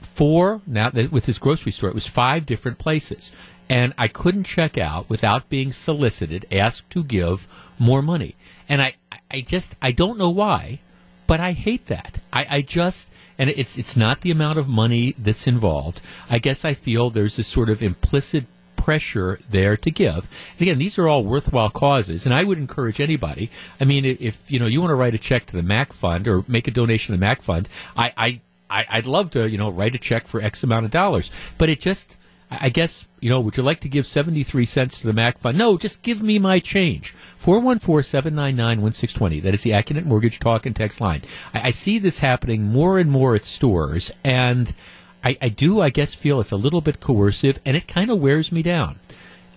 [0.00, 1.90] four now with this grocery store.
[1.90, 3.32] It was five different places,
[3.68, 7.46] and I couldn't check out without being solicited, asked to give
[7.78, 8.36] more money.
[8.68, 8.94] And I,
[9.30, 10.80] I just, I don't know why,
[11.26, 12.20] but I hate that.
[12.32, 16.00] I, I just, and it's it's not the amount of money that's involved.
[16.28, 18.46] I guess I feel there's this sort of implicit
[18.88, 20.16] pressure there to give.
[20.16, 23.50] And again, these are all worthwhile causes, and I would encourage anybody.
[23.78, 26.26] I mean, if you know you want to write a check to the MACC Fund
[26.26, 28.40] or make a donation to the MACC Fund, I,
[28.70, 31.30] I, I would love to you know write a check for X amount of dollars.
[31.58, 32.16] But it just
[32.50, 35.58] I guess, you know, would you like to give 73 cents to the MACC Fund?
[35.58, 37.12] No, just give me my change.
[37.42, 39.42] 414-799-1620.
[39.42, 41.20] That is the Accunet Mortgage Talk and Text line.
[41.52, 44.72] I, I, see this happening more and more at stores, and
[45.24, 48.20] I, I do, I guess, feel it's a little bit coercive, and it kind of
[48.20, 48.98] wears me down.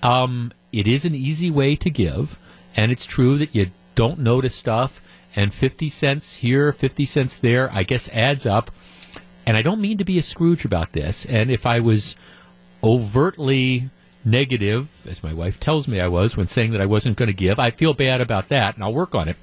[0.01, 2.39] Um, it is an easy way to give,
[2.75, 5.01] and it's true that you don't notice stuff,
[5.35, 8.71] and 50 cents here, 50 cents there, I guess adds up.
[9.45, 12.15] And I don't mean to be a Scrooge about this, and if I was
[12.83, 13.89] overtly
[14.23, 17.33] negative, as my wife tells me I was when saying that I wasn't going to
[17.33, 19.37] give, I feel bad about that, and I'll work on it.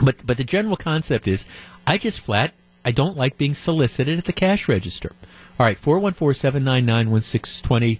[0.00, 1.44] But but the general concept is,
[1.84, 2.54] I just flat
[2.88, 5.12] I don't like being solicited at the cash register.
[5.58, 7.98] All right, 414-799-1620.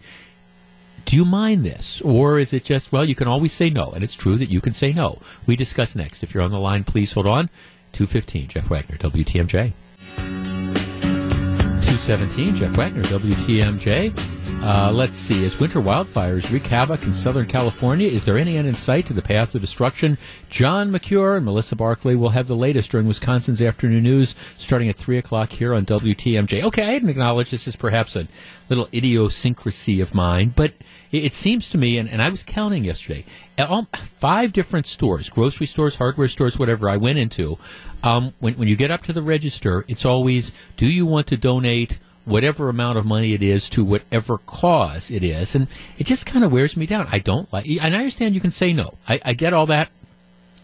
[1.04, 2.00] Do you mind this?
[2.02, 4.60] Or is it just, well, you can always say no, and it's true that you
[4.60, 5.18] can say no.
[5.46, 6.22] We discuss next.
[6.22, 7.50] If you're on the line, please hold on.
[7.92, 9.72] 215, Jeff Wagner, WTMJ.
[10.16, 14.47] 217, Jeff Wagner, WTMJ.
[14.60, 15.46] Uh, let's see.
[15.46, 19.12] As winter wildfires wreak havoc in Southern California, is there any end in sight to
[19.12, 20.18] the path of destruction?
[20.50, 24.96] John Mercure and Melissa Barclay will have the latest during Wisconsin's afternoon news starting at
[24.96, 26.64] 3 o'clock here on WTMJ.
[26.64, 28.26] Okay, I didn't acknowledge this is perhaps a
[28.68, 30.74] little idiosyncrasy of mine, but
[31.12, 33.24] it, it seems to me, and, and, I was counting yesterday,
[33.58, 37.58] all, five different stores, grocery stores, hardware stores, whatever I went into.
[38.02, 41.36] Um, when, when you get up to the register, it's always, do you want to
[41.36, 41.98] donate
[42.28, 45.54] whatever amount of money it is to whatever cause it is.
[45.54, 45.66] And
[45.98, 47.08] it just kind of wears me down.
[47.10, 48.94] I don't like, and I understand you can say no.
[49.08, 49.88] I, I get all that.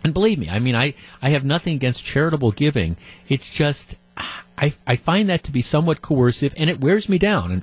[0.03, 2.97] And believe me, I mean, I, I have nothing against charitable giving.
[3.27, 3.97] It's just,
[4.59, 7.51] I, I find that to be somewhat coercive and it wears me down.
[7.51, 7.63] And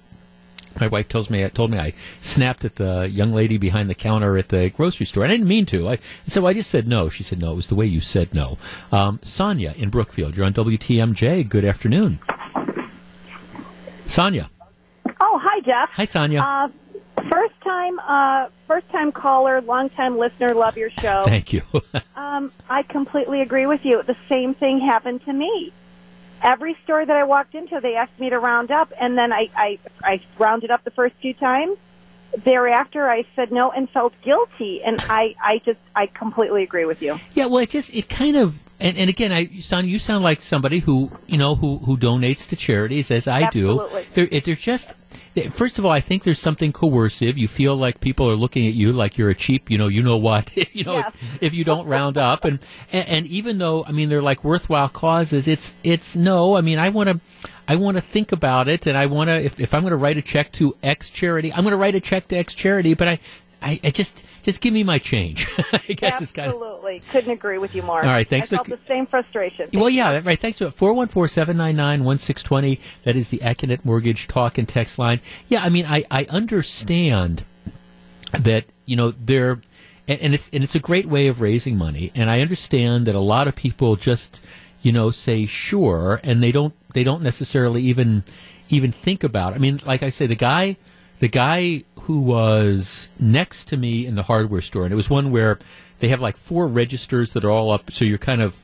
[0.80, 4.38] my wife tells me, told me I snapped at the young lady behind the counter
[4.38, 5.24] at the grocery store.
[5.24, 5.88] I didn't mean to.
[5.88, 7.10] I, so I just said no.
[7.10, 7.52] She said no.
[7.52, 8.58] It was the way you said no.
[8.92, 11.48] Um, Sonia in Brookfield, you're on WTMJ.
[11.48, 12.20] Good afternoon.
[14.12, 14.50] Sonia.
[15.22, 15.90] Oh, hi, Jeff.
[15.92, 16.42] Hi, Sonia.
[16.42, 16.68] Uh,
[17.30, 20.50] first time, uh, first time caller, long time listener.
[20.50, 21.24] Love your show.
[21.26, 21.62] Thank you.
[22.16, 24.04] um, I completely agree with you.
[24.04, 25.72] The same thing happened to me.
[26.42, 29.50] Every store that I walked into, they asked me to round up, and then I,
[29.56, 31.78] I, I rounded up the first few times.
[32.44, 37.02] Thereafter, I said no and felt guilty, and I, I just, I completely agree with
[37.02, 37.20] you.
[37.34, 40.42] Yeah, well, it just, it kind of and, and again, I sound you sound like
[40.42, 44.08] somebody who you know who who donates to charities as I Absolutely.
[44.14, 44.26] do.
[44.28, 44.94] They're, they're just
[45.52, 47.38] first of all, I think there's something coercive.
[47.38, 50.04] You feel like people are looking at you like you're a cheap, you know, you
[50.04, 52.60] know what, you know, if, if, you don't round up, and,
[52.92, 56.56] and, and even though I mean they're like worthwhile causes, it's it's no.
[56.56, 57.22] I mean, I want to.
[57.68, 59.40] I want to think about it, and I want to.
[59.40, 61.96] If, if I'm going to write a check to X charity, I'm going to write
[61.96, 62.96] a check to X charity.
[62.96, 63.20] But I,
[63.62, 65.48] I, I just just give me my change.
[65.58, 66.24] I guess Absolutely.
[66.24, 66.62] it's kind of.
[67.12, 68.02] Couldn't agree with you more.
[68.02, 68.52] All right, thanks.
[68.52, 69.70] I felt the same frustration.
[69.74, 70.40] Well, yeah, right.
[70.40, 70.60] Thanks.
[70.60, 72.80] 414-799-1620.
[73.04, 75.22] That is the Accunet Mortgage talk and text line.
[75.48, 77.46] Yeah, I mean, I, I understand
[78.32, 79.62] that, you know, there,
[80.08, 82.12] and, and it's, and it's a great way of raising money.
[82.16, 84.44] And I understand that a lot of people just,
[84.82, 88.24] you know, say sure, and they don't, they don't necessarily even,
[88.70, 89.56] even think about it.
[89.56, 90.76] I mean, like I say, the guy,
[91.22, 95.30] the guy who was next to me in the hardware store, and it was one
[95.30, 95.60] where
[96.00, 98.58] they have like four registers that are all up, so you're kind of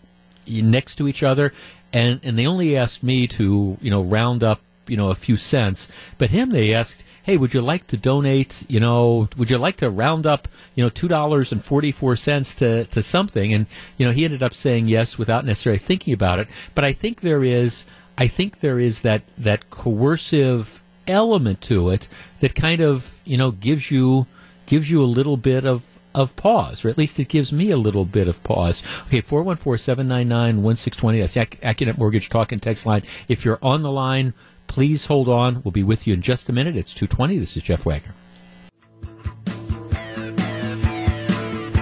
[0.47, 1.53] next to each other,
[1.93, 5.37] and and they only asked me to you know round up you know a few
[5.37, 7.03] cents, but him they asked.
[7.21, 8.63] Hey, would you like to donate?
[8.69, 12.15] You know, would you like to round up, you know, two dollars and forty four
[12.15, 13.53] cents to to something?
[13.53, 13.67] And
[13.97, 16.47] you know, he ended up saying yes without necessarily thinking about it.
[16.73, 17.83] But I think there is,
[18.17, 22.07] I think there is that that coercive element to it
[22.39, 24.27] that kind of you know gives you
[24.65, 25.85] gives you a little bit of
[26.15, 28.81] of pause, or at least it gives me a little bit of pause.
[29.05, 31.19] Okay, 414-799-1620.
[31.21, 33.03] That's Ac- Mortgage Talk and Text line.
[33.27, 34.33] If you're on the line,
[34.65, 35.61] please hold on.
[35.63, 36.75] We'll be with you in just a minute.
[36.75, 37.37] It's 220.
[37.37, 38.15] This is Jeff Wagner.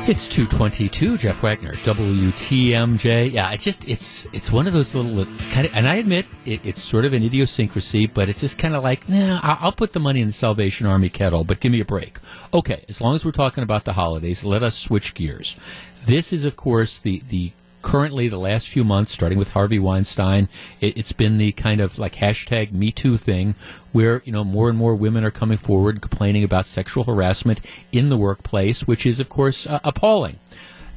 [0.07, 3.31] It's 222, Jeff Wagner, WTMJ.
[3.31, 6.63] Yeah, it's just, it's, it's one of those little kind of, and I admit it,
[6.63, 9.99] it's sort of an idiosyncrasy, but it's just kind of like, nah, I'll, put the
[9.99, 12.19] money in the Salvation Army kettle, but give me a break.
[12.53, 15.59] Okay, as long as we're talking about the holidays, let us switch gears.
[16.05, 17.51] This is, of course, the, the
[17.85, 20.49] currently the last few months, starting with Harvey Weinstein,
[20.81, 23.53] it, has been the kind of like hashtag Me Too thing,
[23.91, 28.09] where you know more and more women are coming forward complaining about sexual harassment in
[28.09, 30.39] the workplace, which is of course uh, appalling.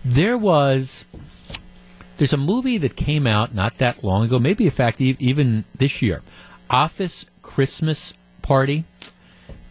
[0.02, 1.05] There was.
[2.16, 6.02] There's a movie that came out not that long ago, maybe in fact even this
[6.02, 6.23] year,
[6.69, 8.85] Office Christmas Party.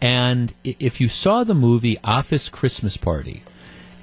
[0.00, 3.42] And if you saw the movie Office Christmas Party,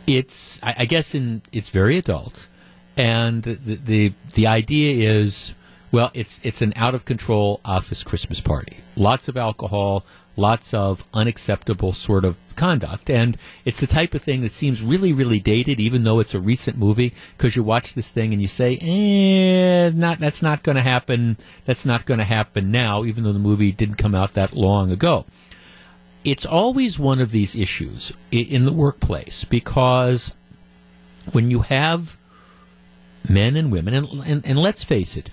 [0.06, 2.50] it's I guess in it's very adult
[2.98, 5.56] and the, the the idea is
[5.92, 8.78] well it's it's an out of control office christmas party.
[8.96, 10.06] Lots of alcohol
[10.38, 13.10] lots of unacceptable sort of conduct.
[13.10, 16.40] And it's the type of thing that seems really really dated even though it's a
[16.40, 20.76] recent movie because you watch this thing and you say eh not that's not going
[20.76, 24.34] to happen that's not going to happen now even though the movie didn't come out
[24.34, 25.26] that long ago.
[26.24, 30.36] It's always one of these issues in the workplace because
[31.32, 32.18] when you have
[33.30, 35.30] men and women, and, and, and let's face it,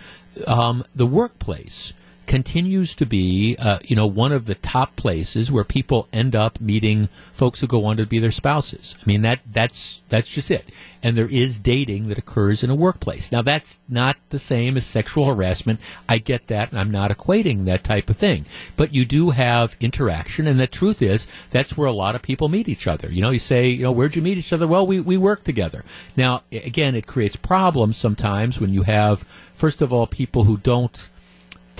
[0.46, 1.92] um, the workplace
[2.32, 6.58] continues to be, uh, you know, one of the top places where people end up
[6.62, 8.96] meeting folks who go on to be their spouses.
[8.98, 10.64] I mean, that that's that's just it.
[11.02, 13.30] And there is dating that occurs in a workplace.
[13.30, 15.78] Now, that's not the same as sexual harassment.
[16.08, 18.46] I get that, and I'm not equating that type of thing.
[18.78, 22.48] But you do have interaction, and the truth is that's where a lot of people
[22.48, 23.10] meet each other.
[23.12, 24.66] You know, you say, you know, where'd you meet each other?
[24.66, 25.84] Well, we we work together.
[26.16, 31.10] Now, again, it creates problems sometimes when you have, first of all, people who don't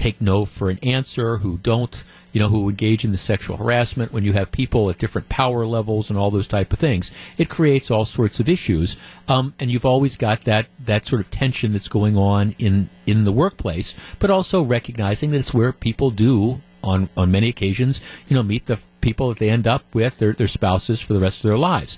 [0.03, 2.03] take no for an answer, who don't,
[2.33, 5.65] you know, who engage in the sexual harassment, when you have people at different power
[5.65, 8.97] levels and all those type of things, it creates all sorts of issues.
[9.29, 13.23] Um, and you've always got that, that sort of tension that's going on in, in
[13.23, 18.35] the workplace, but also recognizing that it's where people do on, on many occasions, you
[18.35, 21.45] know, meet the people that they end up with, their, their spouses for the rest
[21.45, 21.97] of their lives.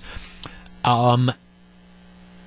[0.85, 1.32] Um,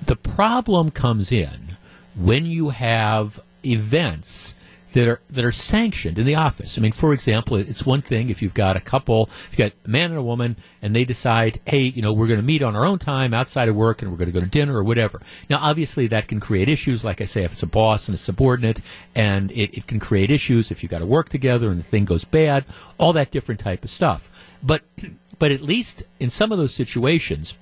[0.06, 1.76] the problem comes in
[2.14, 4.54] when you have events
[4.92, 6.78] that are that are sanctioned in the office.
[6.78, 9.88] I mean, for example, it's one thing if you've got a couple, you've got a
[9.88, 12.74] man and a woman, and they decide, hey, you know, we're going to meet on
[12.74, 15.20] our own time outside of work, and we're going to go to dinner or whatever.
[15.50, 17.04] Now, obviously, that can create issues.
[17.04, 18.80] Like I say, if it's a boss and a subordinate,
[19.14, 22.04] and it, it can create issues if you've got to work together and the thing
[22.04, 22.64] goes bad,
[22.98, 24.30] all that different type of stuff.
[24.62, 24.82] But
[25.38, 27.56] but at least in some of those situations,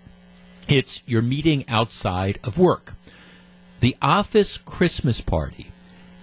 [0.69, 2.94] it's you're meeting outside of work.
[3.81, 5.66] The office Christmas party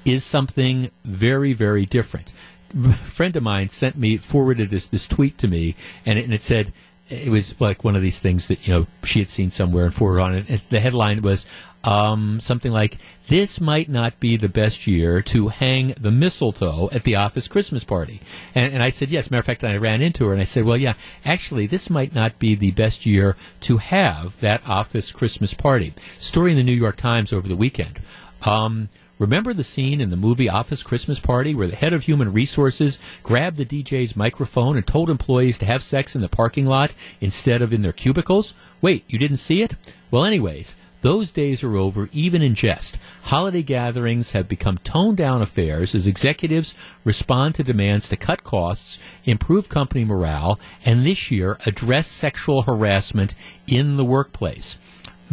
[0.06, 2.34] is something very, very different.
[2.76, 5.76] A friend of mine sent me, forwarded this, this tweet to me,
[6.06, 6.74] and it, and it said,
[7.10, 9.94] it was like one of these things that, you know, she had seen somewhere and
[9.94, 10.70] forwarded on it.
[10.70, 11.46] The headline was,
[11.84, 12.98] um, something like,
[13.28, 17.84] this might not be the best year to hang the mistletoe at the office Christmas
[17.84, 18.22] party.
[18.56, 19.30] And, and I said, yes.
[19.30, 20.94] Matter of fact, I ran into her and I said, well, yeah,
[21.26, 25.94] actually, this might not be the best year to have that office Christmas party.
[26.18, 28.00] Story in the New York Times over the weekend.
[28.44, 28.88] Um,
[29.20, 32.98] Remember the scene in the movie Office Christmas Party where the head of human resources
[33.22, 37.62] grabbed the DJ's microphone and told employees to have sex in the parking lot instead
[37.62, 38.54] of in their cubicles?
[38.82, 39.76] Wait, you didn't see it?
[40.10, 42.98] Well, anyways, Those days are over, even in jest.
[43.24, 49.00] Holiday gatherings have become toned down affairs as executives respond to demands to cut costs,
[49.26, 53.36] improve company morale, and this year address sexual harassment
[53.68, 54.78] in the workplace.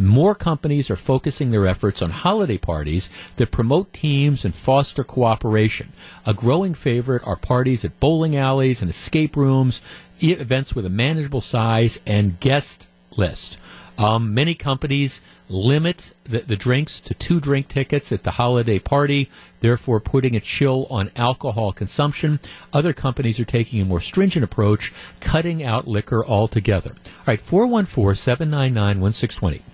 [0.00, 5.92] More companies are focusing their efforts on holiday parties that promote teams and foster cooperation.
[6.24, 9.82] A growing favorite are parties at bowling alleys and escape rooms,
[10.22, 13.58] events with a manageable size and guest list.
[13.98, 15.20] Um, many companies
[15.50, 19.28] limit the, the drinks to two drink tickets at the holiday party,
[19.60, 22.40] therefore putting a chill on alcohol consumption.
[22.72, 26.92] Other companies are taking a more stringent approach, cutting out liquor altogether.
[26.92, 29.69] All right, 414 799 1620.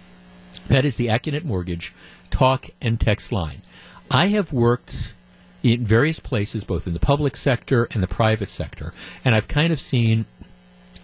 [0.68, 1.94] That is the Accunet Mortgage
[2.30, 3.62] talk and text line.
[4.10, 5.14] I have worked
[5.62, 8.92] in various places, both in the public sector and the private sector,
[9.24, 10.26] and I've kind of seen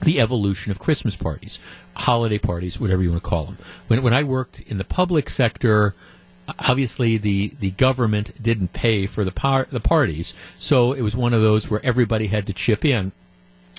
[0.03, 1.59] the evolution of Christmas parties,
[1.95, 3.59] holiday parties, whatever you want to call them.
[3.87, 5.95] When, when I worked in the public sector,
[6.59, 11.33] obviously the, the government didn't pay for the par- the parties, so it was one
[11.33, 13.13] of those where everybody had to chip in,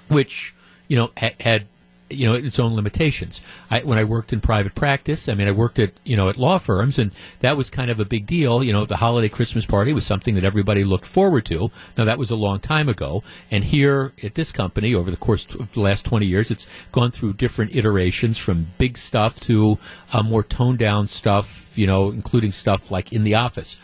[0.08, 0.56] which
[0.88, 1.68] you know ha- had
[2.14, 3.42] you know its own limitations.
[3.70, 6.38] I, when I worked in private practice, I mean, I worked at you know at
[6.38, 8.64] law firms, and that was kind of a big deal.
[8.64, 11.72] You know, the holiday Christmas party was something that everybody looked forward to.
[11.98, 15.54] Now that was a long time ago, and here at this company, over the course
[15.56, 19.78] of the last twenty years, it's gone through different iterations from big stuff to
[20.12, 21.78] uh, more toned down stuff.
[21.78, 23.80] You know, including stuff like in the office.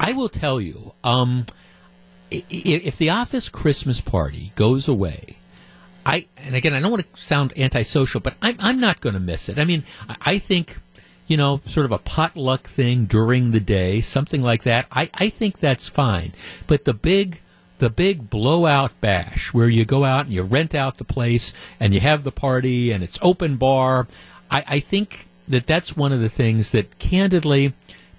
[0.00, 1.46] I will tell you, um,
[2.30, 5.36] if the office Christmas party goes away.
[6.04, 9.20] I and again I don't want to sound antisocial, but I'm I'm not going to
[9.20, 9.58] miss it.
[9.58, 9.84] I mean,
[10.20, 10.78] I, think
[11.26, 14.86] you know, sort of a potluck thing during the day, something like that.
[14.90, 16.32] I I think that's fine.
[16.66, 17.40] But the big
[17.78, 21.92] the big blowout bash where you go out and you rent out the place and
[21.92, 24.06] you have the party and it's open bar.
[24.50, 27.72] I, I think that that's one of the things that candidly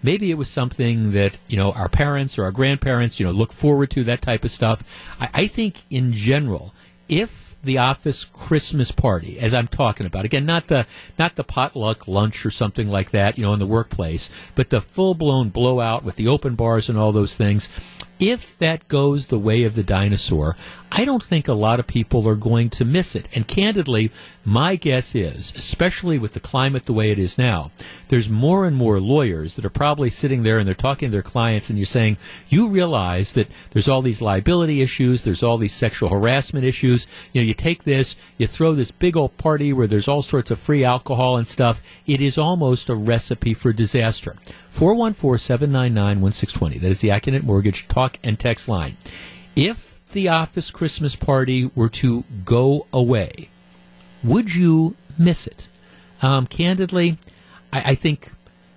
[0.03, 3.53] maybe it was something that you know our parents or our grandparents you know look
[3.53, 4.84] forward to that type of stuff
[5.19, 6.73] i, I think in general
[7.07, 10.26] if the office christmas party as i'm talking about.
[10.26, 10.85] Again not the
[11.18, 14.81] not the potluck lunch or something like that you know in the workplace but the
[14.81, 17.69] full-blown blowout with the open bars and all those things.
[18.19, 20.56] If that goes the way of the dinosaur,
[20.95, 23.27] I don't think a lot of people are going to miss it.
[23.33, 24.11] And candidly,
[24.45, 27.71] my guess is, especially with the climate the way it is now,
[28.09, 31.23] there's more and more lawyers that are probably sitting there and they're talking to their
[31.23, 32.17] clients and you're saying,
[32.47, 37.07] you realize that there's all these liability issues, there's all these sexual harassment issues.
[37.31, 40.51] You know, you take this, you throw this big old party where there's all sorts
[40.51, 41.81] of free alcohol and stuff.
[42.05, 44.35] It is almost a recipe for disaster.
[44.71, 46.81] 414-799-1620.
[46.81, 48.95] That is the Accunet Mortgage talk and text line.
[49.55, 53.49] If the office Christmas party were to go away,
[54.23, 55.68] would you miss it?
[56.22, 57.18] Um, candidly,
[57.72, 58.31] I, I think,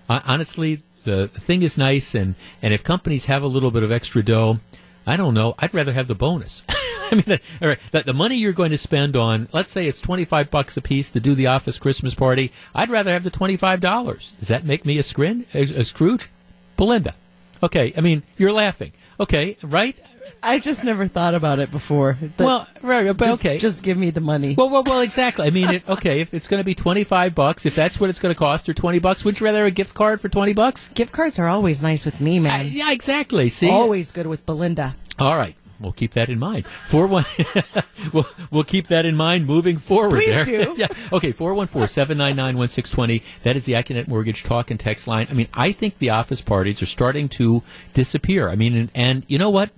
[0.09, 3.93] uh, honestly, the, thing is nice, and, and if companies have a little bit of
[3.93, 4.59] extra dough,
[5.07, 5.55] I don't know.
[5.59, 6.65] I'd rather have the bonus.
[6.69, 9.87] I mean, the, all right, the, the money you're going to spend on, let's say
[9.87, 13.31] it's 25 bucks a piece to do the office Christmas party, I'd rather have the
[13.31, 13.81] $25.
[13.81, 16.29] Does that make me a scrin, a, a Scrooge?
[16.77, 17.15] Belinda.
[17.63, 18.93] Okay, I mean, you're laughing.
[19.21, 19.99] Okay, right?
[20.43, 22.19] I just never thought about it before.
[22.21, 23.59] That- Well, right, but just, okay.
[23.59, 24.55] just give me the money.
[24.57, 25.47] Well, well, well, exactly.
[25.47, 28.19] I mean, it, okay, if it's going to be 25 bucks, if that's what it's
[28.21, 30.89] going to cost, or 20 bucks, would you rather a gift card for 20 bucks?
[30.91, 32.69] Gift cards are always nice with me, man.
[32.69, 33.49] yeah, exactly.
[33.49, 33.71] See?
[33.71, 34.95] Always good with Belinda.
[35.19, 35.57] All right.
[35.79, 36.67] We'll keep that in mind.
[36.67, 37.27] Four one,
[38.15, 40.23] we'll, we'll keep that in mind moving forward.
[40.23, 40.65] Please there.
[40.65, 40.75] do.
[40.79, 40.87] yeah.
[41.13, 41.33] Okay.
[41.33, 43.23] Four one four seven nine nine one six twenty.
[43.43, 45.27] That is the Accunet Mortgage talk and text line.
[45.31, 47.63] I mean, I think the office parties are starting to
[47.93, 48.49] disappear.
[48.49, 49.69] I mean, and, and you know what?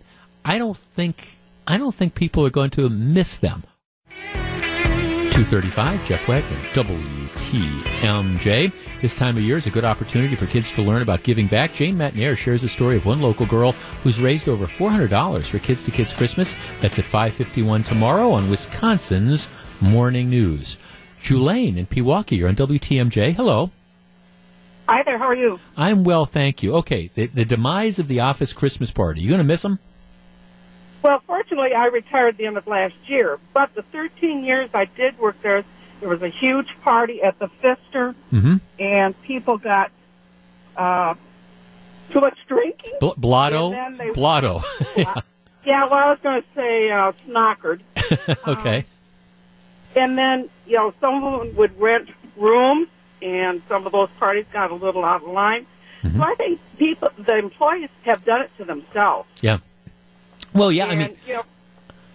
[0.48, 3.64] I don't think I don't think people are going to miss them.
[4.08, 8.72] 235, Jeff Wagner, WTMJ.
[9.02, 11.74] This time of year is a good opportunity for kids to learn about giving back.
[11.74, 13.72] Jane Matenaer shares the story of one local girl
[14.02, 16.54] who's raised over $400 for Kids to Kids Christmas.
[16.80, 19.50] That's at 551 tomorrow on Wisconsin's
[19.82, 20.78] Morning News.
[21.20, 23.34] Julaine in Pewaukee, you're on WTMJ.
[23.34, 23.70] Hello.
[24.88, 25.18] Hi there.
[25.18, 25.60] How are you?
[25.76, 26.76] I'm well, thank you.
[26.76, 29.20] Okay, the, the demise of the office Christmas party.
[29.20, 29.78] You going to miss them?
[31.08, 35.18] Well, fortunately, I retired the end of last year, but the 13 years I did
[35.18, 35.64] work there,
[36.00, 38.56] there was a huge party at the Pfister, Mm-hmm.
[38.78, 39.90] and people got
[40.76, 41.14] uh,
[42.10, 42.92] too much drinking.
[43.00, 43.70] Bl- blotto?
[43.96, 44.60] They- Blotto.
[45.64, 47.80] Yeah, well, I was going to say uh, snockered.
[48.46, 48.84] okay.
[49.96, 52.88] And then, you know, someone would rent rooms,
[53.22, 55.66] and some of those parties got a little out of line.
[56.02, 56.18] Mm-hmm.
[56.18, 59.28] So I think people, the employees, have done it to themselves.
[59.42, 59.58] Yeah.
[60.58, 61.42] Well, yeah, I mean, you know,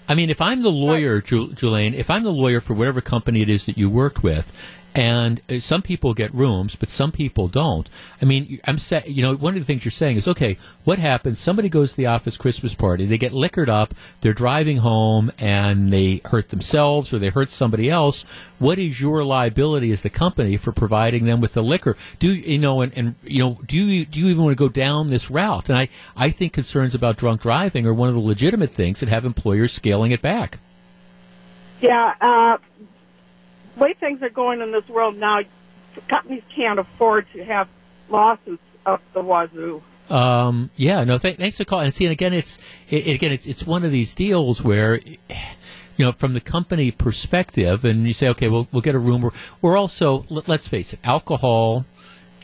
[0.07, 3.41] I mean, if I'm the lawyer, Ju- Julaine, if I'm the lawyer for whatever company
[3.41, 4.51] it is that you worked with,
[4.95, 7.89] And uh, some people get rooms, but some people don't.
[8.21, 10.99] I mean, I'm sa- you know, one of the things you're saying is, okay, what
[10.99, 11.39] happens?
[11.39, 15.91] Somebody goes to the office Christmas party, they get liquored up, they're driving home, and
[15.91, 18.23] they hurt themselves or they hurt somebody else.
[18.59, 21.97] What is your liability as the company for providing them with the liquor?
[22.19, 24.69] Do you know, and, and you know, do you do you even want to go
[24.69, 25.69] down this route?
[25.69, 29.09] And I I think concerns about drunk driving are one of the legitimate things that
[29.09, 30.59] have employers scaling it back.
[31.81, 32.57] Yeah, uh,
[33.75, 35.41] way things are going in this world now,
[36.07, 37.67] companies can't afford to have
[38.09, 39.81] lawsuits up the wazoo.
[40.09, 41.85] Um, yeah, no, th- thanks for calling.
[41.85, 42.59] And see, and again, it's
[42.89, 45.17] it, again, it's it's one of these deals where, you
[46.05, 49.21] know, from the company perspective, and you say, okay, we'll we'll get a room.
[49.21, 49.31] We're,
[49.61, 51.85] we're also let, let's face it, alcohol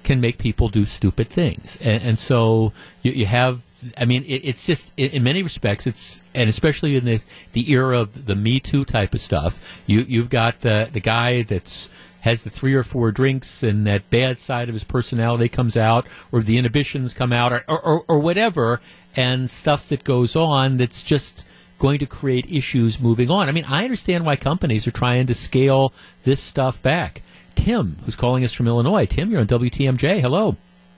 [0.04, 2.72] can make people do stupid things, and, and so
[3.04, 3.69] you, you have.
[3.98, 7.22] I mean, it, it's just in, in many respects, it's and especially in the
[7.54, 9.60] the era of the Me Too type of stuff.
[9.86, 11.90] You you've got the the guy that's
[12.22, 16.06] has the three or four drinks and that bad side of his personality comes out
[16.32, 18.82] or the inhibitions come out or, or, or whatever
[19.16, 21.46] and stuff that goes on that's just
[21.78, 23.48] going to create issues moving on.
[23.48, 25.94] I mean, I understand why companies are trying to scale
[26.24, 27.22] this stuff back.
[27.56, 29.06] Tim, who's calling us from Illinois.
[29.06, 30.20] Tim, you're on WTMJ.
[30.20, 30.58] Hello.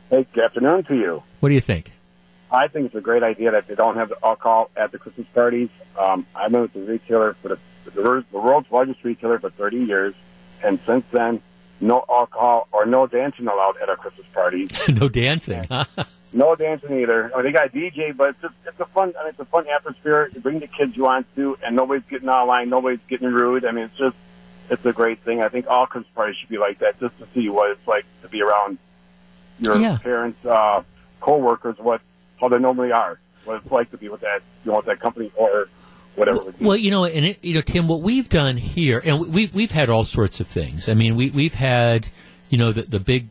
[0.09, 1.23] Hey, good afternoon to you.
[1.39, 1.91] What do you think?
[2.51, 5.69] I think it's a great idea that they don't have alcohol at the Christmas parties.
[5.97, 7.91] Um, I've been with the retailer for the, the,
[8.31, 10.13] the world's largest retailer for 30 years,
[10.63, 11.41] and since then,
[11.79, 14.69] no alcohol or no dancing allowed at our Christmas parties.
[14.89, 15.63] no dancing.
[15.69, 15.85] huh?
[16.33, 17.29] No dancing either.
[17.33, 19.11] I mean, they got a DJ, but it's a, it's a fun.
[19.19, 20.29] I mean, it's a fun atmosphere.
[20.33, 22.69] You bring the kids you want to, and nobody's getting out of line.
[22.69, 23.65] Nobody's getting rude.
[23.65, 24.15] I mean, it's just
[24.69, 25.41] it's a great thing.
[25.41, 28.05] I think all Christmas parties should be like that, just to see what it's like
[28.21, 28.77] to be around
[29.59, 29.97] your Yeah.
[29.97, 30.83] parents, uh,
[31.19, 31.99] coworkers, what
[32.41, 34.99] how they normally are, what it's like to be with that, you know, with that
[34.99, 35.69] company or
[36.15, 36.39] whatever.
[36.59, 39.71] Well, you know, and it, you know, Tim, what we've done here, and we we've
[39.71, 40.89] had all sorts of things.
[40.89, 42.09] I mean, we we've had,
[42.49, 43.27] you know, the the big.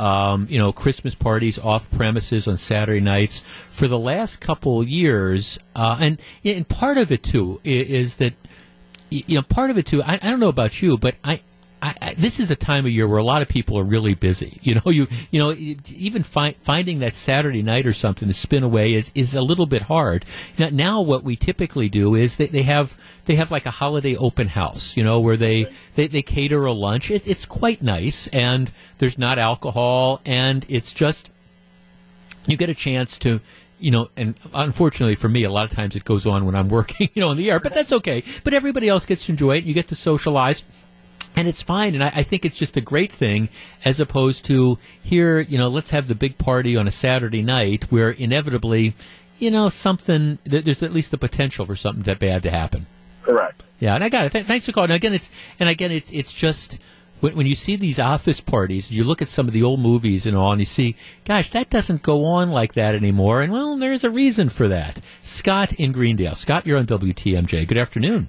[0.00, 5.58] Um, you know, Christmas parties off premises on Saturday nights for the last couple years,
[5.74, 8.34] uh, and and part of it too i- is that
[9.10, 10.00] you know part of it too.
[10.04, 11.40] I, I don't know about you, but I,
[11.80, 14.14] I, I this is a time of year where a lot of people are really
[14.14, 14.58] busy.
[14.62, 18.62] You know, you you know even fi- finding that Saturday night or something to spin
[18.62, 20.24] away is is a little bit hard.
[20.58, 24.16] Now, now what we typically do is that they have they have like a holiday
[24.16, 24.96] open house.
[24.96, 27.10] You know, where they they, they cater a lunch.
[27.10, 31.30] It, it's quite nice, and there's not alcohol, and it's just
[32.46, 33.40] you get a chance to
[33.78, 36.68] you know and unfortunately for me a lot of times it goes on when i'm
[36.78, 39.56] working you know in the air but that's okay but everybody else gets to enjoy
[39.56, 40.64] it you get to socialize
[41.38, 43.48] and it's fine and I, I think it's just a great thing
[43.84, 47.84] as opposed to here you know let's have the big party on a saturday night
[47.90, 48.94] where inevitably
[49.38, 52.86] you know something th- there's at least the potential for something that bad to happen
[53.22, 53.62] Correct.
[53.78, 54.32] yeah, and I got it.
[54.32, 54.90] Th- thanks for calling.
[54.90, 56.80] And again, it's and again, it's it's just
[57.20, 60.24] when, when you see these office parties, you look at some of the old movies
[60.24, 60.96] and all, and you see,
[61.26, 63.42] gosh, that doesn't go on like that anymore.
[63.42, 65.02] And well, there's a reason for that.
[65.20, 66.34] Scott in Greendale.
[66.34, 67.68] Scott, you're on WTMJ.
[67.68, 68.28] Good afternoon.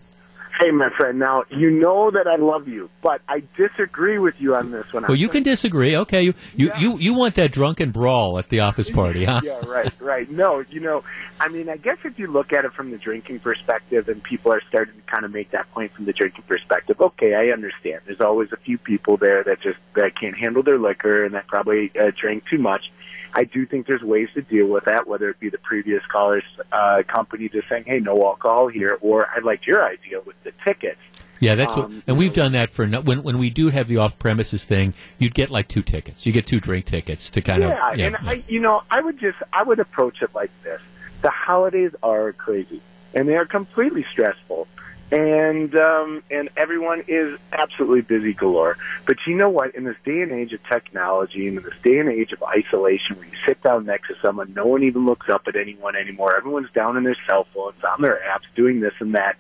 [0.60, 1.18] Hey, my friend.
[1.20, 5.04] Now you know that I love you, but I disagree with you on this one.
[5.08, 5.96] Well, you can disagree.
[5.96, 9.40] Okay, you you, you you want that drunken brawl at the office party, huh?
[9.42, 10.30] yeah, right, right.
[10.30, 11.06] No, you know,
[11.40, 14.52] I mean, I guess if you look at it from the drinking perspective, and people
[14.52, 18.02] are starting to kind of make that point from the drinking perspective, okay, I understand.
[18.06, 21.48] There's always a few people there that just that can't handle their liquor and that
[21.48, 22.92] probably uh, drink too much.
[23.34, 26.44] I do think there's ways to deal with that, whether it be the previous caller's
[26.72, 30.52] uh, company just saying, "Hey, no alcohol here," or I liked your idea with the
[30.66, 31.00] tickets.
[31.40, 33.98] Yeah, that's what, Um, and we've done that for when when we do have the
[33.98, 34.94] off premises thing.
[35.18, 36.26] You'd get like two tickets.
[36.26, 38.08] You get two drink tickets to kind yeah, of yeah.
[38.08, 40.82] and I, you know, I would just, I would approach it like this:
[41.22, 42.82] the holidays are crazy,
[43.14, 44.68] and they are completely stressful,
[45.12, 48.78] and um, and everyone is absolutely busy galore.
[49.06, 49.76] But you know what?
[49.76, 53.18] In this day and age of technology, and in this day and age of isolation,
[53.18, 56.36] where you sit down next to someone, no one even looks up at anyone anymore.
[56.36, 59.38] Everyone's down in their cell phones, on their apps, doing this and that.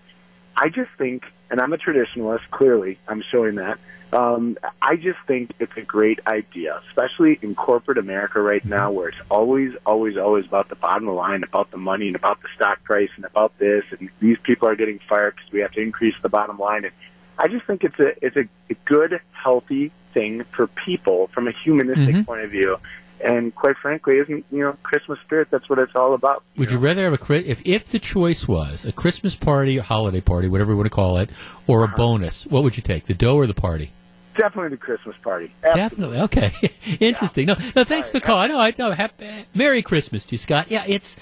[0.56, 3.80] I just think, and I'm a traditionalist, clearly, I'm showing that.
[4.12, 9.10] Um, I just think it's a great idea, especially in corporate America right now, where
[9.10, 12.84] it's always, always, always about the bottom line, about the money, and about the stock
[12.84, 13.84] price, and about this.
[13.92, 16.86] And these people are getting fired because we have to increase the bottom line.
[16.86, 16.94] And
[17.38, 21.52] I just think it's a it's a, a good, healthy thing for people from a
[21.52, 22.26] humanistic Mhm.
[22.26, 22.78] point of view.
[23.24, 25.50] And quite frankly, isn't you know Christmas spirit?
[25.52, 26.42] That's what it's all about.
[26.58, 30.22] Would you rather have a if if the choice was a Christmas party, a holiday
[30.22, 31.30] party, whatever you want to call it,
[31.68, 31.96] or a Uh-huh.
[31.98, 32.48] bonus?
[32.48, 33.92] What would you take, the dough or the party?
[34.40, 35.52] Definitely the Christmas party.
[35.62, 36.20] Definitely.
[36.22, 36.54] Okay.
[37.02, 37.48] Interesting.
[37.48, 37.84] No, no.
[37.84, 38.38] Thanks for the call.
[38.38, 38.58] I know.
[38.58, 38.92] I know.
[38.92, 40.72] Happy, Merry Christmas to you, Scott.
[40.72, 41.18] Yeah, it's.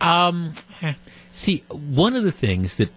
[0.00, 0.54] Um,
[1.30, 2.90] see, one of the things that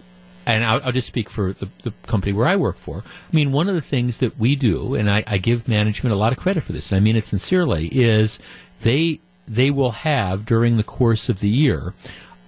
[0.46, 3.00] and I'll, I'll just speak for the, the company where I work for.
[3.00, 6.18] I mean, one of the things that we do, and I, I give management a
[6.18, 8.40] lot of credit for this, and I mean it sincerely, is
[8.82, 9.20] they
[9.50, 11.94] they will have during the course of the year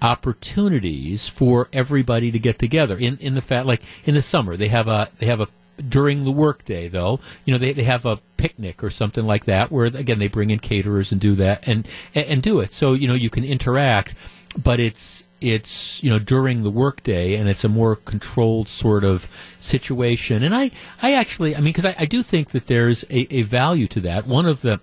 [0.02, 2.98] opportunities for everybody to get together.
[2.98, 5.50] In in the fact, like in the summer, they have a they have a
[5.88, 7.20] during the workday though.
[7.46, 10.50] You know they, they have a picnic or something like that where again they bring
[10.50, 12.74] in caterers and do that and, and and do it.
[12.74, 14.16] So you know you can interact
[14.58, 19.30] but it's it's you know during the workday and it's a more controlled sort of
[19.58, 20.44] situation.
[20.44, 23.42] And i i actually i mean because I, I do think that there's a, a
[23.44, 24.28] value to that.
[24.28, 24.80] One of the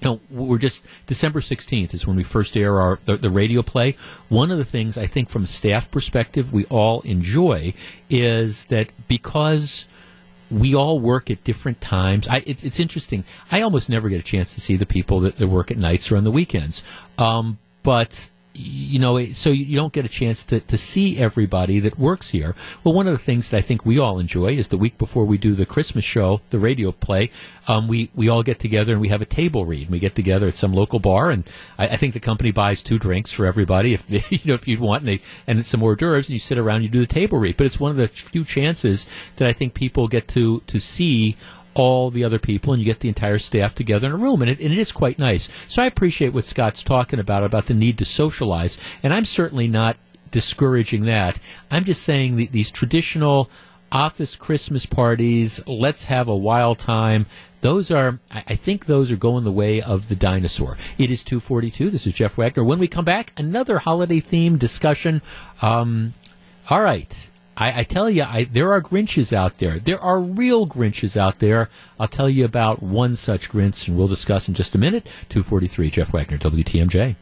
[0.00, 3.62] you know, we're just December 16th is when we first air our the, the, radio
[3.62, 3.96] play.
[4.28, 7.72] One of the things I think from a staff perspective we all enjoy
[8.10, 9.88] is that because
[10.50, 12.28] we all work at different times.
[12.28, 13.24] I, it's, it's interesting.
[13.50, 16.10] I almost never get a chance to see the people that, that work at nights
[16.12, 16.84] or on the weekends.
[17.18, 21.98] Um, but you know, so you don't get a chance to, to see everybody that
[21.98, 22.54] works here.
[22.84, 25.24] Well, one of the things that I think we all enjoy is the week before
[25.24, 27.30] we do the Christmas show, the radio play,
[27.66, 29.90] um, we, we all get together and we have a table read.
[29.90, 31.44] We get together at some local bar, and
[31.78, 34.78] I, I, think the company buys two drinks for everybody if you know if you
[34.78, 37.06] want, and, they, and some hors d'oeuvres, and you sit around, and you do the
[37.06, 37.56] table read.
[37.56, 39.06] But it's one of the few chances
[39.36, 41.36] that I think people get to to see
[41.74, 44.50] all the other people and you get the entire staff together in a room and
[44.50, 45.48] it, and it is quite nice.
[45.68, 48.78] So I appreciate what Scott's talking about, about the need to socialize.
[49.02, 49.96] And I'm certainly not
[50.30, 51.38] discouraging that.
[51.70, 53.50] I'm just saying the, these traditional
[53.92, 57.26] office Christmas parties, let's have a wild time.
[57.60, 60.76] Those are, I think those are going the way of the dinosaur.
[60.98, 61.90] It is 242.
[61.90, 62.64] This is Jeff Wagner.
[62.64, 65.22] When we come back, another holiday theme discussion.
[65.62, 66.12] Um,
[66.68, 67.30] all right.
[67.56, 69.78] I, I tell you, I, there are Grinches out there.
[69.78, 71.70] There are real Grinches out there.
[72.00, 75.04] I'll tell you about one such Grinch, and we'll discuss in just a minute.
[75.28, 77.16] 243, Jeff Wagner, WTMJ.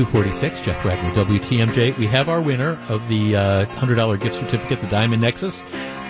[0.00, 1.96] 246, Jeff Wagner, WTMJ.
[1.98, 5.62] We have our winner of the uh, $100 gift certificate, the Diamond Nexus.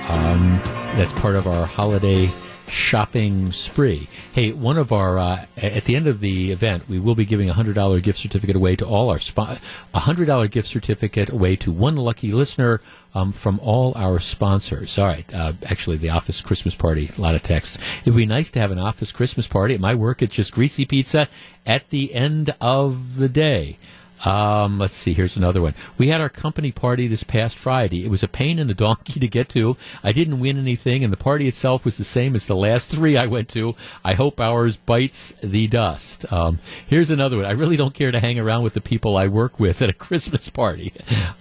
[0.08, 0.60] Um,
[0.96, 2.28] that's part of our holiday
[2.70, 4.08] shopping spree.
[4.32, 7.50] Hey, one of our uh, at the end of the event, we will be giving
[7.50, 11.56] a hundred dollar gift certificate away to all our a hundred dollar gift certificate away
[11.56, 12.80] to one lucky listener
[13.14, 14.96] um, from all our sponsors.
[14.98, 17.78] All right, uh, actually, the office Christmas party, a lot of text.
[18.04, 19.74] It would be nice to have an office Christmas party.
[19.74, 21.28] At my work, it's just greasy pizza
[21.66, 23.78] at the end of the day.
[24.24, 25.12] Um, let's see.
[25.12, 25.74] Here's another one.
[25.96, 28.04] We had our company party this past Friday.
[28.04, 29.76] It was a pain in the donkey to get to.
[30.02, 33.16] I didn't win anything, and the party itself was the same as the last three
[33.16, 33.74] I went to.
[34.04, 36.30] I hope ours bites the dust.
[36.32, 37.46] Um, here's another one.
[37.46, 39.94] I really don't care to hang around with the people I work with at a
[39.94, 40.92] Christmas party.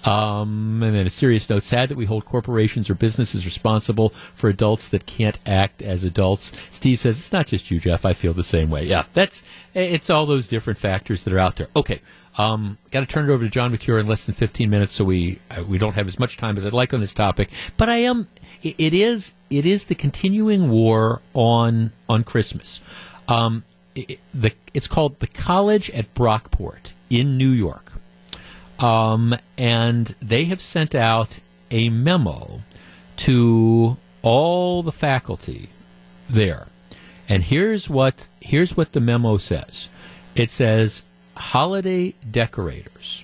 [0.06, 1.64] Um, and then a serious note.
[1.64, 6.52] Sad that we hold corporations or businesses responsible for adults that can't act as adults.
[6.70, 8.06] Steve says it's not just you, Jeff.
[8.06, 8.86] I feel the same way.
[8.86, 9.44] Yeah, that's
[9.74, 11.68] it's all those different factors that are out there.
[11.76, 12.02] Okay.
[12.38, 15.04] Um, Got to turn it over to John Mercure in less than 15 minutes, so
[15.04, 17.50] we uh, we don't have as much time as I'd like on this topic.
[17.78, 18.28] But I am.
[18.64, 19.34] It, it is.
[19.50, 22.82] It is the continuing war on on Christmas.
[23.28, 23.64] Um,
[23.96, 27.94] it, the it's called the College at Brockport in New York,
[28.80, 31.40] um, and they have sent out
[31.72, 32.62] a memo
[33.18, 35.70] to all the faculty
[36.30, 36.68] there.
[37.28, 39.90] And here's what here's what the memo says.
[40.36, 41.04] It says
[41.40, 43.24] holiday decorators,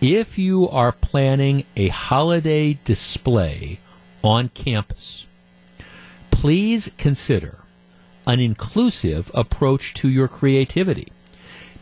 [0.00, 3.78] if you are planning a holiday display
[4.22, 5.26] on campus,
[6.30, 7.58] please consider
[8.26, 11.08] an inclusive approach to your creativity.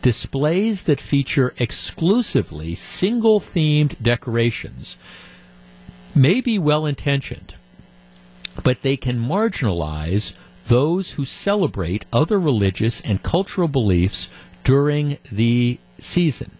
[0.01, 4.97] Displays that feature exclusively single themed decorations
[6.15, 7.55] may be well intentioned,
[8.63, 10.33] but they can marginalize
[10.67, 14.29] those who celebrate other religious and cultural beliefs
[14.63, 16.51] during the season.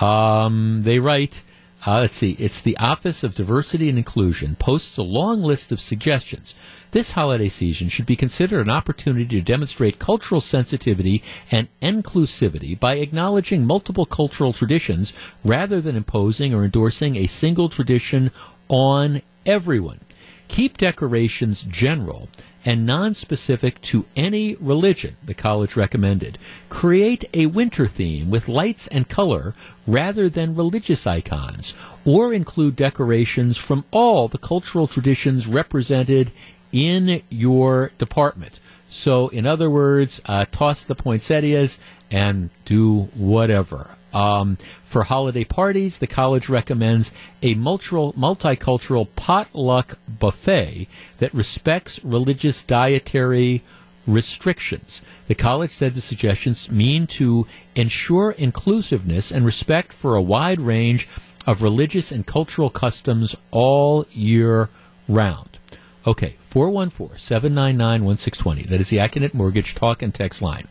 [0.00, 1.42] Um, they write,
[1.86, 5.80] uh, let's see, it's the Office of Diversity and Inclusion posts a long list of
[5.80, 6.54] suggestions.
[6.92, 12.94] This holiday season should be considered an opportunity to demonstrate cultural sensitivity and inclusivity by
[12.96, 15.12] acknowledging multiple cultural traditions
[15.42, 18.30] rather than imposing or endorsing a single tradition
[18.68, 20.00] on everyone.
[20.48, 22.28] Keep decorations general
[22.64, 26.38] and non-specific to any religion, the college recommended.
[26.68, 29.54] Create a winter theme with lights and color
[29.86, 31.74] rather than religious icons,
[32.04, 36.30] or include decorations from all the cultural traditions represented
[36.72, 38.60] in your department.
[38.88, 41.78] So, in other words, uh, toss the poinsettias
[42.10, 43.96] and do whatever.
[44.12, 47.12] Um, for holiday parties, the college recommends
[47.42, 50.86] a multicultural potluck buffet
[51.18, 53.62] that respects religious dietary
[54.06, 55.00] restrictions.
[55.28, 61.08] The college said the suggestions mean to ensure inclusiveness and respect for a wide range
[61.46, 64.68] of religious and cultural customs all year
[65.08, 65.58] round.
[66.06, 68.62] Okay, 414 799 1620.
[68.64, 70.66] That is the Accunet Mortgage talk and text line.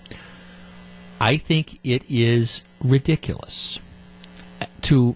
[1.21, 3.79] I think it is ridiculous
[4.81, 5.15] to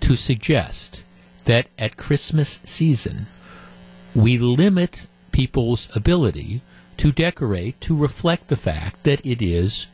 [0.00, 1.04] to suggest
[1.44, 3.28] that at Christmas season
[4.16, 6.60] we limit people's ability
[6.96, 9.86] to decorate to reflect the fact that it is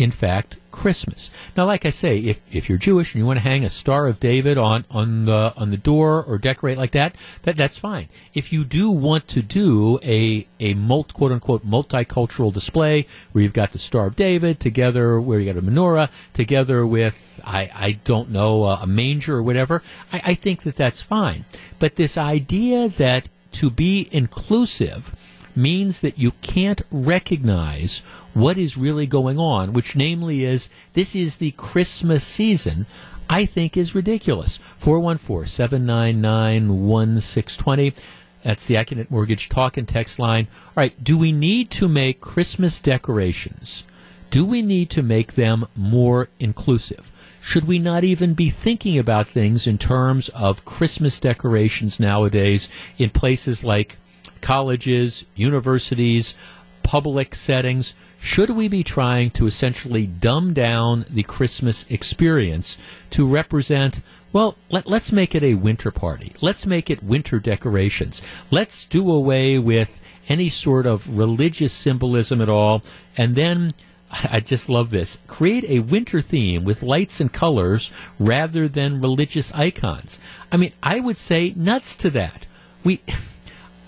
[0.00, 1.30] in fact Christmas.
[1.56, 4.06] Now, like I say, if, if you're Jewish and you want to hang a Star
[4.06, 8.08] of David on, on the on the door or decorate like that, that that's fine.
[8.32, 13.72] If you do want to do a a quote unquote multicultural display where you've got
[13.72, 18.30] the Star of David together, where you got a menorah together with I I don't
[18.30, 19.82] know a, a manger or whatever,
[20.12, 21.44] I, I think that that's fine.
[21.78, 25.14] But this idea that to be inclusive
[25.56, 27.98] means that you can't recognize
[28.34, 32.86] what is really going on, which namely is this is the Christmas season,
[33.28, 34.58] I think is ridiculous.
[34.78, 37.94] 414 799 1620.
[38.42, 40.48] That's the Accunet Mortgage talk and text line.
[40.68, 43.84] All right, do we need to make Christmas decorations?
[44.30, 47.10] Do we need to make them more inclusive?
[47.42, 52.68] Should we not even be thinking about things in terms of Christmas decorations nowadays
[52.98, 53.96] in places like
[54.40, 56.36] colleges, universities,
[56.82, 57.94] public settings?
[58.20, 62.76] Should we be trying to essentially dumb down the Christmas experience
[63.10, 64.00] to represent,
[64.32, 66.34] well, let, us make it a winter party.
[66.40, 68.20] Let's make it winter decorations.
[68.50, 72.82] Let's do away with any sort of religious symbolism at all.
[73.16, 73.72] And then,
[74.10, 79.52] I just love this, create a winter theme with lights and colors rather than religious
[79.54, 80.18] icons.
[80.50, 82.46] I mean, I would say nuts to that.
[82.84, 83.00] We.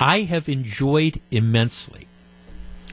[0.03, 2.09] I have enjoyed immensely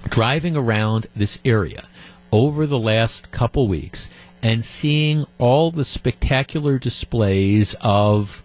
[0.10, 1.88] driving around this area
[2.32, 4.12] over the last couple weeks
[4.44, 8.44] and seeing all the spectacular displays of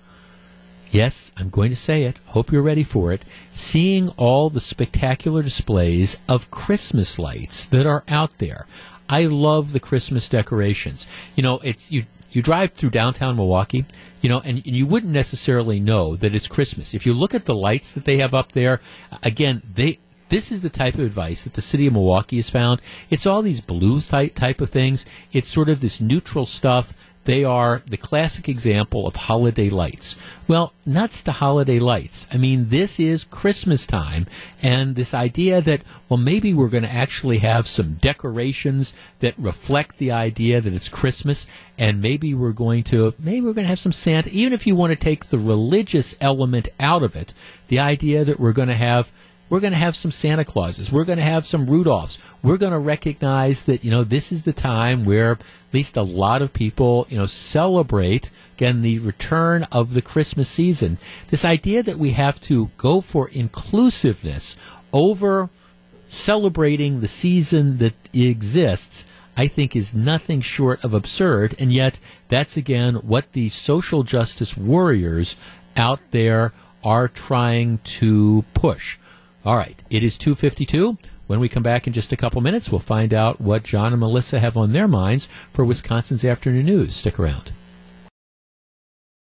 [0.90, 2.16] yes, I'm going to say it.
[2.28, 3.26] Hope you're ready for it.
[3.50, 8.66] Seeing all the spectacular displays of Christmas lights that are out there.
[9.10, 11.06] I love the Christmas decorations.
[11.36, 13.84] You know, it's you you drive through downtown Milwaukee,
[14.24, 16.94] you know, and, and, you wouldn't necessarily know that it's Christmas.
[16.94, 18.80] If you look at the lights that they have up there,
[19.22, 19.98] again, they
[20.30, 22.80] this is the type of advice that the city of Milwaukee has found.
[23.10, 25.04] It's all these blues type type of things.
[25.34, 26.94] It's sort of this neutral stuff
[27.24, 30.16] they are the classic example of holiday lights.
[30.46, 32.26] Well, nuts to holiday lights.
[32.30, 34.26] I mean, this is Christmas time,
[34.62, 39.96] and this idea that, well, maybe we're going to actually have some decorations that reflect
[39.96, 41.46] the idea that it's Christmas,
[41.78, 44.76] and maybe we're going to, maybe we're going to have some Santa, even if you
[44.76, 47.32] want to take the religious element out of it,
[47.68, 49.10] the idea that we're going to have
[49.48, 50.90] we're going to have some Santa Clauses.
[50.90, 52.18] We're going to have some Rudolphs.
[52.42, 55.40] We're going to recognize that, you know, this is the time where at
[55.72, 60.98] least a lot of people, you know, celebrate, again, the return of the Christmas season.
[61.28, 64.56] This idea that we have to go for inclusiveness
[64.92, 65.50] over
[66.08, 69.04] celebrating the season that exists,
[69.36, 71.54] I think is nothing short of absurd.
[71.58, 75.36] And yet, that's again what the social justice warriors
[75.76, 76.52] out there
[76.82, 78.98] are trying to push.
[79.44, 80.96] All right, it is 252.
[81.26, 84.00] When we come back in just a couple minutes, we'll find out what John and
[84.00, 86.96] Melissa have on their minds for Wisconsin's afternoon news.
[86.96, 87.52] Stick around.